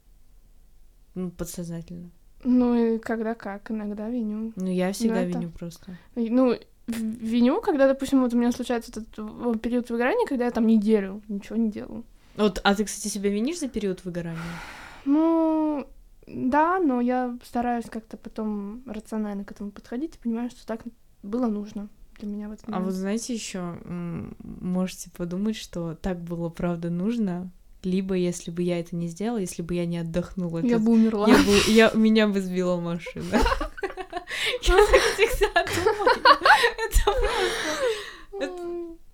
Ну, 1.14 1.30
подсознательно. 1.30 2.10
Ну 2.44 2.74
и 2.74 2.98
когда 2.98 3.34
как, 3.34 3.70
иногда 3.70 4.08
виню. 4.08 4.52
Ну, 4.56 4.66
я 4.66 4.92
всегда 4.92 5.22
это- 5.22 5.38
виню 5.38 5.50
просто. 5.50 5.96
Ну, 6.14 6.58
виню, 6.86 7.60
когда, 7.60 7.86
допустим, 7.86 8.20
вот 8.20 8.32
у 8.32 8.38
меня 8.38 8.52
случается 8.52 8.90
этот 8.90 9.60
период 9.60 9.90
выгорания, 9.90 10.26
когда 10.26 10.44
я 10.46 10.50
там 10.50 10.66
неделю 10.66 11.22
ничего 11.28 11.56
не 11.56 11.70
делаю. 11.70 12.04
Вот, 12.36 12.60
а 12.64 12.74
ты, 12.74 12.84
кстати, 12.84 13.12
себя 13.12 13.30
винишь 13.30 13.58
за 13.60 13.68
период 13.68 14.04
выгорания? 14.04 14.40
Ну, 15.04 15.86
да, 16.26 16.78
но 16.78 17.00
я 17.00 17.36
стараюсь 17.44 17.86
как-то 17.86 18.16
потом 18.16 18.82
рационально 18.86 19.44
к 19.44 19.52
этому 19.52 19.70
подходить 19.70 20.16
и 20.16 20.18
понимаю, 20.18 20.50
что 20.50 20.66
так 20.66 20.82
было 21.22 21.46
нужно 21.46 21.88
для 22.18 22.28
меня 22.28 22.48
в 22.48 22.52
этот 22.52 22.66
А 22.68 22.80
вот 22.80 22.92
знаете 22.92 23.34
еще, 23.34 23.78
можете 23.84 25.10
подумать, 25.10 25.56
что 25.56 25.94
так 25.94 26.20
было 26.20 26.48
правда 26.48 26.90
нужно, 26.90 27.50
либо 27.82 28.14
если 28.14 28.50
бы 28.50 28.62
я 28.62 28.78
это 28.80 28.96
не 28.96 29.08
сделала, 29.08 29.38
если 29.38 29.62
бы 29.62 29.74
я 29.74 29.86
не 29.86 29.98
отдохнула. 29.98 30.58
Я 30.58 30.76
это- 30.76 30.78
бы 30.84 30.92
умерла. 30.92 31.28
я 31.28 31.36
бы- 31.38 31.70
я- 31.70 31.92
меня 31.94 32.26
бы 32.28 32.40
сбила 32.40 32.80
машина. 32.80 33.26
Я 34.62 34.74
так 34.76 35.02
всегда 35.16 35.64
думаю. 35.64 36.10
Это 36.78 37.04
просто 38.30 38.62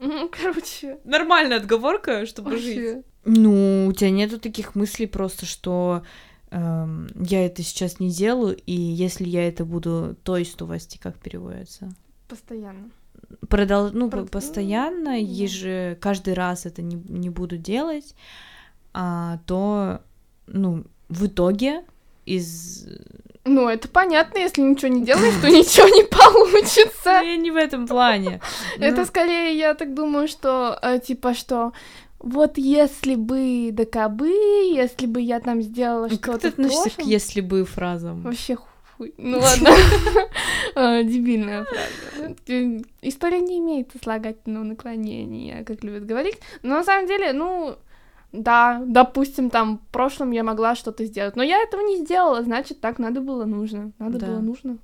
М, 0.00 0.28
Короче, 0.30 0.98
нормальная 1.05 1.59
отговорка, 1.59 2.26
чтобы 2.26 2.57
жить. 2.57 3.05
Ну, 3.24 3.86
у 3.86 3.92
тебя 3.92 4.11
нету 4.11 4.40
таких 4.40 4.74
мыслей 4.74 5.07
просто, 5.07 5.46
что 5.46 6.03
эм, 6.50 7.09
я 7.14 7.46
это 7.46 7.62
сейчас 7.62 8.00
не 8.00 8.11
делаю, 8.11 8.57
и 8.66 8.72
если 8.72 9.24
я 9.28 9.46
это 9.46 9.64
буду, 9.64 10.16
то 10.24 10.36
есть 10.36 10.61
у 10.61 10.66
вас 10.66 10.88
как 11.00 11.18
переводится? 11.18 11.94
Постоянно. 12.29 12.91
Продол... 13.49 13.91
Ну, 13.93 14.09
Прод- 14.09 14.27
по- 14.27 14.33
постоянно, 14.39 14.99
ну, 14.99 15.05
да. 15.05 15.14
еже... 15.14 15.99
каждый 16.01 16.35
раз 16.35 16.66
это 16.66 16.83
не, 16.83 16.97
не 16.97 17.31
буду 17.31 17.57
делать, 17.57 18.14
а, 18.95 19.39
то, 19.47 20.01
ну, 20.47 20.85
в 21.09 21.27
итоге 21.27 21.85
из... 22.27 22.87
Ну, 23.45 23.68
это 23.68 23.89
понятно, 23.89 24.39
если 24.39 24.62
ничего 24.62 24.89
не 24.89 25.05
делаешь, 25.05 25.35
то 25.41 25.49
ничего 25.49 25.89
не 25.89 26.05
получится. 26.11 27.23
Я 27.23 27.37
не 27.37 27.51
в 27.51 27.57
этом 27.57 27.87
плане. 27.89 28.41
Это 28.79 29.01
Ну, 29.01 29.05
скорее, 29.07 29.59
я 29.59 29.75
так 29.75 29.95
думаю, 29.95 30.29
что, 30.29 30.79
э, 30.81 31.01
типа, 31.01 31.35
что 31.35 31.73
вот 32.20 32.57
если 32.57 33.16
бы 33.16 33.70
да 33.73 33.85
кабы, 33.85 34.29
если 34.29 35.07
бы 35.07 35.20
я 35.20 35.41
там 35.41 35.61
сделала 35.61 36.09
Как 36.09 36.18
что-то 36.23 36.39
ты 36.39 36.51
в 36.51 36.53
относишься 36.53 37.03
к 37.03 37.05
«если 37.05 37.41
бы» 37.41 37.64
фразам? 37.64 38.23
Вообще 38.23 38.57
хуй. 39.03 39.14
Ну 39.18 39.38
ладно. 39.38 39.70
А, 40.74 41.03
Дебильная 41.03 41.64
фраза. 41.64 42.34
Э, 42.48 42.80
История 43.03 43.40
не 43.40 43.59
имеет 43.59 43.90
слагательного 44.03 44.64
наклонения, 44.64 45.64
как 45.64 45.84
любят 45.84 46.07
говорить. 46.07 46.38
Но 46.62 46.76
на 46.76 46.84
самом 46.84 47.07
деле, 47.07 47.32
ну, 47.34 47.76
да, 48.32 48.82
допустим, 48.86 49.50
там 49.50 49.78
в 49.78 49.92
прошлом 49.92 50.30
я 50.30 50.42
могла 50.44 50.74
что-то 50.74 51.05
сделать, 51.05 51.36
но 51.36 51.42
я 51.42 51.59
этого 51.62 51.82
не 51.82 51.98
сделала, 51.98 52.42
значит, 52.42 52.80
так 52.80 52.98
надо 52.98 53.20
было 53.20 53.44
нужно. 53.44 53.92
Надо 53.98 54.18
Да. 54.18 54.26
было 54.26 54.38
нужно. 54.40 54.78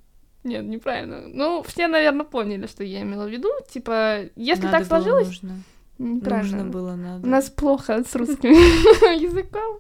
Нет, 0.44 0.64
неправильно. 0.64 1.22
Ну, 1.26 1.62
все, 1.62 1.88
наверное, 1.88 2.24
поняли, 2.24 2.66
что 2.66 2.84
я 2.84 3.02
имела 3.02 3.26
в 3.26 3.30
виду. 3.30 3.48
Типа, 3.70 4.20
если 4.36 4.66
Надо 4.66 4.78
так 4.78 4.86
сложилось, 4.86 5.26
нужно. 5.26 5.62
Неправильно. 5.98 6.56
Нужно 6.58 6.70
было, 6.70 6.94
надо. 6.96 7.26
У 7.26 7.30
нас 7.30 7.50
плохо 7.50 8.02
с 8.04 8.14
русским 8.14 8.50
языком. 9.20 9.78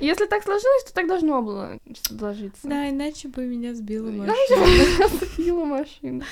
Если 0.00 0.26
так 0.26 0.42
сложилось, 0.42 0.84
то 0.84 0.94
так 0.94 1.06
должно 1.06 1.42
было 1.42 1.78
сложиться. 2.06 2.66
Да, 2.66 2.88
иначе 2.88 3.28
бы 3.28 3.44
меня 3.44 3.74
сбила 3.74 4.10
машина. 4.10 5.08
сбила 5.36 5.64
машину. 5.64 6.22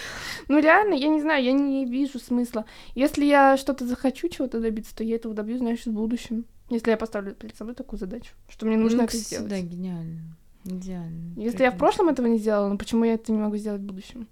Ну 0.49 0.59
реально, 0.59 0.95
я 0.95 1.09
не 1.09 1.20
знаю, 1.20 1.45
я 1.45 1.53
не 1.53 1.85
вижу 1.85 2.18
смысла. 2.18 2.64
Если 2.95 3.24
я 3.24 3.57
что-то 3.57 3.87
захочу 3.87 4.29
чего-то 4.29 4.61
добиться, 4.61 4.97
то 4.97 5.05
я 5.05 5.16
этого 5.16 5.35
добьюсь, 5.35 5.59
значит, 5.59 5.87
в 5.87 5.93
будущем. 5.93 6.47
Если 6.70 6.91
я 6.91 6.97
поставлю 6.97 7.35
перед 7.35 7.57
собой 7.57 7.74
такую 7.74 7.99
задачу, 7.99 8.33
что 8.49 8.66
мне 8.66 8.76
нужно 8.76 8.99
Ну, 8.99 9.05
это 9.05 9.16
сделать. 9.16 9.49
Да, 9.49 9.61
гениально. 9.61 10.37
Идеально. 10.64 11.33
Если 11.37 11.62
я 11.62 11.70
в 11.70 11.79
прошлом 11.79 12.09
этого 12.09 12.26
не 12.26 12.39
сделала, 12.39 12.68
ну 12.68 12.79
почему 12.79 13.05
я 13.05 13.14
это 13.14 13.33
не 13.33 13.39
могу 13.39 13.57
сделать 13.57 13.81
в 13.81 13.87
будущем? 13.87 14.29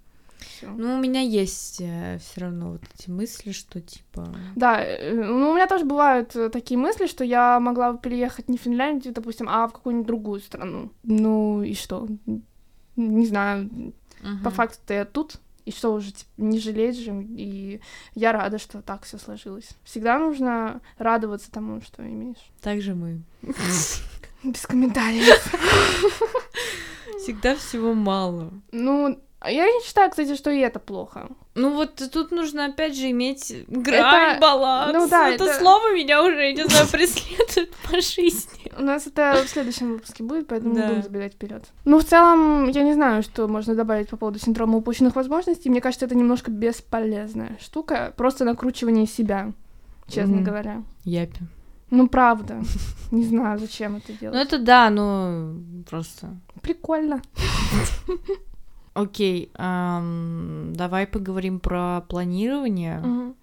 Всё. 0.49 0.70
Ну, 0.70 0.94
у 0.97 1.01
меня 1.01 1.20
есть 1.20 1.76
все 1.76 2.20
равно 2.40 2.72
вот 2.72 2.82
эти 2.94 3.11
мысли, 3.11 3.53
что 3.53 3.80
типа... 3.80 4.28
Да, 4.55 4.80
э, 4.82 5.12
ну 5.14 5.51
у 5.51 5.55
меня 5.55 5.66
тоже 5.66 5.84
бывают 5.84 6.34
э, 6.36 6.49
такие 6.51 6.78
мысли, 6.78 7.07
что 7.07 7.24
я 7.24 7.59
могла 7.61 7.92
бы 7.92 7.99
переехать 7.99 8.49
не 8.49 8.57
в 8.59 8.62
Финляндию, 8.62 9.12
допустим, 9.14 9.49
а 9.49 9.66
в 9.66 9.72
какую-нибудь 9.72 10.07
другую 10.07 10.40
страну. 10.40 10.90
Ну 11.03 11.62
и 11.62 11.74
что? 11.74 12.07
Не 12.97 13.26
знаю, 13.26 13.68
по 14.22 14.28
Мгм. 14.28 14.51
факту 14.51 14.92
я 14.94 15.05
тут, 15.05 15.36
и 15.66 15.70
что 15.72 15.92
уже, 15.92 16.12
типа, 16.12 16.30
не 16.38 16.59
жалеть 16.59 16.97
же, 16.99 17.12
и 17.36 17.80
я 18.14 18.32
рада, 18.32 18.59
что 18.59 18.80
так 18.82 19.03
все 19.05 19.18
сложилось. 19.18 19.68
Всегда 19.84 20.18
нужно 20.18 20.80
радоваться 20.97 21.51
тому, 21.51 21.80
что 21.82 22.03
имеешь. 22.03 22.51
Так 22.62 22.80
же 22.80 22.94
мы. 22.94 23.20
Без 24.44 24.64
комментариев. 24.66 25.53
Всегда 27.22 27.57
всего 27.57 27.94
мало. 27.94 28.53
Ну, 28.72 29.18
я 29.49 29.64
не 29.66 29.84
считаю, 29.84 30.11
кстати, 30.11 30.34
что 30.36 30.51
и 30.51 30.59
это 30.61 30.78
плохо. 30.78 31.28
Ну 31.55 31.74
вот 31.74 31.94
тут 32.12 32.30
нужно 32.32 32.66
опять 32.66 32.97
же 32.97 33.11
иметь 33.11 33.53
грань, 33.68 34.32
Это- 34.32 34.40
баланс. 34.40 34.92
ну 34.92 35.09
да, 35.09 35.30
это, 35.30 35.44
это- 35.44 35.59
слово 35.59 35.92
меня 35.94 36.22
уже, 36.22 36.36
я 36.36 36.53
не 36.53 36.64
знаю, 36.68 36.86
преследует 36.92 37.74
по 37.90 38.01
жизни. 38.01 38.72
У 38.78 38.82
нас 38.82 39.07
это 39.07 39.42
в 39.44 39.49
следующем 39.49 39.92
выпуске 39.92 40.22
будет, 40.22 40.49
поэтому 40.49 40.74
Да. 40.74 40.82
не 40.82 40.88
будем 40.88 41.03
забегать 41.03 41.32
вперед. 41.34 41.64
Ну, 41.84 41.99
в 41.99 42.05
целом, 42.05 42.68
я 42.68 42.82
не 42.82 42.92
знаю, 42.94 43.22
что 43.22 43.49
можно 43.49 43.74
добавить 43.74 44.11
по 44.11 44.16
поводу 44.16 44.38
синдрома 44.38 44.76
упущенных 44.78 45.16
возможностей. 45.16 45.70
Мне 45.70 45.80
кажется, 45.80 46.05
это 46.07 46.14
немножко 46.14 46.51
бесполезная 46.51 47.57
штука. 47.61 48.12
Просто 48.16 48.44
накручивание 48.44 49.07
себя, 49.07 49.53
честно 50.09 50.36
Мгм. 50.36 50.44
говоря. 50.44 50.82
Япи. 51.05 51.40
Ну, 51.90 52.09
правда. 52.09 52.61
Не 53.12 53.24
знаю, 53.24 53.59
зачем 53.59 53.97
это 53.97 54.07
Ну 54.12 54.18
делать. 54.20 54.47
это 54.49 54.59
да, 54.59 54.90
ну 54.90 55.62
просто... 55.88 56.36
Прикольно. 56.61 57.22
Окей, 58.97 59.51
ам, 59.57 60.72
давай 60.74 61.07
поговорим 61.07 61.61
про 61.61 62.01
планирование. 62.09 62.99
Мгм. 62.99 63.34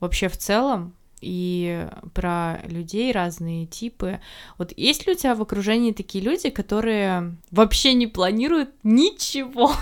вообще 0.00 0.28
в 0.28 0.36
целом 0.36 0.92
и 1.22 1.88
про 2.14 2.60
людей 2.64 3.10
разные 3.10 3.64
типы. 3.66 4.20
Вот 4.58 4.72
есть 4.76 5.06
ли 5.06 5.14
у 5.14 5.16
тебя 5.16 5.34
в 5.34 5.40
окружении 5.42 5.92
такие 5.92 6.22
люди, 6.22 6.50
которые 6.50 7.34
вообще 7.50 7.94
не 7.94 8.06
планируют 8.06 8.70
ничего? 8.84 9.72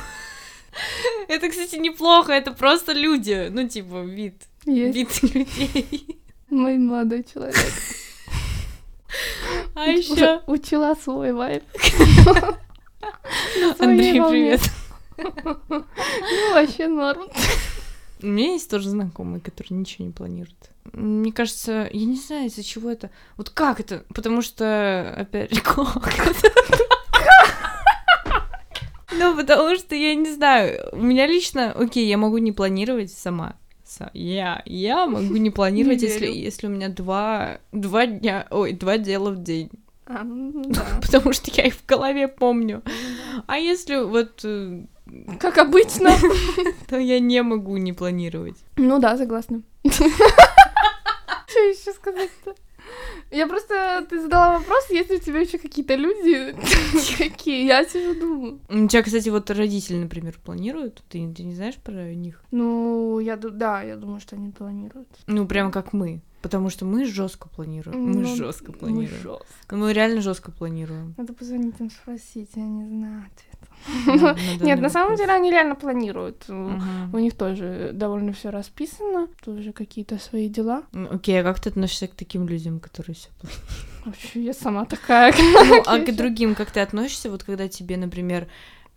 Это, 1.29 1.49
кстати, 1.49 1.77
неплохо, 1.77 2.33
это 2.33 2.53
просто 2.53 2.93
люди, 2.93 3.49
ну, 3.51 3.67
типа, 3.69 4.03
вид, 4.05 4.35
вид 4.65 5.23
людей. 5.35 6.19
мой 6.51 6.79
молодой 6.79 7.25
человек. 7.25 7.57
А 9.75 9.87
еще... 9.87 10.43
Учила 10.47 10.95
свой 10.95 11.33
вайб. 11.33 11.65
Своей 13.77 14.21
Андрей, 14.21 14.23
привет. 14.23 14.61
Ну, 15.69 15.85
вообще 16.55 16.89
норм. 16.89 17.29
У 18.23 18.27
меня 18.27 18.53
есть 18.53 18.71
тоже 18.71 18.89
знакомые, 18.91 19.41
которые 19.41 19.79
ничего 19.79 20.07
не 20.07 20.13
планируют. 20.13 20.57
Мне 20.93 21.33
кажется, 21.33 21.89
я 21.93 22.07
не 22.07 22.17
знаю, 22.17 22.47
из-за 22.47 22.63
чего 22.65 22.91
это. 22.91 23.11
Вот 23.37 23.51
как 23.51 23.79
это? 23.81 24.05
Потому 24.15 24.41
что, 24.43 25.15
опять 25.19 25.53
же, 25.55 25.61
как? 25.61 26.03
Ну, 29.19 29.35
потому 29.37 29.77
что, 29.77 29.95
я 29.95 30.15
не 30.15 30.31
знаю, 30.31 30.89
у 30.93 30.99
меня 31.01 31.27
лично, 31.27 31.73
окей, 31.73 32.07
я 32.07 32.19
могу 32.19 32.37
не 32.39 32.53
планировать 32.53 33.11
сама. 33.13 33.55
Са- 33.87 34.11
Я, 34.13 34.63
я 34.67 35.07
могу 35.07 35.37
не 35.37 35.51
планировать, 35.51 36.03
Не 36.03 36.09
если, 36.09 36.27
если 36.27 36.67
у 36.67 36.71
меня 36.71 36.89
два, 36.91 37.59
два 37.73 38.07
дня, 38.07 38.47
ой, 38.51 38.73
два 38.73 38.99
дела 38.99 39.31
в 39.31 39.43
день. 39.43 39.71
А, 40.07 40.23
ну 40.23 40.65
да. 40.69 40.85
Потому 41.01 41.33
что 41.33 41.51
я 41.55 41.65
их 41.67 41.75
в 41.77 41.87
голове 41.87 42.29
помню. 42.29 42.83
А 43.47 43.59
если 43.59 43.97
вот, 44.05 44.41
э, 44.45 44.85
как 45.39 45.59
обычно, 45.59 46.11
то 46.89 46.99
я 46.99 47.21
не 47.21 47.43
могу 47.43 47.77
не 47.77 47.93
планировать. 47.93 48.57
Ну 48.77 48.99
да, 48.99 49.17
согласна. 49.17 49.63
Что 49.85 51.61
еще 51.61 51.93
сказать-то? 51.93 52.55
Я 53.31 53.47
просто... 53.47 54.07
Ты 54.09 54.21
задала 54.21 54.59
вопрос, 54.59 54.91
есть 54.91 55.11
ли 55.11 55.17
у 55.17 55.21
тебя 55.21 55.41
еще 55.41 55.59
какие-то 55.59 55.97
люди? 55.97 56.55
Какие? 57.19 57.67
Я 57.67 57.85
сижу 57.85 58.19
думаю. 58.19 58.61
У 58.69 58.87
тебя, 58.87 59.03
кстати, 59.03 59.29
вот 59.29 59.51
родители, 59.51 59.97
например, 59.97 60.39
планируют? 60.45 61.03
Ты, 61.09 61.33
ты 61.35 61.43
не 61.43 61.55
знаешь 61.55 61.77
про 61.77 62.15
них? 62.15 62.43
Ну, 62.53 63.19
я 63.19 63.37
да, 63.37 63.83
я 63.83 63.97
думаю, 63.97 64.21
что 64.21 64.37
они 64.37 64.51
планируют. 64.51 65.09
Ну, 65.27 65.47
прям 65.47 65.73
как 65.73 65.93
мы. 65.93 66.21
Потому 66.43 66.71
что 66.71 66.85
мы 66.85 67.07
жестко 67.07 67.49
планируем. 67.49 68.01
Мы 68.01 68.21
Ну, 68.21 68.37
жестко 68.37 68.71
планируем. 68.71 69.11
Мы 69.11 69.23
жестко. 69.23 69.77
Мы 69.77 69.93
реально 69.93 70.21
жестко 70.21 70.53
планируем. 70.53 71.15
Надо 71.17 71.33
позвонить 71.33 71.81
им 71.81 71.91
спросить, 71.91 72.51
я 72.55 72.63
не 72.63 72.87
знаю 72.87 73.25
ответа. 73.57 73.77
На- 74.07 74.35
на 74.59 74.65
Нет, 74.65 74.81
на 74.81 74.91
самом 74.91 75.17
деле 75.17 75.33
они 75.33 75.51
реально 75.51 75.75
планируют. 75.75 76.45
У 76.49 77.19
них 77.19 77.37
тоже 77.37 77.91
довольно 77.93 78.33
все 78.33 78.51
расписано, 78.51 79.29
тоже 79.45 79.73
какие-то 79.73 80.19
свои 80.19 80.49
дела. 80.49 80.83
Окей, 81.11 81.41
а 81.41 81.45
как 81.45 81.61
ты 81.61 81.71
относишься 81.71 82.09
к 82.09 82.15
таким 82.15 82.49
людям, 82.49 82.81
которые 82.81 83.15
все 83.15 83.29
Вообще, 84.05 84.43
я 84.43 84.55
сама 84.55 84.85
такая. 84.85 85.35
Ну, 85.37 85.83
а 85.87 85.99
к 85.99 86.15
другим 86.15 86.55
как 86.55 86.71
ты 86.71 86.81
относишься, 86.81 87.31
вот 87.31 87.43
когда 87.43 87.69
тебе, 87.69 87.97
например, 87.97 88.47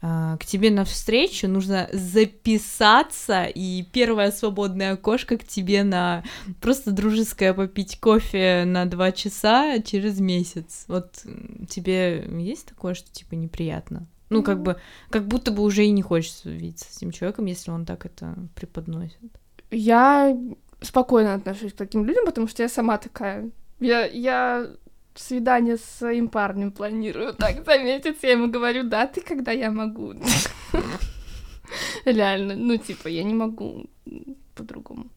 а, 0.02 0.38
к 0.38 0.46
тебе 0.46 0.72
на 0.72 0.86
встречу 0.86 1.48
нужно 1.48 1.90
записаться, 1.92 3.44
и 3.44 3.84
первое 3.92 4.32
свободное 4.32 4.94
окошко 4.94 5.38
к 5.38 5.44
тебе 5.44 5.84
на 5.84 6.24
просто 6.62 6.92
дружеское 6.92 7.54
попить 7.54 8.00
кофе 8.00 8.64
на 8.66 8.86
два 8.86 9.12
часа 9.12 9.80
через 9.82 10.20
месяц. 10.20 10.86
Вот 10.88 11.24
тебе 11.68 12.26
есть 12.40 12.68
такое, 12.68 12.94
что 12.94 13.12
типа 13.12 13.36
неприятно? 13.36 14.08
Ну, 14.30 14.44
как 14.44 14.62
бы, 14.62 14.80
как 15.10 15.26
будто 15.26 15.52
бы 15.52 15.64
уже 15.64 15.86
и 15.86 15.92
не 15.92 16.02
хочется 16.02 16.50
видеться 16.50 16.92
с 16.92 16.98
этим 16.98 17.12
человеком, 17.12 17.46
если 17.46 17.72
он 17.72 17.86
так 17.86 18.06
это 18.06 18.36
преподносит. 18.56 19.18
Я 19.72 20.38
спокойно 20.82 21.34
отношусь 21.34 21.74
к 21.74 21.78
таким 21.78 22.06
людям, 22.06 22.26
потому 22.26 22.48
что 22.48 22.64
я 22.64 22.70
сама 22.70 22.98
такая. 22.98 23.50
Я, 23.80 24.06
я 24.06 24.70
свидание 25.16 25.78
с 25.78 25.84
своим 25.84 26.28
парнем 26.28 26.72
планирую 26.72 27.34
так 27.34 27.66
за 27.66 27.78
месяц. 27.80 28.18
Я 28.22 28.32
ему 28.32 28.50
говорю, 28.50 28.84
да, 28.84 29.08
ты 29.08 29.22
когда 29.22 29.52
я 29.52 29.72
могу. 29.72 30.14
Реально, 32.06 32.56
ну 32.56 32.78
типа, 32.78 33.08
я 33.08 33.24
не 33.24 33.34
могу 33.34 33.86
по-другому. 34.56 35.08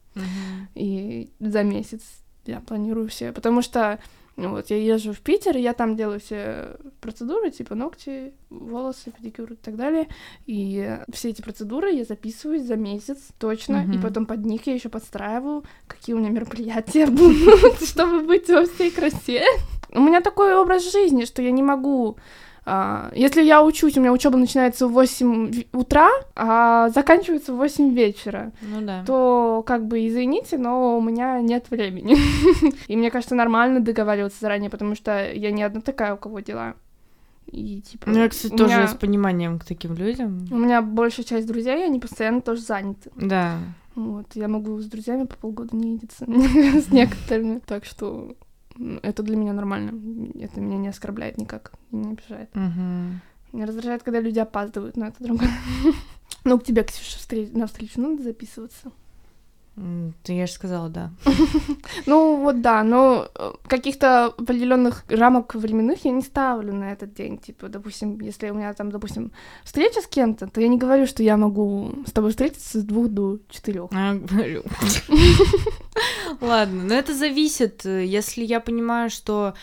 И 0.75 1.29
за 1.39 1.63
месяц 1.63 2.01
я 2.45 2.59
планирую 2.59 3.07
все, 3.07 3.31
потому 3.31 3.61
что 3.61 3.99
вот 4.35 4.69
я 4.71 4.77
езжу 4.77 5.13
в 5.13 5.19
Питер, 5.19 5.57
и 5.57 5.61
я 5.61 5.73
там 5.73 5.95
делаю 5.95 6.19
все 6.19 6.77
процедуры, 7.01 7.51
типа 7.51 7.75
ногти, 7.75 8.33
волосы, 8.49 9.11
педикюр 9.11 9.53
и 9.53 9.55
так 9.55 9.75
далее. 9.75 10.07
И 10.47 10.97
все 11.11 11.29
эти 11.29 11.41
процедуры 11.41 11.91
я 11.91 12.03
записываю 12.03 12.59
за 12.63 12.75
месяц 12.75 13.17
точно, 13.37 13.83
и 13.83 13.87
Мгм. 13.97 14.01
потом 14.01 14.25
под 14.25 14.45
них 14.45 14.65
я 14.67 14.73
еще 14.73 14.89
подстраиваю, 14.89 15.63
какие 15.87 16.15
у 16.15 16.19
меня 16.19 16.29
мероприятия 16.29 17.05
будут, 17.05 17.81
чтобы 17.87 18.21
быть 18.21 18.49
во 18.49 18.65
всей 18.65 18.89
красе. 18.91 19.43
У 19.91 19.99
меня 20.01 20.21
такой 20.21 20.55
образ 20.55 20.91
жизни, 20.91 21.25
что 21.25 21.41
я 21.43 21.51
не 21.51 21.61
могу 21.61 22.17
если 22.65 23.43
я 23.43 23.61
учусь, 23.63 23.97
у 23.97 23.99
меня 24.01 24.13
учеба 24.13 24.37
начинается 24.37 24.87
в 24.87 24.91
8 24.93 25.51
в- 25.51 25.77
утра, 25.77 26.09
а 26.35 26.89
заканчивается 26.89 27.53
в 27.53 27.57
8 27.57 27.93
вечера 27.93 28.51
Ну 28.61 28.81
да. 28.81 29.03
то 29.05 29.63
как 29.65 29.85
бы 29.85 30.07
извините, 30.07 30.57
но 30.57 30.97
у 30.97 31.01
меня 31.01 31.41
нет 31.41 31.65
времени. 31.69 32.15
И 32.87 32.95
мне 32.95 33.11
кажется, 33.11 33.35
нормально 33.35 33.79
договариваться 33.81 34.37
заранее, 34.39 34.69
потому 34.69 34.95
что 34.95 35.31
я 35.31 35.51
не 35.51 35.63
одна 35.63 35.81
такая, 35.81 36.13
у 36.13 36.17
кого 36.17 36.39
дела. 36.39 36.75
И 37.51 37.81
типа... 37.81 38.09
Ну, 38.09 38.19
я, 38.19 38.29
кстати, 38.29 38.55
тоже 38.55 38.75
меня- 38.77 38.87
с 38.87 38.95
пониманием 38.95 39.59
к 39.59 39.65
таким 39.65 39.95
людям. 39.95 40.47
У 40.49 40.55
меня 40.57 40.81
большая 40.81 41.25
часть 41.25 41.45
друзей, 41.47 41.85
они 41.85 41.99
постоянно 41.99 42.41
тоже 42.41 42.61
заняты. 42.61 43.11
Да. 43.17 43.57
Вот, 43.95 44.25
я 44.35 44.47
могу 44.47 44.79
с 44.81 44.85
друзьями 44.85 45.25
по 45.25 45.35
полгода 45.35 45.75
не 45.75 45.91
видеться 45.91 46.25
с 46.81 46.89
некоторыми. 46.91 47.59
Так 47.65 47.83
что 47.85 48.35
это 49.01 49.23
для 49.23 49.35
меня 49.35 49.53
нормально. 49.53 49.91
Это 50.39 50.59
меня 50.59 50.77
не 50.77 50.87
оскорбляет 50.87 51.37
никак, 51.37 51.73
не 51.91 52.11
обижает. 52.11 52.49
Мгм. 52.55 53.21
Меня 53.51 53.65
раздражает, 53.67 54.03
когда 54.03 54.19
люди 54.19 54.39
опаздывают, 54.39 54.97
но 54.97 55.07
это 55.07 55.23
другое. 55.23 55.49
Ну, 56.45 56.59
к 56.59 56.65
тебе, 56.65 56.83
Ксюша, 56.83 57.17
на 57.53 57.67
встречу 57.67 58.01
надо 58.01 58.21
записываться. 58.21 58.91
Ты 60.23 60.33
я 60.33 60.45
же 60.45 60.53
сказала, 60.53 60.87
да. 60.89 61.11
Ну 62.05 62.37
вот 62.41 62.61
да, 62.61 62.83
но 62.83 63.27
э, 63.33 63.53
каких-то 63.67 64.25
определенных 64.25 65.03
рамок 65.09 65.55
временных 65.55 66.05
я 66.05 66.11
не 66.11 66.21
ставлю 66.21 66.73
на 66.73 66.91
этот 66.91 67.15
день. 67.15 67.39
Типа, 67.39 67.69
допустим, 67.69 68.19
если 68.19 68.51
у 68.51 68.53
меня 68.53 68.73
там, 68.73 68.91
допустим, 68.91 69.31
встреча 69.63 70.01
с 70.01 70.07
кем-то, 70.07 70.47
то 70.47 70.61
я 70.61 70.67
не 70.67 70.77
говорю, 70.77 71.07
что 71.07 71.23
я 71.23 71.37
могу 71.37 71.91
с 72.05 72.11
тобой 72.11 72.31
встретиться 72.31 72.81
с 72.81 72.83
двух 72.83 73.07
до 73.07 73.39
четырех. 73.49 73.89
Ладно, 76.41 76.83
но 76.83 76.93
это 76.95 77.13
зависит. 77.13 77.85
э, 77.85 78.05
Если 78.05 78.43
я 78.43 78.59
понимаю, 78.59 79.09
что... 79.09 79.53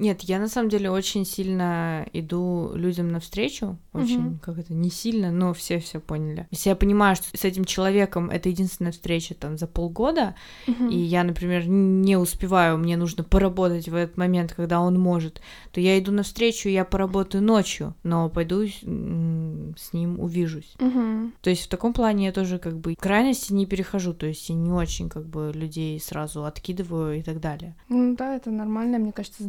Нет, 0.00 0.22
я 0.22 0.38
на 0.38 0.48
самом 0.48 0.70
деле 0.70 0.90
очень 0.90 1.26
сильно 1.26 2.06
иду 2.14 2.72
людям 2.74 3.08
навстречу. 3.08 3.76
Очень, 3.92 4.20
Мгм. 4.20 4.38
как 4.38 4.58
это, 4.58 4.72
не 4.72 4.88
сильно, 4.90 5.30
но 5.30 5.52
все 5.52 5.78
все 5.78 6.00
поняли. 6.00 6.46
Если 6.50 6.70
я 6.70 6.76
понимаю, 6.76 7.16
что 7.16 7.36
с 7.36 7.44
этим 7.44 7.66
человеком 7.66 8.30
это 8.30 8.48
единственная 8.48 8.92
встреча 8.92 9.34
там 9.34 9.58
за 9.58 9.66
полгода, 9.66 10.34
и 10.66 10.96
я, 10.98 11.22
например, 11.22 11.66
не 11.68 12.16
успеваю, 12.16 12.78
мне 12.78 12.96
нужно 12.96 13.24
поработать 13.24 13.88
в 13.90 13.94
этот 13.94 14.16
момент, 14.16 14.54
когда 14.54 14.80
он 14.80 14.98
может, 14.98 15.42
то 15.70 15.80
я 15.80 15.98
иду 15.98 16.12
навстречу, 16.12 16.70
я 16.70 16.86
поработаю 16.86 17.44
ночью, 17.44 17.94
но 18.02 18.30
пойду 18.30 18.66
с 18.66 19.92
ним 19.92 20.18
увижусь. 20.18 20.74
Мгм. 20.78 21.34
То 21.42 21.50
есть 21.50 21.64
в 21.64 21.68
таком 21.68 21.92
плане 21.92 22.26
я 22.26 22.32
тоже 22.32 22.58
как 22.58 22.78
бы 22.78 22.94
крайности 22.94 23.52
не 23.52 23.66
перехожу, 23.66 24.14
то 24.14 24.26
есть 24.26 24.48
я 24.48 24.54
не 24.54 24.72
очень 24.72 25.10
как 25.10 25.26
бы 25.26 25.52
людей 25.54 26.00
сразу 26.00 26.44
откидываю 26.46 27.18
и 27.18 27.22
так 27.22 27.38
далее. 27.40 27.74
Ну 27.90 28.16
да, 28.16 28.36
это 28.36 28.50
нормальное, 28.50 28.98
мне 28.98 29.12
кажется, 29.12 29.42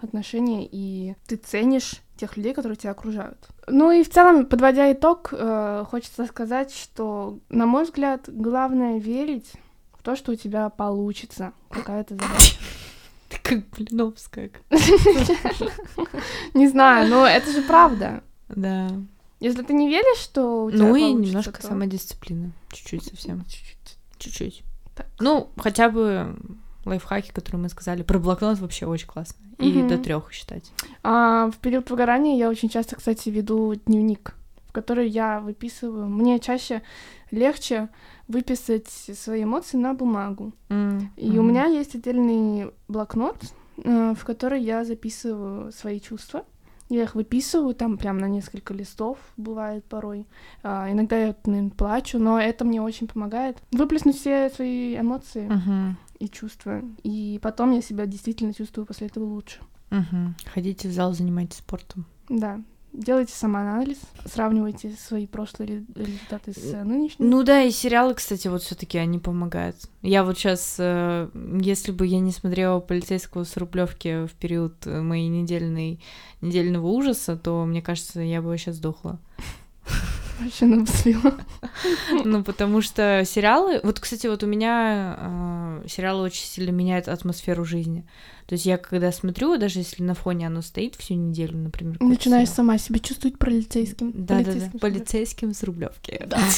отношение, 0.00 0.68
и 0.70 1.14
ты 1.26 1.36
ценишь 1.36 2.02
тех 2.16 2.36
людей, 2.36 2.54
которые 2.54 2.76
тебя 2.76 2.92
окружают. 2.92 3.48
Ну 3.66 3.90
и 3.90 4.02
в 4.02 4.10
целом, 4.10 4.46
подводя 4.46 4.92
итог, 4.92 5.30
э, 5.32 5.84
хочется 5.88 6.24
сказать, 6.26 6.72
что, 6.74 7.38
на 7.48 7.66
мой 7.66 7.84
взгляд, 7.84 8.28
главное 8.28 8.98
верить 8.98 9.52
в 9.92 10.02
то, 10.02 10.16
что 10.16 10.32
у 10.32 10.34
тебя 10.36 10.68
получится 10.68 11.52
какая-то 11.70 12.14
задача. 12.14 12.56
Ты 13.28 13.38
как 13.42 13.68
Блиновская. 13.70 14.50
Не 16.54 16.68
знаю, 16.68 17.08
но 17.08 17.26
это 17.26 17.50
же 17.50 17.62
правда. 17.62 18.22
Да. 18.48 18.90
Если 19.40 19.62
ты 19.62 19.72
не 19.72 19.88
веришь, 19.88 20.22
что 20.22 20.66
у 20.66 20.70
тебя 20.70 20.84
Ну 20.84 20.94
и 20.94 21.12
немножко 21.12 21.60
самодисциплины. 21.60 22.52
Чуть-чуть 22.70 23.02
совсем. 23.02 23.44
Чуть-чуть. 23.46 23.96
Чуть-чуть. 24.18 24.62
Ну, 25.18 25.50
хотя 25.56 25.88
бы 25.88 26.36
лайфхаки, 26.84 27.30
которые 27.32 27.62
мы 27.62 27.68
сказали. 27.68 28.02
Про 28.02 28.18
блокнот 28.18 28.58
вообще 28.58 28.86
очень 28.86 29.06
классно. 29.06 29.36
И 29.58 29.70
Мгм. 29.72 29.88
до 29.88 29.98
трех 29.98 30.32
считать. 30.32 30.72
А 31.02 31.50
в 31.50 31.58
период 31.58 31.88
выгорания 31.90 32.36
я 32.36 32.48
очень 32.48 32.68
часто, 32.68 32.96
кстати, 32.96 33.28
веду 33.28 33.74
дневник, 33.86 34.34
в 34.68 34.72
который 34.72 35.08
я 35.08 35.40
выписываю. 35.40 36.06
Мне 36.08 36.40
чаще 36.40 36.82
легче 37.30 37.88
выписать 38.28 38.88
свои 38.88 39.44
эмоции 39.44 39.76
на 39.76 39.94
бумагу. 39.94 40.52
И 41.16 41.38
у 41.38 41.42
меня 41.42 41.66
есть 41.66 41.94
отдельный 41.94 42.70
блокнот, 42.88 43.36
э, 43.84 44.14
в 44.18 44.24
который 44.24 44.62
я 44.62 44.84
записываю 44.84 45.70
свои 45.72 46.00
чувства. 46.00 46.44
Я 46.88 47.04
их 47.04 47.14
выписываю 47.14 47.74
там 47.74 47.96
прям 47.96 48.18
на 48.18 48.26
несколько 48.28 48.74
листов, 48.74 49.16
бывает 49.38 49.82
порой. 49.86 50.26
А, 50.62 50.90
иногда 50.90 51.16
я, 51.16 51.34
наверное, 51.46 51.70
плачу, 51.70 52.18
но 52.18 52.38
это 52.38 52.66
мне 52.66 52.82
очень 52.82 53.06
помогает 53.08 53.56
выплеснуть 53.70 54.18
все 54.18 54.50
свои 54.50 54.98
эмоции 54.98 55.48
Мгм. 55.48 55.96
И 56.22 56.28
чувства. 56.28 56.82
И 57.02 57.38
потом 57.42 57.72
я 57.72 57.82
себя 57.82 58.06
действительно 58.06 58.54
чувствую 58.54 58.86
после 58.86 59.08
этого 59.08 59.24
лучше. 59.24 59.58
Мгм. 59.90 60.36
Ходите 60.54 60.88
в 60.88 60.92
зал, 60.92 61.12
занимайтесь 61.12 61.58
спортом. 61.58 62.06
Да. 62.28 62.60
Делайте 62.92 63.32
самоанализ, 63.32 63.98
сравнивайте 64.26 64.90
свои 64.90 65.26
прошлые 65.26 65.68
ре- 65.68 65.84
результаты 66.04 66.52
с 66.52 66.74
э, 66.74 66.84
нынешними. 66.84 67.26
Ну 67.26 67.42
да, 67.42 67.62
и 67.62 67.70
сериалы, 67.70 68.12
кстати, 68.14 68.48
вот 68.48 68.62
все-таки 68.62 68.98
они 68.98 69.18
помогают. 69.18 69.76
Я 70.02 70.24
вот 70.24 70.36
сейчас, 70.36 70.78
если 70.78 71.90
бы 71.92 72.06
я 72.06 72.20
не 72.20 72.32
смотрела 72.32 72.80
полицейского 72.80 73.44
с 73.44 73.56
Рублевки 73.56 74.26
в 74.26 74.32
период 74.34 74.86
э, 74.86 75.00
моей 75.00 75.28
недельной, 75.28 76.00
недельного 76.42 76.86
ужаса, 76.86 77.34
то, 77.36 77.64
мне 77.64 77.80
кажется, 77.80 78.20
я 78.20 78.42
бы 78.42 78.56
сейчас 78.58 78.76
сдохла. 78.76 79.18
Вообще 80.42 80.66
навзвила. 80.66 81.34
Ну, 82.24 82.42
потому 82.44 82.82
что 82.82 83.24
сериалы... 83.24 83.80
Вот, 83.82 84.00
кстати, 84.00 84.26
вот 84.26 84.42
у 84.42 84.46
меня 84.46 85.16
э, 85.18 85.88
сериалы 85.88 86.22
очень 86.22 86.44
сильно 86.44 86.70
меняют 86.70 87.08
атмосферу 87.08 87.64
жизни. 87.64 88.04
То 88.46 88.54
есть 88.54 88.66
я 88.66 88.76
когда 88.76 89.12
смотрю, 89.12 89.56
даже 89.56 89.78
если 89.78 90.02
на 90.02 90.14
фоне 90.14 90.48
оно 90.48 90.62
стоит 90.62 90.96
всю 90.96 91.14
неделю, 91.14 91.56
например... 91.56 91.96
Начинаешь 92.00 92.48
сериал. 92.48 92.56
сама 92.56 92.78
себя 92.78 92.98
чувствовать 92.98 93.38
полицейским. 93.38 94.12
Да, 94.12 94.38
да, 94.38 94.44
да. 94.44 94.44
полицейским, 94.44 94.78
Полицейским 94.78 95.54
с 95.54 95.62
Рублевки. 95.62 96.22
Да. 96.26 96.38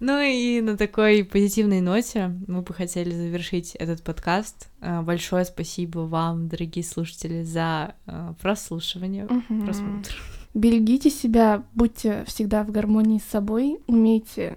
Ну 0.00 0.18
и 0.18 0.62
на 0.62 0.78
такой 0.78 1.24
позитивной 1.24 1.82
ноте 1.82 2.34
мы 2.46 2.62
бы 2.62 2.72
хотели 2.72 3.10
завершить 3.10 3.74
этот 3.74 4.02
подкаст. 4.02 4.68
А, 4.80 5.02
Большое 5.02 5.44
спасибо 5.44 6.00
вам, 6.00 6.48
дорогие 6.48 6.84
слушатели, 6.84 7.42
за 7.42 7.94
а, 8.06 8.34
прослушивание, 8.40 9.26
просмотр. 9.26 10.16
Берегите 10.54 11.10
себя, 11.10 11.62
будьте 11.74 12.24
всегда 12.26 12.64
в 12.64 12.70
гармонии 12.70 13.18
с 13.18 13.30
собой, 13.30 13.78
умейте 13.86 14.56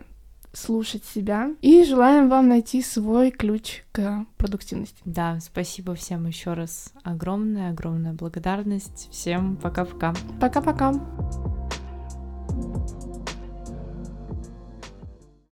слушать 0.53 1.03
себя 1.03 1.51
и 1.61 1.83
желаем 1.83 2.29
вам 2.29 2.47
найти 2.47 2.81
свой 2.81 3.31
ключ 3.31 3.83
к 3.91 4.25
продуктивности. 4.37 5.01
Да, 5.03 5.39
спасибо 5.41 5.95
всем 5.95 6.27
еще 6.27 6.53
раз. 6.53 6.93
Огромная, 7.03 7.71
огромная 7.71 8.13
благодарность. 8.13 9.09
Всем 9.11 9.57
пока-пока. 9.57 10.13
Пока-пока. 10.39 10.93